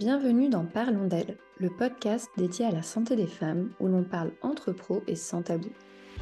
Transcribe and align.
Bienvenue 0.00 0.48
dans 0.48 0.64
Parlons 0.64 1.08
d'elle, 1.08 1.36
le 1.58 1.68
podcast 1.68 2.30
dédié 2.38 2.64
à 2.64 2.70
la 2.70 2.80
santé 2.80 3.16
des 3.16 3.26
femmes 3.26 3.68
où 3.80 3.86
l'on 3.86 4.02
parle 4.02 4.32
entre 4.40 4.72
pros 4.72 5.02
et 5.06 5.14
sans 5.14 5.42
tabou. 5.42 5.68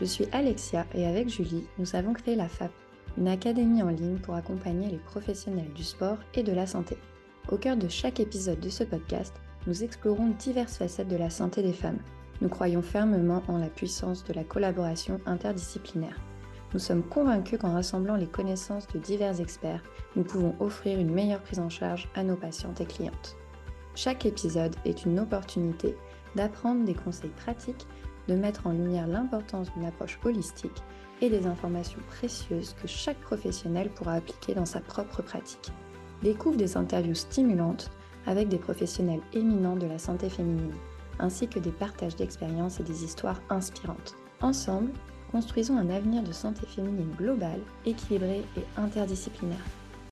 Je 0.01 0.05
suis 0.05 0.27
Alexia 0.33 0.85
et 0.95 1.07
avec 1.07 1.29
Julie, 1.29 1.65
nous 1.79 1.95
avons 1.95 2.13
créé 2.13 2.35
la 2.35 2.49
FAP, 2.49 2.73
une 3.17 3.29
académie 3.29 3.81
en 3.81 3.91
ligne 3.91 4.19
pour 4.19 4.35
accompagner 4.35 4.91
les 4.91 4.99
professionnels 4.99 5.73
du 5.75 5.85
sport 5.85 6.19
et 6.35 6.43
de 6.43 6.51
la 6.51 6.67
santé. 6.67 6.99
Au 7.53 7.57
cœur 7.57 7.77
de 7.77 7.87
chaque 7.87 8.19
épisode 8.19 8.59
de 8.59 8.69
ce 8.69 8.83
podcast, 8.83 9.33
nous 9.69 9.85
explorons 9.85 10.35
diverses 10.37 10.79
facettes 10.79 11.07
de 11.07 11.15
la 11.15 11.31
santé 11.31 11.63
des 11.63 11.73
femmes. 11.73 12.01
Nous 12.41 12.49
croyons 12.49 12.83
fermement 12.83 13.45
en 13.47 13.59
la 13.59 13.69
puissance 13.69 14.25
de 14.25 14.33
la 14.33 14.43
collaboration 14.43 15.21
interdisciplinaire. 15.25 16.21
Nous 16.75 16.81
sommes 16.81 17.05
convaincus 17.05 17.61
qu'en 17.61 17.75
rassemblant 17.75 18.17
les 18.17 18.27
connaissances 18.27 18.89
de 18.89 18.99
divers 18.99 19.41
experts, 19.41 19.85
nous 20.17 20.25
pouvons 20.25 20.57
offrir 20.59 20.99
une 20.99 21.15
meilleure 21.15 21.43
prise 21.43 21.61
en 21.61 21.71
charge 21.71 22.09
à 22.17 22.25
nos 22.25 22.37
patientes 22.37 22.81
et 22.81 22.85
clientes. 22.85 23.38
Chaque 23.99 24.27
épisode 24.27 24.77
est 24.85 25.07
une 25.07 25.19
opportunité 25.19 25.97
d'apprendre 26.37 26.85
des 26.85 26.95
conseils 26.95 27.33
pratiques, 27.45 27.85
de 28.29 28.37
mettre 28.37 28.69
en 28.69 28.71
lumière 28.71 29.09
l'importance 29.09 29.73
d'une 29.75 29.87
approche 29.87 30.21
holistique 30.25 30.85
et 31.21 31.29
des 31.29 31.49
informations 31.49 31.99
précieuses 32.07 32.77
que 32.81 32.87
chaque 32.87 33.19
professionnel 33.19 33.91
pourra 33.91 34.13
appliquer 34.13 34.55
dans 34.55 34.67
sa 34.67 34.79
propre 34.79 35.21
pratique. 35.21 35.73
Découvre 36.23 36.57
des 36.57 36.77
interviews 36.77 37.17
stimulantes 37.17 37.91
avec 38.25 38.47
des 38.47 38.59
professionnels 38.59 39.23
éminents 39.33 39.75
de 39.75 39.87
la 39.87 39.99
santé 39.99 40.31
féminine, 40.31 40.77
ainsi 41.19 41.49
que 41.49 41.59
des 41.59 41.73
partages 41.73 42.15
d'expériences 42.15 42.79
et 42.79 42.85
des 42.85 43.03
histoires 43.03 43.43
inspirantes. 43.51 44.15
Ensemble, 44.43 44.93
construisons 45.33 45.77
un 45.77 45.91
avenir 45.91 46.23
de 46.23 46.31
santé 46.31 46.67
féminine 46.67 47.11
global, 47.19 47.59
équilibré 47.85 48.45
et 48.57 48.81
interdisciplinaire. 48.81 49.59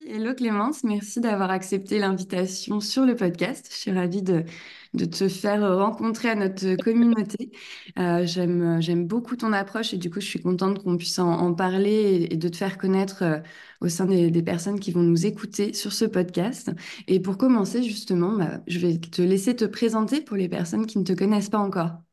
Hello 0.09 0.33
Clémence, 0.33 0.85
merci 0.85 1.19
d'avoir 1.19 1.51
accepté 1.51 1.99
l'invitation 1.99 2.79
sur 2.79 3.05
le 3.05 3.13
podcast. 3.13 3.67
Je 3.69 3.75
suis 3.75 3.91
ravie 3.91 4.21
de, 4.21 4.45
te 4.93 5.27
faire 5.27 5.77
rencontrer 5.77 6.29
à 6.29 6.35
notre 6.35 6.75
communauté. 6.81 7.51
Euh, 7.99 8.25
j'aime, 8.25 9.05
beaucoup 9.05 9.35
ton 9.35 9.51
approche 9.51 9.93
et 9.93 9.97
du 9.97 10.09
coup, 10.09 10.21
je 10.21 10.27
suis 10.27 10.41
contente 10.41 10.81
qu'on 10.81 10.95
puisse 10.95 11.19
en, 11.19 11.53
parler 11.53 12.27
et, 12.31 12.37
de 12.37 12.47
te 12.47 12.55
faire 12.55 12.77
connaître 12.77 13.23
euh, 13.23 13.39
au 13.81 13.89
sein 13.89 14.05
des, 14.05 14.43
personnes 14.43 14.79
qui 14.79 14.91
vont 14.91 15.03
nous 15.03 15.25
écouter 15.25 15.73
sur 15.73 15.91
ce 15.91 16.05
podcast. 16.05 16.71
Et 17.07 17.19
pour 17.19 17.37
commencer, 17.37 17.83
justement, 17.83 18.31
bah, 18.37 18.61
je 18.67 18.79
vais 18.79 18.97
te 18.99 19.21
laisser 19.21 19.57
te 19.57 19.65
présenter 19.65 20.21
pour 20.21 20.37
les 20.37 20.47
personnes 20.47 20.85
qui 20.85 20.99
ne 20.99 21.03
te 21.03 21.13
connaissent 21.13 21.49
pas 21.49 21.59
encore. 21.59 22.06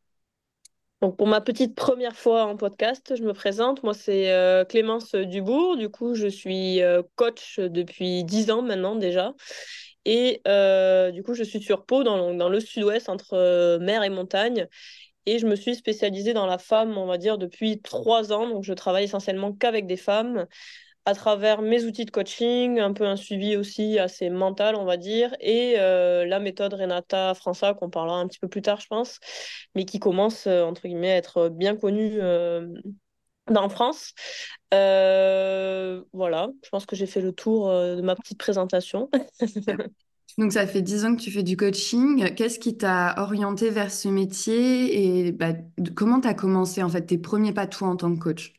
Donc 1.05 1.19
pour 1.19 1.27
ma 1.27 1.43
petite 1.43 1.75
première 1.75 2.17
fois 2.17 2.47
en 2.47 2.57
podcast, 2.57 3.15
je 3.15 3.23
me 3.25 3.35
présente. 3.35 3.83
Moi, 3.83 3.93
c'est 3.93 4.33
euh, 4.33 4.65
Clémence 4.65 5.15
Dubourg. 5.15 5.77
Du 5.77 5.91
coup, 5.91 6.15
je 6.15 6.27
suis 6.27 6.81
euh, 6.81 7.03
coach 7.15 7.61
depuis 7.61 8.25
10 8.25 8.51
ans 8.51 8.63
maintenant 8.63 8.97
déjà. 8.97 9.35
Et 10.07 10.41
euh, 10.49 11.11
du 11.11 11.23
coup, 11.23 11.35
je 11.35 11.43
suis 11.43 11.61
sur 11.61 11.85
Pau, 11.85 12.05
dans, 12.05 12.33
dans 12.33 12.49
le 12.49 12.59
sud-ouest, 12.59 13.11
entre 13.11 13.77
mer 13.83 14.03
et 14.03 14.09
montagne. 14.09 14.67
Et 15.27 15.39
je 15.39 15.47
me 15.47 15.57
suis 15.57 15.75
spécialisée 15.75 16.33
dans 16.33 16.47
la 16.47 16.57
femme, 16.57 16.97
on 16.97 17.05
va 17.05 17.19
dire, 17.19 17.37
depuis 17.37 17.83
trois 17.83 18.33
ans. 18.33 18.49
Donc, 18.49 18.65
je 18.65 18.73
travaille 18.73 19.05
essentiellement 19.05 19.53
qu'avec 19.53 19.87
des 19.87 19.99
femmes 19.99 20.47
à 21.07 21.15
travers 21.15 21.61
mes 21.61 21.85
outils 21.85 22.07
de 22.07 22.11
coaching, 22.11 22.81
un 22.81 22.93
peu 22.93 23.05
un 23.07 23.17
suivi 23.17 23.57
aussi 23.57 23.99
assez 23.99 24.31
mental, 24.31 24.75
on 24.77 24.85
va 24.85 24.97
dire, 24.97 25.35
et 25.41 25.75
euh, 25.79 26.25
la 26.25 26.41
méthode 26.41 26.73
Renata 26.75 27.35
França, 27.35 27.75
qu'on 27.75 27.91
parlera 27.91 28.19
un 28.19 28.27
petit 28.27 28.39
peu 28.39 28.49
plus 28.49 28.63
tard, 28.63 28.81
je 28.81 28.87
pense, 28.87 29.21
mais 29.75 29.85
qui 29.85 29.99
commence, 29.99 30.47
euh, 30.47 30.63
entre 30.63 30.83
guillemets, 30.83 31.13
à 31.13 31.17
être 31.17 31.49
bien 31.51 31.77
connue 31.77 32.21
euh, 32.21 32.67
dans 33.51 33.69
France. 33.69 34.15
voilà, 34.73 36.49
je 36.65 36.69
pense 36.71 36.87
que 36.87 36.97
j'ai 36.97 37.07
fait 37.07 37.21
le 37.21 37.33
tour 37.33 37.69
de 37.69 38.01
ma 38.01 38.17
petite 38.17 38.39
présentation. 38.39 39.11
Donc, 40.39 40.53
ça 40.53 40.67
fait 40.67 40.83
dix 40.83 41.05
ans 41.05 41.15
que 41.15 41.23
tu 41.23 41.31
fais 41.31 41.45
du 41.45 41.57
coaching. 41.57 42.35
Qu'est-ce 42.35 42.59
qui 42.59 42.77
t'a 42.77 43.15
orienté 43.19 43.71
vers 43.71 43.93
ce 43.93 44.09
métier 44.09 45.27
et 45.27 45.33
bah, 45.33 45.53
comment 45.95 46.21
tu 46.21 46.27
as 46.29 46.35
commencé 46.35 46.83
en 46.83 46.89
fait 46.89 47.03
tes 47.07 47.19
premiers 47.19 47.53
pas 47.53 47.67
toi 47.69 47.89
en 47.89 47.97
tant 47.97 48.13
que 48.15 48.19
coach? 48.21 48.53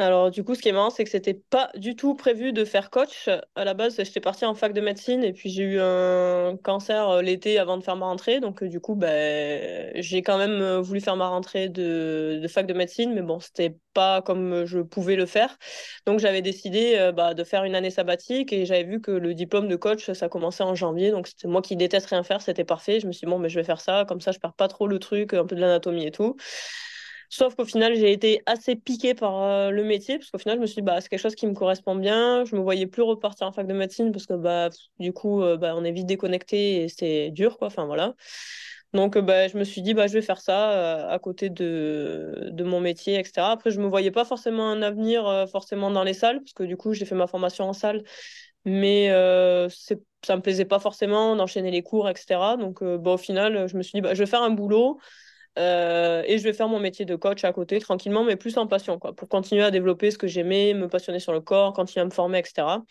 Alors, 0.00 0.30
du 0.30 0.44
coup, 0.44 0.54
ce 0.54 0.62
qui 0.62 0.70
est 0.70 0.72
marrant, 0.72 0.88
c'est 0.88 1.04
que 1.04 1.10
c'était 1.10 1.34
pas 1.34 1.70
du 1.74 1.94
tout 1.94 2.14
prévu 2.14 2.54
de 2.54 2.64
faire 2.64 2.88
coach. 2.88 3.28
À 3.54 3.64
la 3.66 3.74
base, 3.74 3.96
j'étais 3.96 4.20
partie 4.20 4.46
en 4.46 4.54
fac 4.54 4.72
de 4.72 4.80
médecine 4.80 5.22
et 5.22 5.34
puis 5.34 5.50
j'ai 5.50 5.62
eu 5.62 5.78
un 5.78 6.56
cancer 6.56 7.06
euh, 7.10 7.22
l'été 7.22 7.58
avant 7.58 7.76
de 7.76 7.84
faire 7.84 7.96
ma 7.96 8.06
rentrée. 8.06 8.40
Donc, 8.40 8.62
euh, 8.62 8.68
du 8.68 8.80
coup, 8.80 8.94
ben, 8.94 9.92
j'ai 9.96 10.22
quand 10.22 10.38
même 10.38 10.62
euh, 10.62 10.80
voulu 10.80 11.02
faire 11.02 11.16
ma 11.16 11.28
rentrée 11.28 11.68
de, 11.68 12.40
fac 12.48 12.66
de 12.66 12.72
médecine, 12.72 13.12
mais 13.12 13.20
bon, 13.20 13.40
c'était 13.40 13.76
pas 13.92 14.22
comme 14.22 14.64
je 14.64 14.78
pouvais 14.80 15.16
le 15.16 15.26
faire. 15.26 15.58
Donc, 16.06 16.18
j'avais 16.18 16.40
décidé 16.40 17.10
bah, 17.14 17.34
de 17.34 17.44
faire 17.44 17.64
une 17.64 17.74
année 17.74 17.90
sabbatique 17.90 18.54
et 18.54 18.64
j'avais 18.64 18.84
vu 18.84 19.02
que 19.02 19.10
le 19.10 19.34
diplôme 19.34 19.68
de 19.68 19.76
coach, 19.76 20.10
ça 20.12 20.30
commençait 20.30 20.64
en 20.64 20.74
janvier. 20.74 21.10
Donc, 21.10 21.26
c'était 21.26 21.48
moi 21.48 21.60
qui 21.60 21.76
déteste 21.76 22.06
rien 22.06 22.22
faire, 22.22 22.40
c'était 22.40 22.64
parfait. 22.64 23.00
Je 23.00 23.06
me 23.06 23.12
suis 23.12 23.26
dit, 23.26 23.30
bon, 23.30 23.38
mais 23.38 23.50
je 23.50 23.60
vais 23.60 23.64
faire 23.64 23.80
ça, 23.82 24.06
comme 24.08 24.22
ça, 24.22 24.32
je 24.32 24.38
perds 24.38 24.54
pas 24.54 24.68
trop 24.68 24.86
le 24.86 24.98
truc, 24.98 25.34
un 25.34 25.44
peu 25.44 25.56
de 25.56 25.60
l'anatomie 25.60 26.06
et 26.06 26.10
tout. 26.10 26.36
Sauf 27.32 27.54
qu'au 27.54 27.64
final, 27.64 27.94
j'ai 27.94 28.10
été 28.12 28.42
assez 28.46 28.74
piquée 28.74 29.14
par 29.14 29.40
euh, 29.40 29.70
le 29.70 29.84
métier, 29.84 30.18
parce 30.18 30.30
qu'au 30.32 30.38
final, 30.38 30.56
je 30.56 30.62
me 30.62 30.66
suis 30.66 30.76
dit, 30.76 30.82
bah, 30.82 31.00
c'est 31.00 31.08
quelque 31.08 31.20
chose 31.20 31.36
qui 31.36 31.46
me 31.46 31.54
correspond 31.54 31.94
bien. 31.94 32.44
Je 32.44 32.56
me 32.56 32.60
voyais 32.60 32.88
plus 32.88 33.02
repartir 33.02 33.46
en 33.46 33.52
fac 33.52 33.68
de 33.68 33.72
médecine, 33.72 34.10
parce 34.10 34.26
que 34.26 34.34
bah, 34.34 34.68
du 34.98 35.12
coup, 35.12 35.40
euh, 35.40 35.56
bah, 35.56 35.74
on 35.76 35.84
est 35.84 35.92
vite 35.92 36.06
déconnecté 36.06 36.82
et 36.82 36.88
c'est 36.88 37.30
dur, 37.30 37.56
quoi. 37.56 37.68
Enfin, 37.68 37.86
voilà. 37.86 38.14
Donc, 38.92 39.16
bah, 39.16 39.46
je 39.46 39.56
me 39.56 39.62
suis 39.62 39.80
dit, 39.80 39.94
bah, 39.94 40.08
je 40.08 40.14
vais 40.14 40.22
faire 40.22 40.40
ça 40.40 40.72
euh, 40.72 41.08
à 41.14 41.18
côté 41.20 41.50
de, 41.50 42.48
de 42.50 42.64
mon 42.64 42.80
métier, 42.80 43.20
etc. 43.20 43.52
Après, 43.52 43.70
je 43.70 43.78
ne 43.78 43.84
me 43.84 43.88
voyais 43.88 44.10
pas 44.10 44.24
forcément 44.24 44.68
un 44.68 44.82
avenir 44.82 45.46
forcément 45.52 45.92
dans 45.92 46.02
les 46.02 46.14
salles, 46.14 46.40
parce 46.40 46.52
que 46.52 46.64
du 46.64 46.76
coup, 46.76 46.94
j'ai 46.94 47.04
fait 47.04 47.14
ma 47.14 47.28
formation 47.28 47.68
en 47.68 47.72
salle, 47.72 48.02
mais 48.64 49.08
ça 49.08 50.34
ne 50.34 50.36
me 50.38 50.42
plaisait 50.42 50.64
pas 50.64 50.80
forcément 50.80 51.36
d'enchaîner 51.36 51.70
les 51.70 51.82
cours, 51.82 52.08
etc. 52.08 52.56
Donc, 52.56 52.82
bah, 52.82 53.12
au 53.12 53.16
final, 53.18 53.68
je 53.68 53.76
me 53.76 53.82
suis 53.84 53.92
dit, 53.92 54.00
bah, 54.00 54.14
je 54.14 54.18
vais 54.24 54.26
faire 54.30 54.42
un 54.42 54.50
boulot 54.50 54.98
euh, 55.58 56.22
et 56.26 56.38
je 56.38 56.44
vais 56.44 56.52
faire 56.52 56.68
mon 56.68 56.78
métier 56.78 57.04
de 57.04 57.16
coach 57.16 57.44
à 57.44 57.52
côté 57.52 57.80
tranquillement, 57.80 58.24
mais 58.24 58.36
plus 58.36 58.56
en 58.56 58.66
passion, 58.66 58.98
quoi, 58.98 59.14
pour 59.14 59.28
continuer 59.28 59.62
à 59.62 59.70
développer 59.70 60.10
ce 60.10 60.18
que 60.18 60.26
j'aimais, 60.26 60.74
me 60.74 60.88
passionner 60.88 61.18
sur 61.18 61.32
le 61.32 61.40
corps, 61.40 61.72
continuer 61.72 62.02
à 62.02 62.04
me 62.04 62.10
former, 62.10 62.38
etc. 62.38 62.84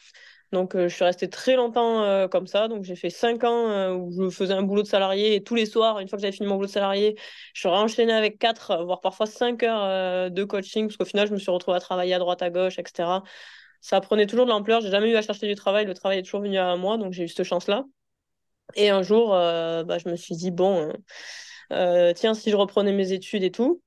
Donc, 0.51 0.75
euh, 0.75 0.87
je 0.87 0.95
suis 0.95 1.05
restée 1.05 1.29
très 1.29 1.55
longtemps 1.55 2.03
euh, 2.03 2.27
comme 2.27 2.47
ça. 2.47 2.67
Donc, 2.67 2.83
j'ai 2.83 2.95
fait 2.95 3.09
cinq 3.09 3.43
ans 3.43 3.93
où 3.93 4.11
je 4.11 4.35
faisais 4.35 4.53
un 4.53 4.63
boulot 4.63 4.81
de 4.81 4.87
salarié 4.87 5.35
et 5.35 5.43
tous 5.43 5.55
les 5.55 5.65
soirs, 5.65 5.99
une 5.99 6.09
fois 6.09 6.17
que 6.17 6.21
j'avais 6.21 6.33
fini 6.33 6.47
mon 6.47 6.55
boulot 6.55 6.67
de 6.67 6.71
salarié, 6.71 7.15
je 7.53 7.61
suis 7.61 7.69
enchaînée 7.69 8.13
avec 8.13 8.39
quatre, 8.39 8.83
voire 8.83 8.99
parfois 8.99 9.25
cinq 9.25 9.63
heures 9.63 10.31
de 10.31 10.43
coaching, 10.43 10.87
parce 10.87 10.97
qu'au 10.97 11.05
final, 11.05 11.27
je 11.27 11.33
me 11.33 11.37
suis 11.37 11.51
retrouvée 11.51 11.77
à 11.77 11.79
travailler 11.79 12.13
à 12.13 12.19
droite, 12.19 12.41
à 12.41 12.49
gauche, 12.49 12.77
etc. 12.79 13.23
Ça 13.81 14.01
prenait 14.01 14.25
toujours 14.27 14.45
de 14.45 14.51
l'ampleur. 14.51 14.81
J'ai 14.81 14.89
jamais 14.89 15.09
eu 15.09 15.15
à 15.15 15.21
chercher 15.21 15.47
du 15.47 15.55
travail. 15.55 15.85
Le 15.85 15.93
travail 15.93 16.19
est 16.19 16.23
toujours 16.23 16.41
venu 16.41 16.57
à 16.57 16.75
moi, 16.75 16.97
donc 16.97 17.13
j'ai 17.13 17.23
eu 17.23 17.27
cette 17.29 17.45
chance-là. 17.45 17.85
Et 18.75 18.89
un 18.89 19.01
jour, 19.03 19.29
bah, 19.29 19.97
je 19.97 20.09
me 20.09 20.15
suis 20.15 20.35
dit, 20.35 20.51
bon 20.51 20.91
tiens, 21.69 22.33
si 22.33 22.51
je 22.51 22.55
reprenais 22.55 22.93
mes 22.93 23.11
études 23.13 23.43
et 23.43 23.51
tout. 23.51 23.81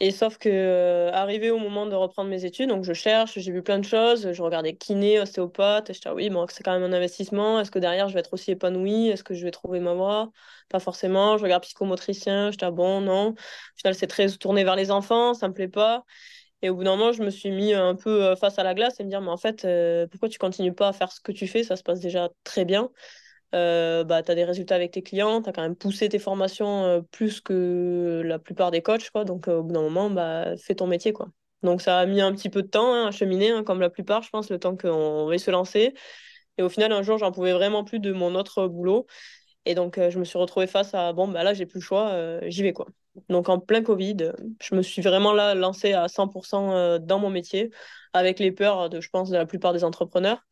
Et 0.00 0.12
sauf 0.12 0.38
que, 0.38 0.48
euh, 0.48 1.10
arrivé 1.12 1.50
au 1.50 1.58
moment 1.58 1.84
de 1.86 1.94
reprendre 1.96 2.30
mes 2.30 2.44
études, 2.44 2.68
donc 2.68 2.84
je 2.84 2.92
cherche, 2.92 3.36
j'ai 3.38 3.50
vu 3.50 3.62
plein 3.64 3.80
de 3.80 3.84
choses, 3.84 4.32
je 4.32 4.42
regardais 4.42 4.76
kiné, 4.76 5.18
ostéopathe, 5.20 5.88
je 5.92 5.98
disais, 5.98 6.10
oui, 6.12 6.30
bon, 6.30 6.46
c'est 6.48 6.62
quand 6.62 6.72
même 6.78 6.84
un 6.88 6.96
investissement, 6.96 7.58
est-ce 7.60 7.72
que 7.72 7.80
derrière 7.80 8.08
je 8.08 8.14
vais 8.14 8.20
être 8.20 8.32
aussi 8.32 8.52
épanouie, 8.52 9.08
est-ce 9.08 9.24
que 9.24 9.34
je 9.34 9.44
vais 9.44 9.50
trouver 9.50 9.80
ma 9.80 9.94
voie? 9.94 10.30
Pas 10.68 10.78
forcément, 10.78 11.36
je 11.36 11.42
regarde 11.42 11.64
psychomotricien, 11.64 12.52
je 12.52 12.56
dis, 12.58 12.64
ah 12.64 12.70
bon, 12.70 13.00
non. 13.00 13.30
Au 13.30 13.34
final, 13.76 13.94
c'est 13.96 14.06
très 14.06 14.28
tourné 14.28 14.62
vers 14.62 14.76
les 14.76 14.92
enfants, 14.92 15.34
ça 15.34 15.48
me 15.48 15.54
plaît 15.54 15.66
pas. 15.68 16.04
Et 16.62 16.70
au 16.70 16.76
bout 16.76 16.84
d'un 16.84 16.96
moment, 16.96 17.12
je 17.12 17.22
me 17.22 17.30
suis 17.30 17.50
mis 17.50 17.74
un 17.74 17.94
peu 17.96 18.24
euh, 18.24 18.36
face 18.36 18.58
à 18.58 18.64
la 18.64 18.74
glace 18.74 19.00
et 19.00 19.04
me 19.04 19.10
dire, 19.10 19.20
mais 19.20 19.30
en 19.30 19.36
fait, 19.36 19.66
pourquoi 20.10 20.28
tu 20.28 20.38
continues 20.38 20.74
pas 20.74 20.88
à 20.88 20.92
faire 20.92 21.12
ce 21.12 21.20
que 21.20 21.32
tu 21.32 21.46
fais? 21.48 21.64
Ça 21.64 21.76
se 21.76 21.82
passe 21.84 22.00
déjà 22.00 22.30
très 22.44 22.64
bien. 22.64 22.90
Euh, 23.54 24.04
bah, 24.04 24.22
tu 24.22 24.30
as 24.30 24.34
des 24.34 24.44
résultats 24.44 24.74
avec 24.74 24.90
tes 24.92 25.02
clients, 25.02 25.40
tu 25.42 25.48
as 25.48 25.52
quand 25.52 25.62
même 25.62 25.76
poussé 25.76 26.08
tes 26.08 26.18
formations 26.18 26.84
euh, 26.84 27.00
plus 27.00 27.40
que 27.40 28.22
la 28.24 28.38
plupart 28.38 28.70
des 28.70 28.82
coachs, 28.82 29.10
quoi. 29.10 29.24
Donc, 29.24 29.48
euh, 29.48 29.58
au 29.58 29.62
bout 29.62 29.72
d'un 29.72 29.82
moment, 29.82 30.10
bah, 30.10 30.56
fais 30.58 30.74
ton 30.74 30.86
métier, 30.86 31.12
quoi. 31.12 31.28
Donc, 31.62 31.80
ça 31.80 31.98
a 31.98 32.06
mis 32.06 32.20
un 32.20 32.32
petit 32.32 32.50
peu 32.50 32.62
de 32.62 32.68
temps 32.68 32.92
hein, 32.94 33.06
à 33.08 33.10
cheminer, 33.10 33.50
hein, 33.50 33.64
comme 33.64 33.80
la 33.80 33.90
plupart, 33.90 34.22
je 34.22 34.30
pense, 34.30 34.50
le 34.50 34.58
temps 34.58 34.76
qu'on 34.76 35.26
va 35.26 35.38
se 35.38 35.50
lancer. 35.50 35.94
Et 36.58 36.62
au 36.62 36.68
final, 36.68 36.92
un 36.92 37.02
jour, 37.02 37.18
j'en 37.18 37.32
pouvais 37.32 37.52
vraiment 37.52 37.84
plus 37.84 38.00
de 38.00 38.12
mon 38.12 38.34
autre 38.34 38.66
boulot. 38.68 39.06
Et 39.64 39.74
donc, 39.74 39.98
je 39.98 40.18
me 40.18 40.24
suis 40.24 40.38
retrouvée 40.38 40.66
face 40.66 40.94
à 40.94 41.12
bon, 41.12 41.28
bah 41.28 41.44
là, 41.44 41.54
j'ai 41.54 41.66
plus 41.66 41.78
le 41.80 41.84
choix, 41.84 42.40
j'y 42.48 42.62
vais, 42.62 42.72
quoi. 42.72 42.86
Donc, 43.28 43.48
en 43.48 43.58
plein 43.58 43.82
Covid, 43.82 44.32
je 44.62 44.74
me 44.74 44.82
suis 44.82 45.02
vraiment 45.02 45.32
là 45.32 45.54
lancée 45.54 45.92
à 45.92 46.08
100% 46.08 46.98
dans 46.98 47.18
mon 47.18 47.30
métier, 47.30 47.70
avec 48.12 48.38
les 48.38 48.52
peurs, 48.52 48.88
de, 48.88 49.00
je 49.00 49.10
pense, 49.10 49.30
de 49.30 49.36
la 49.36 49.46
plupart 49.46 49.72
des 49.72 49.84
entrepreneurs. 49.84 50.42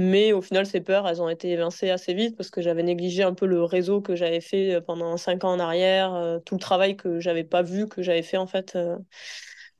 Mais 0.00 0.32
au 0.32 0.40
final, 0.40 0.64
ces 0.64 0.80
peurs, 0.80 1.08
elles 1.08 1.20
ont 1.20 1.28
été 1.28 1.50
évincées 1.50 1.90
assez 1.90 2.14
vite 2.14 2.36
parce 2.36 2.50
que 2.50 2.62
j'avais 2.62 2.84
négligé 2.84 3.24
un 3.24 3.34
peu 3.34 3.46
le 3.46 3.64
réseau 3.64 4.00
que 4.00 4.14
j'avais 4.14 4.40
fait 4.40 4.76
euh, 4.76 4.80
pendant 4.80 5.16
cinq 5.16 5.42
ans 5.42 5.50
en 5.50 5.58
arrière, 5.58 6.14
euh, 6.14 6.38
tout 6.38 6.54
le 6.54 6.60
travail 6.60 6.96
que 6.96 7.18
j'avais 7.18 7.42
pas 7.42 7.62
vu, 7.62 7.88
que 7.88 8.00
j'avais 8.00 8.22
fait 8.22 8.36
en 8.36 8.46
fait. 8.46 8.76
Euh. 8.76 8.96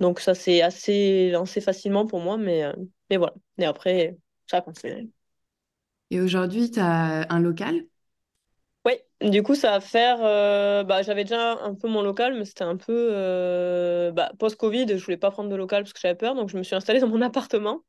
Donc 0.00 0.18
ça 0.18 0.34
s'est 0.34 0.60
assez 0.60 1.30
lancé 1.30 1.60
facilement 1.60 2.04
pour 2.04 2.18
moi, 2.18 2.36
mais, 2.36 2.64
mais 3.10 3.16
voilà. 3.16 3.34
Et 3.58 3.64
après, 3.64 4.16
ça 4.48 4.56
a 4.56 4.60
continué. 4.60 5.08
Et 6.10 6.20
aujourd'hui, 6.20 6.70
tu 6.72 6.80
as 6.80 7.32
un 7.32 7.38
local? 7.40 7.84
Oui, 8.84 8.94
du 9.20 9.42
coup, 9.44 9.54
ça 9.54 9.70
va 9.72 9.80
faire. 9.80 10.18
bah, 10.84 11.02
j'avais 11.02 11.22
déjà 11.24 11.52
un 11.62 11.74
peu 11.74 11.86
mon 11.88 12.02
local, 12.02 12.34
mais 12.36 12.44
c'était 12.44 12.64
un 12.64 12.76
peu. 12.76 14.10
Bah, 14.14 14.32
Post-Covid, 14.40 14.86
je 14.98 15.04
voulais 15.04 15.16
pas 15.16 15.30
prendre 15.30 15.48
de 15.50 15.54
local 15.56 15.84
parce 15.84 15.92
que 15.92 16.00
j'avais 16.00 16.14
peur, 16.16 16.34
donc 16.34 16.48
je 16.48 16.56
me 16.58 16.62
suis 16.64 16.74
installée 16.74 16.98
dans 17.00 17.08
mon 17.08 17.22
appartement. 17.22 17.82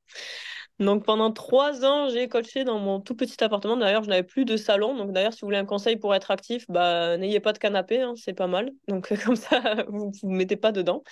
Donc 0.80 1.04
pendant 1.06 1.32
trois 1.32 1.84
ans, 1.84 2.08
j'ai 2.10 2.30
coaché 2.30 2.64
dans 2.64 2.80
mon 2.80 3.02
tout 3.02 3.16
petit 3.16 3.44
appartement. 3.44 3.76
D'ailleurs, 3.76 4.04
je 4.04 4.10
n'avais 4.10 4.24
plus 4.24 4.46
de 4.46 4.56
salon. 4.56 4.96
Donc 4.96 5.12
d'ailleurs, 5.12 5.34
si 5.34 5.42
vous 5.42 5.48
voulez 5.48 5.58
un 5.58 5.66
conseil 5.66 5.98
pour 5.98 6.16
être 6.16 6.32
actif, 6.32 6.66
bah, 6.70 7.18
n'ayez 7.18 7.42
pas 7.42 7.52
de 7.52 7.58
canapé, 7.58 8.02
hein, 8.02 8.14
c'est 8.16 8.34
pas 8.34 8.48
mal. 8.48 8.72
Donc 8.88 9.14
comme 9.26 9.36
ça, 9.36 9.84
vous 9.90 10.08
ne 10.08 10.12
vous 10.22 10.30
mettez 10.30 10.56
pas 10.56 10.72
dedans. 10.72 11.04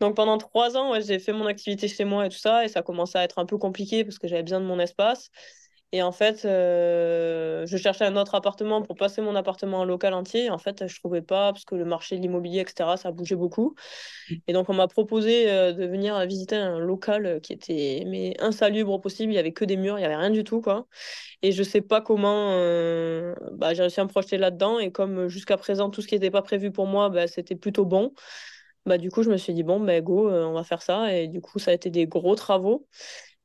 Donc 0.00 0.16
pendant 0.16 0.38
trois 0.38 0.76
ans, 0.76 0.98
j'ai 1.00 1.18
fait 1.18 1.32
mon 1.32 1.46
activité 1.46 1.88
chez 1.88 2.04
moi 2.04 2.26
et 2.26 2.28
tout 2.30 2.38
ça, 2.38 2.64
et 2.64 2.68
ça 2.68 2.82
commençait 2.82 3.18
à 3.18 3.24
être 3.24 3.38
un 3.38 3.46
peu 3.46 3.58
compliqué 3.58 4.04
parce 4.04 4.18
que 4.18 4.28
j'avais 4.28 4.42
besoin 4.42 4.60
de 4.60 4.64
mon 4.66 4.78
espace. 4.80 5.30
Et 5.94 6.02
en 6.02 6.10
fait, 6.10 6.46
euh, 6.46 7.66
je 7.66 7.76
cherchais 7.76 8.06
un 8.06 8.16
autre 8.16 8.34
appartement 8.34 8.80
pour 8.80 8.96
passer 8.96 9.20
mon 9.20 9.34
appartement 9.36 9.80
en 9.80 9.84
local 9.84 10.14
entier. 10.14 10.48
En 10.48 10.56
fait, 10.56 10.86
je 10.88 10.98
trouvais 10.98 11.20
pas 11.20 11.52
parce 11.52 11.66
que 11.66 11.74
le 11.74 11.84
marché 11.84 12.16
de 12.16 12.22
l'immobilier, 12.22 12.60
etc., 12.60 12.96
ça 12.96 13.12
bougeait 13.12 13.36
beaucoup. 13.36 13.74
Et 14.46 14.54
donc, 14.54 14.70
on 14.70 14.74
m'a 14.74 14.88
proposé 14.88 15.50
euh, 15.50 15.72
de 15.72 15.84
venir 15.84 16.18
visiter 16.26 16.56
un 16.56 16.78
local 16.78 17.40
qui 17.42 17.52
était 17.52 18.04
mais 18.06 18.34
insalubre 18.40 18.92
au 18.92 18.98
possible. 18.98 19.32
Il 19.32 19.36
y 19.36 19.38
avait 19.38 19.52
que 19.52 19.66
des 19.66 19.76
murs, 19.76 19.98
il 19.98 20.02
y 20.02 20.04
avait 20.06 20.16
rien 20.16 20.30
du 20.30 20.44
tout, 20.44 20.62
quoi. 20.62 20.86
Et 21.42 21.52
je 21.52 21.62
sais 21.62 21.82
pas 21.82 22.00
comment 22.00 22.52
euh, 22.52 23.34
bah, 23.52 23.74
j'ai 23.74 23.82
réussi 23.82 24.00
à 24.00 24.04
me 24.04 24.08
projeter 24.08 24.38
là-dedans. 24.38 24.78
Et 24.78 24.92
comme 24.92 25.28
jusqu'à 25.28 25.58
présent, 25.58 25.90
tout 25.90 26.02
ce 26.02 26.08
qui 26.08 26.14
n'était 26.14 26.30
pas 26.30 26.42
prévu 26.42 26.72
pour 26.72 26.86
moi, 26.86 27.10
bah, 27.10 27.26
c'était 27.28 27.56
plutôt 27.56 27.84
bon. 27.84 28.14
Bah, 28.86 28.98
du 28.98 29.10
coup, 29.10 29.22
je 29.22 29.30
me 29.30 29.36
suis 29.36 29.54
dit, 29.54 29.62
bon, 29.62 29.80
bah, 29.80 30.00
go, 30.00 30.30
on 30.30 30.54
va 30.54 30.64
faire 30.64 30.82
ça. 30.82 31.14
Et 31.14 31.28
du 31.28 31.40
coup, 31.40 31.58
ça 31.58 31.70
a 31.72 31.74
été 31.74 31.90
des 31.90 32.06
gros 32.06 32.34
travaux. 32.34 32.86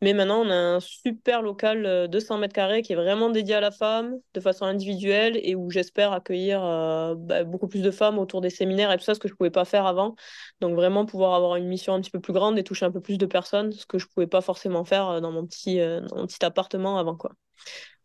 Mais 0.01 0.13
maintenant, 0.13 0.41
on 0.41 0.49
a 0.51 0.55
un 0.55 0.79
super 0.79 1.41
local 1.41 2.07
de 2.07 2.19
100 2.19 2.37
mètres 2.37 2.53
carrés 2.53 2.83
qui 2.83 2.93
est 2.93 2.95
vraiment 2.95 3.31
dédié 3.31 3.55
à 3.55 3.59
la 3.61 3.71
femme 3.71 4.17
de 4.35 4.39
façon 4.39 4.65
individuelle 4.65 5.39
et 5.41 5.55
où 5.55 5.71
j'espère 5.71 6.11
accueillir 6.11 6.63
euh, 6.63 7.15
bah, 7.17 7.43
beaucoup 7.43 7.67
plus 7.67 7.81
de 7.81 7.89
femmes 7.89 8.19
autour 8.19 8.41
des 8.41 8.51
séminaires 8.51 8.91
et 8.91 8.97
tout 8.97 9.03
ça, 9.03 9.15
ce 9.15 9.19
que 9.19 9.27
je 9.27 9.33
ne 9.33 9.37
pouvais 9.37 9.49
pas 9.49 9.65
faire 9.65 9.87
avant. 9.87 10.15
Donc 10.61 10.75
vraiment 10.75 11.05
pouvoir 11.07 11.33
avoir 11.33 11.55
une 11.55 11.67
mission 11.67 11.95
un 11.95 12.01
petit 12.01 12.11
peu 12.11 12.19
plus 12.19 12.33
grande 12.33 12.59
et 12.59 12.63
toucher 12.63 12.85
un 12.85 12.91
peu 12.91 13.01
plus 13.01 13.17
de 13.17 13.25
personnes, 13.25 13.71
ce 13.71 13.87
que 13.87 13.97
je 13.97 14.05
ne 14.05 14.09
pouvais 14.13 14.27
pas 14.27 14.41
forcément 14.41 14.85
faire 14.85 15.07
euh, 15.09 15.19
dans 15.19 15.31
mon 15.31 15.47
petit, 15.47 15.79
euh, 15.79 16.01
dans 16.01 16.17
mon 16.17 16.27
petit 16.27 16.45
appartement 16.45 16.99
avant. 16.99 17.15
quoi. 17.15 17.31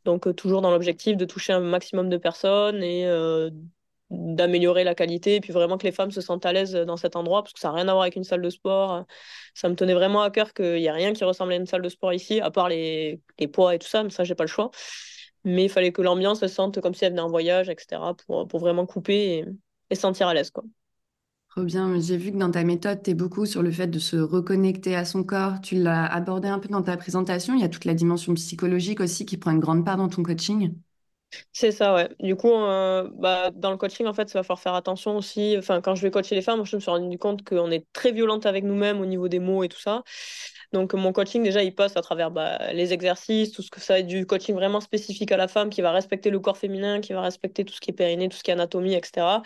Donc 0.06 0.34
toujours 0.34 0.62
dans 0.62 0.70
l'objectif 0.70 1.18
de 1.18 1.26
toucher 1.26 1.52
un 1.52 1.60
maximum 1.60 2.08
de 2.08 2.16
personnes 2.16 2.82
et 2.82 3.06
d'améliorer 4.12 4.84
la 4.84 4.94
qualité 4.94 5.36
et 5.36 5.40
puis 5.40 5.52
vraiment 5.52 5.78
que 5.78 5.84
les 5.84 5.92
femmes 5.92 6.10
se 6.10 6.20
sentent 6.20 6.44
à 6.44 6.52
l'aise 6.52 6.72
dans 6.74 6.98
cet 6.98 7.16
endroit 7.16 7.42
parce 7.42 7.54
que 7.54 7.60
ça 7.60 7.68
n'a 7.68 7.74
rien 7.74 7.88
à 7.88 7.92
voir 7.92 8.02
avec 8.02 8.16
une 8.16 8.24
salle 8.24 8.42
de 8.42 8.50
sport. 8.50 9.06
Ça 9.54 9.68
me 9.68 9.74
tenait 9.74 9.94
vraiment 9.94 10.22
à 10.22 10.30
cœur 10.30 10.52
qu'il 10.52 10.76
n'y 10.76 10.88
a 10.88 10.92
rien 10.92 11.14
qui 11.14 11.24
ressemble 11.24 11.52
à 11.52 11.56
une 11.56 11.66
salle 11.66 11.82
de 11.82 11.88
sport 11.88 12.12
ici, 12.12 12.40
à 12.40 12.50
part 12.50 12.68
les, 12.68 13.22
poids 13.52 13.74
et 13.74 13.78
tout 13.78 13.88
ça, 13.88 14.02
mais 14.02 14.10
ça, 14.10 14.24
j'ai 14.24 14.34
pas 14.34 14.44
le 14.44 14.48
choix. 14.48 14.70
Mais 15.44 15.64
il 15.64 15.68
fallait 15.70 15.92
que 15.92 16.02
l'ambiance 16.02 16.40
se 16.40 16.46
sente 16.46 16.80
comme 16.80 16.94
si 16.94 17.04
elle 17.04 17.12
venait 17.12 17.22
en 17.22 17.28
voyage, 17.28 17.68
etc., 17.68 18.00
pour, 18.26 18.46
pour 18.46 18.60
vraiment 18.60 18.86
couper 18.86 19.38
et, 19.38 19.44
et 19.90 19.94
sentir 19.94 20.28
à 20.28 20.34
l'aise. 20.34 20.50
Quoi. 20.50 20.64
Trop 21.48 21.64
bien. 21.64 21.98
J'ai 22.00 22.16
vu 22.16 22.32
que 22.32 22.38
dans 22.38 22.50
ta 22.50 22.64
méthode, 22.64 23.02
tu 23.02 23.10
es 23.10 23.14
beaucoup 23.14 23.44
sur 23.46 23.62
le 23.62 23.70
fait 23.70 23.86
de 23.86 23.98
se 23.98 24.16
reconnecter 24.16 24.94
à 24.96 25.04
son 25.04 25.24
corps. 25.24 25.60
Tu 25.60 25.74
l'as 25.74 26.06
abordé 26.06 26.48
un 26.48 26.58
peu 26.58 26.68
dans 26.68 26.82
ta 26.82 26.96
présentation. 26.96 27.54
Il 27.54 27.60
y 27.60 27.64
a 27.64 27.68
toute 27.68 27.84
la 27.84 27.94
dimension 27.94 28.32
psychologique 28.34 29.00
aussi 29.00 29.26
qui 29.26 29.36
prend 29.36 29.50
une 29.50 29.60
grande 29.60 29.84
part 29.84 29.96
dans 29.96 30.08
ton 30.08 30.22
coaching. 30.22 30.74
C'est 31.52 31.72
ça, 31.72 31.94
ouais. 31.94 32.08
Du 32.20 32.36
coup, 32.36 32.50
euh, 32.52 33.08
bah, 33.14 33.50
dans 33.54 33.70
le 33.70 33.76
coaching, 33.76 34.06
en 34.06 34.12
fait, 34.14 34.28
ça 34.28 34.38
va 34.38 34.42
falloir 34.42 34.60
faire 34.60 34.74
attention 34.74 35.16
aussi. 35.16 35.54
Enfin, 35.58 35.80
quand 35.80 35.94
je 35.94 36.02
vais 36.02 36.10
coacher 36.10 36.34
les 36.34 36.42
femmes, 36.42 36.64
je 36.64 36.76
me 36.76 36.80
suis 36.80 36.90
rendu 36.90 37.18
compte 37.18 37.42
qu'on 37.44 37.70
est 37.70 37.86
très 37.92 38.12
violente 38.12 38.44
avec 38.46 38.64
nous-mêmes 38.64 39.00
au 39.00 39.06
niveau 39.06 39.28
des 39.28 39.38
mots 39.38 39.62
et 39.64 39.68
tout 39.68 39.78
ça. 39.80 40.02
Donc, 40.72 40.94
mon 40.94 41.12
coaching, 41.12 41.42
déjà, 41.42 41.62
il 41.62 41.74
passe 41.74 41.96
à 41.96 42.02
travers 42.02 42.30
bah, 42.30 42.72
les 42.72 42.92
exercices, 42.92 43.52
tout 43.52 43.62
ce 43.62 43.70
que 43.70 43.80
ça 43.80 43.98
est 43.98 44.02
du 44.04 44.26
coaching 44.26 44.54
vraiment 44.54 44.80
spécifique 44.80 45.30
à 45.32 45.36
la 45.36 45.48
femme, 45.48 45.70
qui 45.70 45.82
va 45.82 45.92
respecter 45.92 46.30
le 46.30 46.40
corps 46.40 46.56
féminin, 46.58 47.00
qui 47.00 47.12
va 47.12 47.20
respecter 47.22 47.64
tout 47.64 47.74
ce 47.74 47.80
qui 47.80 47.90
est 47.90 47.94
périnée, 47.94 48.28
tout 48.28 48.36
ce 48.36 48.42
qui 48.42 48.50
est 48.50 48.54
anatomie, 48.54 48.94
etc. 48.94 49.42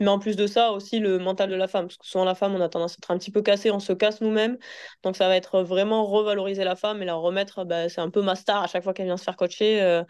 Mais 0.00 0.08
en 0.08 0.18
plus 0.18 0.36
de 0.36 0.46
ça, 0.46 0.72
aussi 0.72 0.98
le 1.00 1.18
mental 1.18 1.50
de 1.50 1.56
la 1.56 1.68
femme. 1.68 1.86
Parce 1.86 1.98
que 1.98 2.06
souvent, 2.06 2.24
la 2.24 2.34
femme, 2.36 2.54
on 2.54 2.60
a 2.60 2.68
tendance 2.68 2.92
à 2.94 2.96
être 2.98 3.10
un 3.10 3.18
petit 3.18 3.30
peu 3.32 3.42
cassé, 3.42 3.70
on 3.70 3.80
se 3.80 3.92
casse 3.92 4.20
nous-mêmes. 4.20 4.58
Donc, 5.02 5.16
ça 5.16 5.28
va 5.28 5.36
être 5.36 5.62
vraiment 5.62 6.04
revaloriser 6.06 6.64
la 6.64 6.76
femme 6.76 7.02
et 7.02 7.04
la 7.06 7.14
remettre. 7.14 7.64
Bah, 7.64 7.88
c'est 7.88 8.00
un 8.00 8.10
peu 8.10 8.22
ma 8.22 8.36
star 8.36 8.62
à 8.62 8.66
chaque 8.68 8.84
fois 8.84 8.94
qu'elle 8.94 9.06
vient 9.06 9.16
se 9.16 9.24
faire 9.24 9.36
coacher. 9.36 9.80
Euh, 9.82 10.04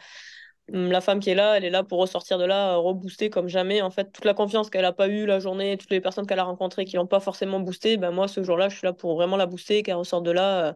la 0.68 1.00
femme 1.00 1.20
qui 1.20 1.30
est 1.30 1.34
là, 1.34 1.56
elle 1.56 1.64
est 1.64 1.70
là 1.70 1.82
pour 1.82 1.98
ressortir 1.98 2.38
de 2.38 2.44
là, 2.44 2.74
euh, 2.74 2.76
rebooster 2.78 3.30
comme 3.30 3.48
jamais. 3.48 3.80
En 3.82 3.90
fait, 3.90 4.12
toute 4.12 4.24
la 4.24 4.34
confiance 4.34 4.70
qu'elle 4.70 4.82
n'a 4.82 4.92
pas 4.92 5.08
eue 5.08 5.24
la 5.26 5.40
journée, 5.40 5.76
toutes 5.78 5.90
les 5.90 6.00
personnes 6.00 6.26
qu'elle 6.26 6.38
a 6.38 6.44
rencontrées 6.44 6.84
qui 6.84 6.96
l'ont 6.96 7.06
pas 7.06 7.20
forcément 7.20 7.60
boosté, 7.60 7.96
ben 7.96 8.10
moi, 8.10 8.28
ce 8.28 8.42
jour-là, 8.42 8.68
je 8.68 8.76
suis 8.76 8.84
là 8.86 8.92
pour 8.92 9.14
vraiment 9.16 9.36
la 9.36 9.46
booster, 9.46 9.82
qu'elle 9.82 9.96
ressorte 9.96 10.24
de 10.24 10.30
là 10.30 10.68
euh, 10.68 10.72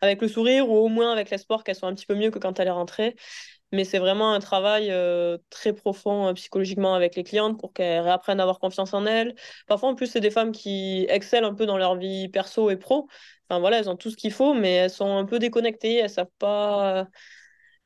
avec 0.00 0.22
le 0.22 0.28
sourire 0.28 0.68
ou 0.70 0.76
au 0.76 0.88
moins 0.88 1.12
avec 1.12 1.30
l'espoir 1.30 1.62
qu'elle 1.64 1.76
soit 1.76 1.88
un 1.88 1.94
petit 1.94 2.06
peu 2.06 2.14
mieux 2.14 2.30
que 2.30 2.38
quand 2.38 2.58
elle 2.58 2.68
est 2.68 2.70
rentrée. 2.70 3.16
Mais 3.72 3.84
c'est 3.84 3.98
vraiment 3.98 4.32
un 4.32 4.40
travail 4.40 4.90
euh, 4.90 5.38
très 5.50 5.72
profond 5.72 6.32
psychologiquement 6.34 6.94
avec 6.94 7.16
les 7.16 7.24
clientes 7.24 7.58
pour 7.58 7.72
qu'elles 7.72 8.00
réapprennent 8.02 8.40
à 8.40 8.44
avoir 8.44 8.60
confiance 8.60 8.94
en 8.94 9.04
elles. 9.06 9.34
Parfois, 9.66 9.90
en 9.90 9.94
plus, 9.94 10.06
c'est 10.06 10.20
des 10.20 10.30
femmes 10.30 10.52
qui 10.52 11.06
excellent 11.08 11.48
un 11.48 11.54
peu 11.54 11.66
dans 11.66 11.76
leur 11.78 11.96
vie 11.96 12.28
perso 12.28 12.70
et 12.70 12.76
pro. 12.76 13.08
Enfin 13.48 13.60
voilà, 13.60 13.78
elles 13.80 13.90
ont 13.90 13.96
tout 13.96 14.10
ce 14.10 14.16
qu'il 14.16 14.32
faut, 14.32 14.54
mais 14.54 14.72
elles 14.72 14.90
sont 14.90 15.16
un 15.16 15.24
peu 15.26 15.38
déconnectées, 15.38 15.96
elles 15.96 16.10
savent 16.10 16.28
pas. 16.38 17.08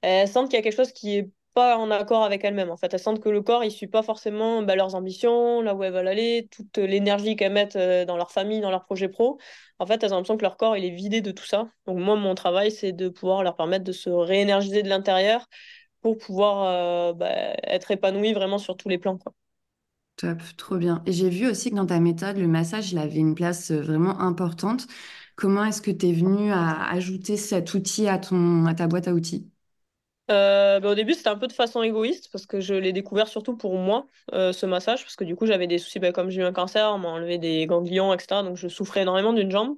Elles 0.03 0.29
sentent 0.29 0.49
qu'il 0.49 0.57
y 0.57 0.61
a 0.61 0.63
quelque 0.63 0.77
chose 0.77 0.93
qui 0.93 1.17
est 1.17 1.31
en 1.59 1.91
accord 1.91 2.25
avec 2.25 2.45
elles-mêmes. 2.45 2.71
En 2.71 2.77
fait, 2.77 2.93
elles 2.95 3.01
sentent 3.01 3.21
que 3.21 3.29
le 3.29 3.43
corps, 3.43 3.65
il 3.65 3.71
suit 3.71 3.87
pas 3.87 4.03
forcément 4.03 4.63
bah, 4.63 4.77
leurs 4.77 4.95
ambitions, 4.95 5.61
là 5.63 5.75
où 5.75 5.83
elles 5.85 5.93
veulent 5.93 6.09
aller, 6.09 6.49
toute 6.51 6.79
l'énergie 6.79 7.37
qu'elles 7.37 7.53
mettent 7.53 7.77
euh, 7.77 8.05
dans 8.05 8.17
leur 8.17 8.31
famille, 8.31 8.61
dans 8.61 8.71
leur 8.71 8.85
projet 8.85 9.09
pro. 9.09 9.39
En 9.79 9.87
fait, 9.87 10.03
elles 10.03 10.13
ont 10.13 10.17
l'impression 10.17 10.37
que 10.37 10.43
leur 10.43 10.57
corps, 10.57 10.77
il 10.77 10.85
est 10.85 10.91
vidé 10.91 11.21
de 11.21 11.31
tout 11.33 11.45
ça. 11.45 11.69
Donc 11.87 11.99
moi, 11.99 12.17
mon 12.17 12.35
travail, 12.35 12.71
c'est 12.71 12.93
de 12.93 13.09
pouvoir 13.09 13.43
leur 13.43 13.57
permettre 13.57 13.85
de 13.85 13.93
se 13.93 14.11
réénergiser 14.11 14.83
de 14.83 14.89
l'intérieur 14.89 15.47
pour 16.03 16.19
pouvoir 16.19 16.65
euh, 16.65 17.13
bah, 17.15 17.29
être 17.65 17.91
épanoui 17.91 18.33
vraiment 18.35 18.59
sur 18.59 18.77
tous 18.77 18.89
les 18.89 18.99
plans. 18.99 19.19
Top, 20.17 20.39
trop 20.57 20.77
bien. 20.79 21.03
Et 21.07 21.13
j'ai 21.13 21.31
vu 21.31 21.47
aussi 21.49 21.71
que 21.71 21.77
dans 21.77 21.87
ta 21.87 22.01
méthode, 22.01 22.37
le 22.39 22.49
massage, 22.49 22.91
il 22.93 22.99
avait 22.99 23.19
une 23.19 23.35
place 23.37 23.71
euh, 23.71 23.81
vraiment 23.81 24.19
importante. 24.21 24.87
Comment 25.37 25.65
est-ce 25.65 25.81
que 25.81 25.91
tu 25.93 26.09
es 26.09 26.13
venu 26.13 26.51
à 26.51 26.89
ajouter 26.91 27.37
cet 27.37 27.73
outil 27.75 28.09
à, 28.09 28.19
ton, 28.19 28.67
à 28.67 28.75
ta 28.75 28.89
boîte 28.89 29.07
à 29.09 29.15
outils? 29.15 29.49
Euh, 30.31 30.81
bah, 30.81 30.91
au 30.91 30.95
début, 30.95 31.15
c'était 31.15 31.29
un 31.29 31.39
peu 31.39 31.47
de 31.47 31.53
façon 31.53 31.83
égoïste 31.83 32.29
parce 32.33 32.47
que 32.47 32.61
je 32.61 32.75
l'ai 32.75 32.93
découvert 32.93 33.29
surtout 33.29 33.57
pour 33.57 33.77
moi, 33.77 34.07
euh, 34.35 34.53
ce 34.53 34.67
massage, 34.67 35.03
parce 35.03 35.17
que 35.17 35.25
du 35.25 35.37
coup, 35.37 35.47
j'avais 35.47 35.67
des 35.67 35.79
soucis, 35.79 35.99
bah, 35.99 36.13
comme 36.13 36.31
j'ai 36.31 36.41
eu 36.43 36.45
un 36.45 36.53
cancer, 36.53 36.91
on 36.95 36.99
m'a 36.99 37.09
enlevé 37.09 37.39
des 37.39 37.67
ganglions, 37.67 38.13
etc. 38.15 38.43
Donc, 38.43 38.57
je 38.57 38.69
souffrais 38.69 39.03
énormément 39.03 39.33
d'une 39.33 39.51
jambe. 39.51 39.77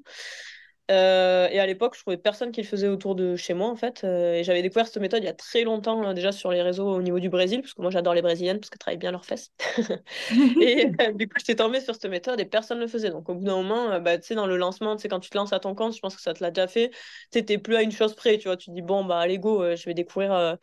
Euh, 0.91 1.49
et 1.51 1.61
à 1.61 1.67
l'époque, 1.67 1.95
je 1.95 2.01
trouvais 2.01 2.17
personne 2.17 2.51
qui 2.51 2.61
le 2.63 2.67
faisait 2.67 2.89
autour 2.89 3.15
de 3.15 3.37
chez 3.37 3.55
moi, 3.55 3.69
en 3.69 3.77
fait. 3.77 4.03
Euh, 4.05 4.35
et 4.35 4.45
j'avais 4.45 4.61
découvert 4.63 4.87
cette 4.87 4.97
méthode 4.99 5.23
il 5.23 5.27
y 5.27 5.29
a 5.29 5.33
très 5.35 5.63
longtemps, 5.63 6.03
hein, 6.03 6.15
déjà 6.15 6.33
sur 6.33 6.51
les 6.51 6.63
réseaux 6.63 6.89
au 6.89 7.03
niveau 7.03 7.21
du 7.21 7.29
Brésil, 7.29 7.61
parce 7.63 7.75
que 7.75 7.83
moi, 7.83 7.91
j'adore 7.91 8.15
les 8.15 8.23
Brésiliennes, 8.23 8.59
parce 8.59 8.71
qu'elles 8.71 8.79
travaillent 8.79 8.99
bien 8.99 9.13
leurs 9.13 9.25
fesses. 9.25 9.53
et 10.61 10.91
euh, 11.01 11.13
du 11.13 11.29
coup, 11.29 11.35
j'étais 11.39 11.55
tombée 11.57 11.81
sur 11.81 11.95
cette 11.95 12.11
méthode 12.11 12.41
et 12.41 12.45
personne 12.45 12.79
ne 12.79 12.83
le 12.85 12.89
faisait. 12.89 13.11
Donc, 13.11 13.29
au 13.29 13.35
bout 13.35 13.45
d'un 13.45 13.57
moment, 13.63 14.01
bah, 14.01 14.19
tu 14.19 14.27
sais, 14.29 14.35
dans 14.35 14.47
le 14.47 14.57
lancement, 14.57 14.97
tu 14.97 15.03
sais, 15.03 15.09
quand 15.09 15.21
tu 15.21 15.31
te 15.31 15.39
lances 15.39 15.53
à 15.53 15.61
ton 15.61 15.75
compte, 15.77 15.95
je 15.95 16.01
pense 16.01 16.17
que 16.17 16.23
ça 16.23 16.35
te 16.35 16.43
l'a 16.43 16.51
déjà 16.51 16.67
fait, 16.67 16.91
tu 17.33 17.41
n'es 17.43 17.59
plus 17.59 17.77
à 17.77 17.83
une 17.83 17.93
chose 17.93 18.15
près, 18.17 18.39
tu 18.39 18.49
vois. 18.49 18.57
Tu 18.57 18.67
te 18.67 18.75
dis, 18.75 18.83
bon, 18.83 19.05
bah, 19.05 19.19
allez, 19.21 19.39
go, 19.39 19.65
je 19.77 19.85
vais 19.85 19.95
découvrir 19.95 20.57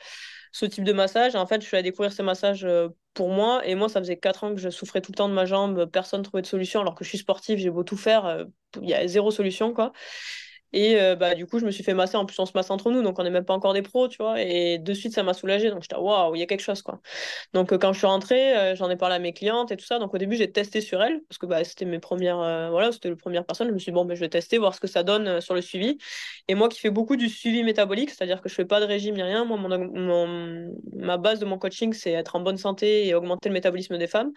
ce 0.60 0.66
type 0.66 0.84
de 0.84 0.94
massage. 0.94 1.36
en 1.36 1.46
fait, 1.46 1.62
je 1.62 1.68
suis 1.68 1.78
allée 1.78 1.90
découvrir 1.92 2.12
ce 2.12 2.22
massage 2.22 2.68
pour 3.14 3.30
moi. 3.30 3.66
Et 3.66 3.76
moi, 3.76 3.90
ça 3.90 4.00
faisait 4.00 4.18
4 4.18 4.44
ans 4.44 4.56
que 4.56 4.62
je 4.62 4.70
souffrais 4.70 5.02
tout 5.02 5.12
le 5.12 5.18
temps 5.18 5.30
de 5.30 5.34
ma 5.34 5.46
jambe. 5.46 5.86
Personne 5.86 6.22
ne 6.22 6.24
trouvait 6.24 6.42
de 6.42 6.48
solution, 6.48 6.82
alors 6.82 6.96
que 6.96 7.04
je 7.04 7.10
suis 7.10 7.20
sportive, 7.20 7.60
j'ai 7.60 7.70
beau 7.70 7.84
tout 7.84 7.98
faire. 7.98 8.46
Il 8.82 8.90
y 8.90 8.94
a 8.94 9.08
zéro 9.08 9.32
solution, 9.32 9.74
quoi. 9.74 9.94
Et 10.74 11.00
euh, 11.00 11.16
bah, 11.16 11.36
du 11.36 11.46
coup, 11.46 11.60
je 11.60 11.66
me 11.66 11.72
suis 11.72 11.84
fait 11.84 11.94
masser. 11.94 12.18
En 12.18 12.26
plus, 12.26 12.38
on 12.40 12.46
se 12.46 12.52
masse 12.56 12.70
entre 12.70 12.92
nous, 12.92 13.02
donc 13.02 13.20
on 13.20 13.24
n'est 13.24 13.30
même 13.30 13.46
pas 13.46 13.54
encore 13.54 13.74
des 13.74 13.82
pros, 13.82 14.08
tu 14.08 14.18
vois. 14.18 14.42
Et 14.42 14.78
de 14.80 14.94
suite, 14.94 15.14
ça 15.14 15.24
m'a 15.24 15.34
soulagée. 15.34 15.70
Donc, 15.70 15.82
j'étais, 15.84 15.96
waouh, 15.96 16.36
il 16.36 16.40
y 16.40 16.44
a 16.44 16.46
quelque 16.46 16.62
chose, 16.62 16.82
quoi. 16.82 17.00
Donc, 17.54 17.74
euh, 17.74 17.78
quand 17.78 17.94
je 17.94 18.00
suis 18.00 18.08
rentrée, 18.08 18.58
euh, 18.58 18.76
j'en 18.76 18.90
ai 18.90 18.98
parlé 18.98 19.16
à 19.16 19.20
mes 19.20 19.34
clientes 19.34 19.72
et 19.72 19.78
tout 19.78 19.86
ça. 19.86 20.00
Donc, 20.00 20.14
au 20.14 20.18
début, 20.18 20.36
j'ai 20.36 20.52
testé 20.52 20.82
sur 20.82 21.02
elles, 21.02 21.22
parce 21.30 21.38
que 21.38 21.46
bah, 21.46 21.64
c'était 21.64 21.86
mes 21.86 22.00
premières, 22.00 22.38
voilà, 22.72 22.92
c'était 22.92 23.10
la 23.10 23.16
première 23.16 23.46
personne. 23.46 23.68
Je 23.68 23.74
me 23.74 23.80
suis 23.80 23.92
dit, 23.92 23.96
bon, 23.96 24.06
ben, 24.06 24.16
je 24.16 24.22
vais 24.22 24.30
tester, 24.30 24.58
voir 24.58 24.76
ce 24.76 24.80
que 24.80 24.88
ça 24.88 25.04
donne 25.04 25.42
sur 25.42 25.54
le 25.54 25.62
suivi. 25.62 25.98
Et 26.48 26.56
moi 26.56 26.70
qui 26.70 26.80
fais 26.80 26.90
beaucoup 26.90 27.16
du 27.16 27.30
suivi 27.30 27.64
métabolique, 27.64 28.10
c'est-à-dire 28.12 28.42
que 28.42 28.50
je 28.50 28.56
fais 28.56 28.66
pas 28.66 28.80
de 28.80 28.86
régime 28.86 29.16
ni 29.16 29.24
rien, 29.24 29.46
moi, 29.46 29.58
ma 30.94 31.18
base 31.18 31.40
de 31.40 31.46
mon 31.46 31.58
coaching, 31.58 31.94
c'est 31.94 32.12
être 32.12 32.36
en 32.36 32.40
bonne 32.42 32.58
santé 32.58 33.08
et 33.08 33.14
augmenter 33.16 33.50
le 33.50 33.54
métabolisme 33.54 33.98
des 33.98 34.08
femmes. 34.08 34.32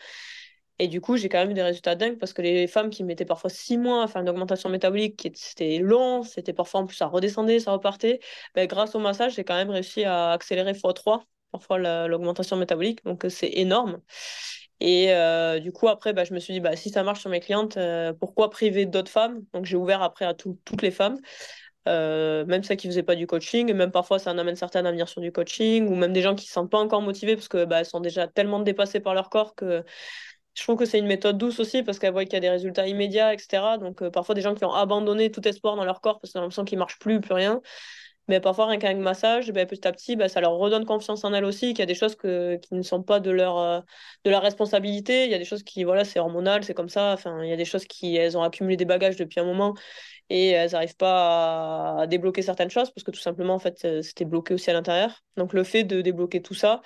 Et 0.81 0.89
du 0.89 1.03
coup, 1.03 1.19
j'ai 1.19 1.29
quand 1.29 1.39
même 1.39 1.51
eu 1.51 1.55
des 1.55 1.63
résultats 1.63 1.95
dingues 1.95 2.17
parce 2.19 2.33
que 2.33 2.41
les 2.41 2.67
femmes 2.67 2.89
qui 2.89 3.05
mettaient 3.05 3.27
parfois 3.27 3.51
six 3.51 3.77
mois 3.77 4.03
à 4.03 4.09
faire 4.09 4.23
une 4.23 4.31
augmentation 4.31 4.71
métabolique, 4.71 5.29
c'était 5.35 5.79
long, 5.79 6.23
c'était 6.23 6.55
parfois 6.55 6.81
en 6.81 6.87
plus 6.87 6.97
ça 6.97 7.07
redescendait, 7.07 7.61
ça 7.61 7.73
repartait. 7.73 8.19
Ben, 8.55 8.67
grâce 8.67 8.95
au 8.95 8.99
massage, 8.99 9.35
j'ai 9.35 9.45
quand 9.45 9.57
même 9.57 9.69
réussi 9.69 10.05
à 10.05 10.33
accélérer 10.33 10.73
x3 10.73 11.27
parfois 11.53 11.79
l'augmentation 12.09 12.57
métabolique. 12.57 13.05
Donc 13.05 13.27
c'est 13.29 13.51
énorme. 13.59 14.01
Et 14.81 15.13
euh, 15.13 15.59
du 15.61 15.71
coup, 15.73 15.89
après, 15.89 16.15
bah, 16.15 16.25
je 16.25 16.33
me 16.33 16.39
suis 16.41 16.55
dit, 16.55 16.61
bah, 16.61 16.75
si 16.77 16.89
ça 16.89 17.03
marche 17.03 17.21
sur 17.21 17.29
mes 17.29 17.41
clientes, 17.41 17.77
euh, 17.77 18.15
pourquoi 18.15 18.49
priver 18.49 18.87
d'autres 18.87 19.11
femmes? 19.11 19.45
Donc 19.53 19.67
j'ai 19.67 19.77
ouvert 19.77 20.03
après 20.03 20.25
à 20.25 20.33
toutes 20.33 20.81
les 20.81 20.91
femmes. 20.91 21.19
Euh, 21.89 22.45
même 22.47 22.63
celles 22.63 22.77
qui 22.77 22.87
ne 22.89 22.93
faisaient 22.93 23.03
pas 23.03 23.17
du 23.17 23.27
coaching, 23.27 23.71
et 23.71 23.75
même 23.75 23.91
parfois 23.91 24.19
ça 24.19 24.33
en 24.33 24.39
amène 24.39 24.55
certaines 24.57 24.87
à 24.87 24.91
venir 24.91 25.09
sur 25.09 25.21
du 25.21 25.33
coaching, 25.33 25.89
ou 25.89 25.95
même 25.95 26.13
des 26.13 26.23
gens 26.23 26.35
qui 26.35 26.45
ne 26.45 26.49
se 26.49 26.53
sentent 26.53 26.71
pas 26.71 26.79
encore 26.79 27.01
motivés 27.03 27.37
parce 27.37 27.49
qu'elles 27.49 27.67
bah, 27.67 27.85
sont 27.85 28.01
déjà 28.01 28.29
tellement 28.29 28.61
dépassées 28.61 29.01
par 29.01 29.15
leur 29.15 29.31
corps 29.31 29.55
que 29.55 29.83
je 30.55 30.63
trouve 30.63 30.77
que 30.77 30.85
c'est 30.85 30.99
une 30.99 31.07
méthode 31.07 31.39
douce 31.39 31.61
aussi 31.61 31.83
parce 31.83 31.99
qu'elle 31.99 32.13
voit 32.13 32.25
qu'il 32.25 32.35
y 32.35 32.37
a 32.37 32.41
des 32.41 32.51
résultats 32.51 32.87
immédiats, 32.89 33.35
etc. 33.35 33.79
Donc 33.79 34.03
euh, 34.03 34.11
parfois 34.11 34.35
des 34.35 34.43
gens 34.43 34.55
qui 34.55 34.65
ont 34.65 34.73
abandonné 34.75 35.31
tout 35.31 35.47
espoir 35.47 35.77
dans 35.77 35.85
leur 35.85 36.01
corps 36.01 36.21
parce 36.21 36.33
qu'ils 36.33 36.39
ont 36.39 36.43
l'impression 36.43 36.65
qu'il 36.65 36.77
ne 36.77 36.81
marche 36.81 36.99
plus, 36.99 37.21
plus 37.21 37.35
rien. 37.35 37.61
Mais 38.31 38.39
parfois, 38.39 38.67
rien 38.67 38.79
qu'avec 38.79 38.99
massage, 38.99 39.51
ben, 39.51 39.67
petit 39.67 39.89
à 39.89 39.93
petit, 39.93 40.15
ben, 40.15 40.29
ça 40.29 40.41
leur 40.41 40.53
redonne 40.53 40.85
confiance 40.85 41.25
en 41.25 41.35
elles 41.35 41.45
aussi, 41.45 41.71
qu'il 41.71 41.81
y 41.81 41.83
a 41.83 41.87
des 41.87 41.97
choses 41.97 42.15
que, 42.15 42.55
qui 42.59 42.77
ne 42.77 42.83
sont 42.83 43.03
pas 43.03 43.19
de 43.19 43.33
leur, 43.33 43.59
euh, 43.59 43.81
de 44.25 44.31
leur 44.31 44.41
responsabilité. 44.41 45.25
Il 45.25 45.33
y 45.33 45.35
a 45.35 45.39
des 45.39 45.45
choses 45.45 45.65
qui, 45.65 45.83
voilà, 45.83 46.05
c'est 46.05 46.21
hormonal, 46.21 46.63
c'est 46.63 46.73
comme 46.73 46.89
ça. 46.89 47.13
Enfin, 47.13 47.43
il 47.43 47.51
y 47.51 47.53
a 47.53 47.57
des 47.57 47.65
choses 47.65 47.87
qui, 47.87 48.15
elles 48.15 48.39
ont 48.39 48.43
accumulé 48.45 48.77
des 48.77 48.85
bagages 48.85 49.17
depuis 49.17 49.41
un 49.41 49.45
moment 49.45 49.75
et 50.29 50.51
elles 50.51 50.71
n'arrivent 50.71 50.97
pas 50.97 52.03
à 52.03 52.07
débloquer 52.07 52.43
certaines 52.43 52.71
choses 52.71 52.93
parce 52.93 53.03
que 53.03 53.11
tout 53.11 53.19
simplement, 53.19 53.55
en 53.55 53.59
fait, 53.59 53.85
euh, 53.85 54.01
c'était 54.03 54.25
bloqué 54.25 54.55
aussi 54.55 54.71
à 54.71 54.75
l'intérieur. 54.75 55.25
Donc, 55.37 55.53
le 55.53 55.65
fait 55.65 55.83
de 55.83 56.01
débloquer 56.01 56.41
tout 56.41 56.55
ça, 56.55 56.83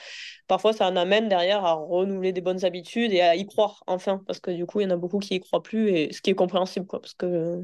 parfois, 0.47 0.73
ça 0.73 0.89
en 0.89 0.97
amène 0.97 1.29
derrière 1.29 1.63
à 1.67 1.75
renouveler 1.75 2.33
des 2.33 2.41
bonnes 2.41 2.65
habitudes 2.65 3.13
et 3.13 3.21
à 3.21 3.37
y 3.37 3.45
croire 3.45 3.83
enfin 3.87 4.23
parce 4.27 4.41
que 4.41 4.51
du 4.51 4.65
coup, 4.65 4.81
il 4.81 4.85
y 4.85 4.87
en 4.87 4.91
a 4.91 4.97
beaucoup 4.97 5.19
qui 5.19 5.35
y 5.35 5.41
croient 5.41 5.63
plus 5.63 5.91
et 5.91 6.11
ce 6.15 6.23
qui 6.23 6.31
est 6.31 6.35
compréhensible, 6.35 6.87
quoi, 6.87 7.01
parce 7.03 7.15
que 7.15 7.27
euh, 7.27 7.63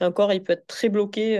un 0.00 0.10
corps, 0.10 0.32
il 0.32 0.42
peut 0.42 0.54
être 0.54 0.66
très 0.66 0.88
bloqué. 0.88 1.38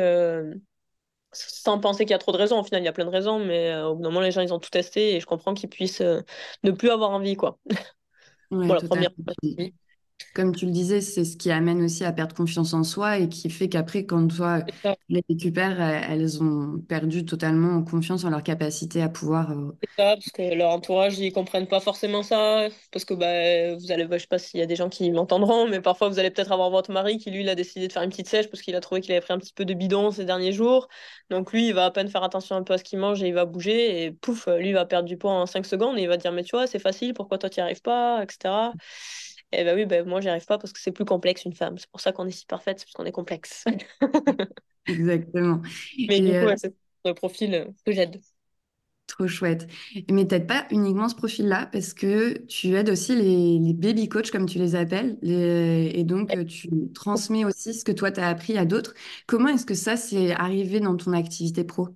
Sans 1.32 1.78
penser 1.80 2.04
qu'il 2.04 2.12
y 2.12 2.14
a 2.14 2.18
trop 2.18 2.32
de 2.32 2.36
raisons. 2.38 2.60
Au 2.60 2.64
final, 2.64 2.82
il 2.82 2.84
y 2.86 2.88
a 2.88 2.92
plein 2.92 3.04
de 3.06 3.10
raisons, 3.10 3.38
mais 3.44 3.74
au 3.82 3.94
bout 3.96 4.02
d'un 4.02 4.08
moment, 4.10 4.20
les 4.20 4.32
gens, 4.32 4.40
ils 4.42 4.52
ont 4.54 4.58
tout 4.58 4.70
testé 4.70 5.16
et 5.16 5.20
je 5.20 5.26
comprends 5.26 5.54
qu'ils 5.54 5.68
puissent 5.70 6.02
ne 6.64 6.70
plus 6.72 6.90
avoir 6.90 7.10
envie, 7.10 7.36
quoi. 7.36 7.58
Ouais, 8.50 8.66
Pour 8.66 8.74
la 8.74 8.82
première 8.82 9.10
comme 10.34 10.54
tu 10.54 10.66
le 10.66 10.72
disais, 10.72 11.00
c'est 11.00 11.24
ce 11.24 11.36
qui 11.36 11.50
amène 11.50 11.82
aussi 11.82 12.04
à 12.04 12.12
perdre 12.12 12.34
confiance 12.34 12.74
en 12.74 12.84
soi 12.84 13.18
et 13.18 13.28
qui 13.28 13.50
fait 13.50 13.68
qu'après, 13.68 14.04
quand 14.04 14.26
toi 14.28 14.64
les 15.08 15.22
récupères, 15.28 15.80
elles 15.80 16.42
ont 16.42 16.78
perdu 16.88 17.24
totalement 17.24 17.82
confiance 17.82 18.24
en 18.24 18.30
leur 18.30 18.42
capacité 18.42 19.02
à 19.02 19.08
pouvoir. 19.08 19.50
Euh, 19.50 19.72
c'est 19.82 19.90
ça, 19.96 20.16
parce 20.16 20.30
que 20.30 20.54
leur 20.54 20.70
entourage, 20.70 21.18
ils 21.18 21.32
comprennent 21.32 21.66
pas 21.66 21.80
forcément 21.80 22.22
ça. 22.22 22.68
Parce 22.90 23.04
que 23.04 23.14
bah, 23.14 23.74
vous 23.76 23.92
allez, 23.92 24.04
bah, 24.06 24.16
je 24.16 24.22
sais 24.22 24.28
pas 24.28 24.38
s'il 24.38 24.60
y 24.60 24.62
a 24.62 24.66
des 24.66 24.76
gens 24.76 24.88
qui 24.88 25.10
m'entendront, 25.10 25.68
mais 25.68 25.80
parfois 25.80 26.08
vous 26.08 26.18
allez 26.18 26.30
peut-être 26.30 26.52
avoir 26.52 26.70
votre 26.70 26.90
mari 26.90 27.18
qui, 27.18 27.30
lui, 27.30 27.42
il 27.42 27.48
a 27.48 27.54
décidé 27.54 27.88
de 27.88 27.92
faire 27.92 28.02
une 28.02 28.10
petite 28.10 28.28
sèche 28.28 28.48
parce 28.48 28.62
qu'il 28.62 28.74
a 28.74 28.80
trouvé 28.80 29.00
qu'il 29.00 29.12
avait 29.12 29.20
pris 29.20 29.32
un 29.32 29.38
petit 29.38 29.52
peu 29.52 29.64
de 29.64 29.74
bidon 29.74 30.10
ces 30.10 30.24
derniers 30.24 30.52
jours. 30.52 30.88
Donc 31.30 31.52
lui, 31.52 31.68
il 31.68 31.74
va 31.74 31.86
à 31.86 31.90
peine 31.90 32.08
faire 32.08 32.22
attention 32.22 32.56
un 32.56 32.62
peu 32.62 32.74
à 32.74 32.78
ce 32.78 32.84
qu'il 32.84 32.98
mange 32.98 33.22
et 33.22 33.28
il 33.28 33.34
va 33.34 33.44
bouger. 33.44 34.04
Et 34.04 34.12
pouf, 34.12 34.46
lui, 34.46 34.68
il 34.70 34.74
va 34.74 34.86
perdre 34.86 35.08
du 35.08 35.16
poids 35.16 35.32
en 35.32 35.46
5 35.46 35.66
secondes 35.66 35.98
et 35.98 36.02
il 36.02 36.08
va 36.08 36.16
dire, 36.16 36.32
mais 36.32 36.44
tu 36.44 36.56
vois, 36.56 36.66
c'est 36.66 36.78
facile, 36.78 37.14
pourquoi 37.14 37.38
toi, 37.38 37.50
tu 37.50 37.60
n'y 37.60 37.64
arrives 37.64 37.82
pas, 37.82 38.22
etc. 38.22 38.72
Eh 39.52 39.64
ben 39.64 39.74
oui, 39.76 39.84
ben 39.86 40.06
moi, 40.08 40.20
j'y 40.20 40.28
arrive 40.28 40.46
pas 40.46 40.58
parce 40.58 40.72
que 40.72 40.80
c'est 40.80 40.92
plus 40.92 41.04
complexe 41.04 41.44
une 41.44 41.52
femme. 41.54 41.76
C'est 41.78 41.90
pour 41.90 42.00
ça 42.00 42.12
qu'on 42.12 42.26
est 42.26 42.30
si 42.30 42.46
parfaite, 42.46 42.78
c'est 42.80 42.86
parce 42.86 42.94
qu'on 42.94 43.04
est 43.04 43.12
complexe. 43.12 43.64
Exactement. 44.86 45.62
Mais 46.08 46.20
du 46.20 46.34
coup, 46.36 46.46
euh, 46.46 46.56
c'est 46.56 46.74
le 47.04 47.14
profil 47.14 47.72
que 47.84 47.92
j'aide. 47.92 48.20
Trop 49.08 49.26
chouette. 49.28 49.66
Mais 50.10 50.24
peut-être 50.24 50.46
pas 50.46 50.66
uniquement 50.70 51.08
ce 51.08 51.14
profil-là, 51.14 51.66
parce 51.70 51.92
que 51.92 52.38
tu 52.46 52.74
aides 52.74 52.88
aussi 52.88 53.14
les, 53.14 53.58
les 53.58 53.74
baby 53.74 54.08
coachs, 54.08 54.30
comme 54.30 54.46
tu 54.46 54.58
les 54.58 54.74
appelles, 54.74 55.18
et 55.22 56.02
donc 56.04 56.34
euh, 56.34 56.44
tu 56.46 56.70
transmets 56.94 57.44
aussi 57.44 57.74
ce 57.74 57.84
que 57.84 57.92
toi, 57.92 58.10
tu 58.10 58.20
as 58.20 58.28
appris 58.28 58.56
à 58.56 58.64
d'autres. 58.64 58.94
Comment 59.26 59.48
est-ce 59.48 59.66
que 59.66 59.74
ça 59.74 59.96
s'est 59.96 60.30
arrivé 60.32 60.80
dans 60.80 60.96
ton 60.96 61.12
activité 61.12 61.62
pro? 61.64 61.88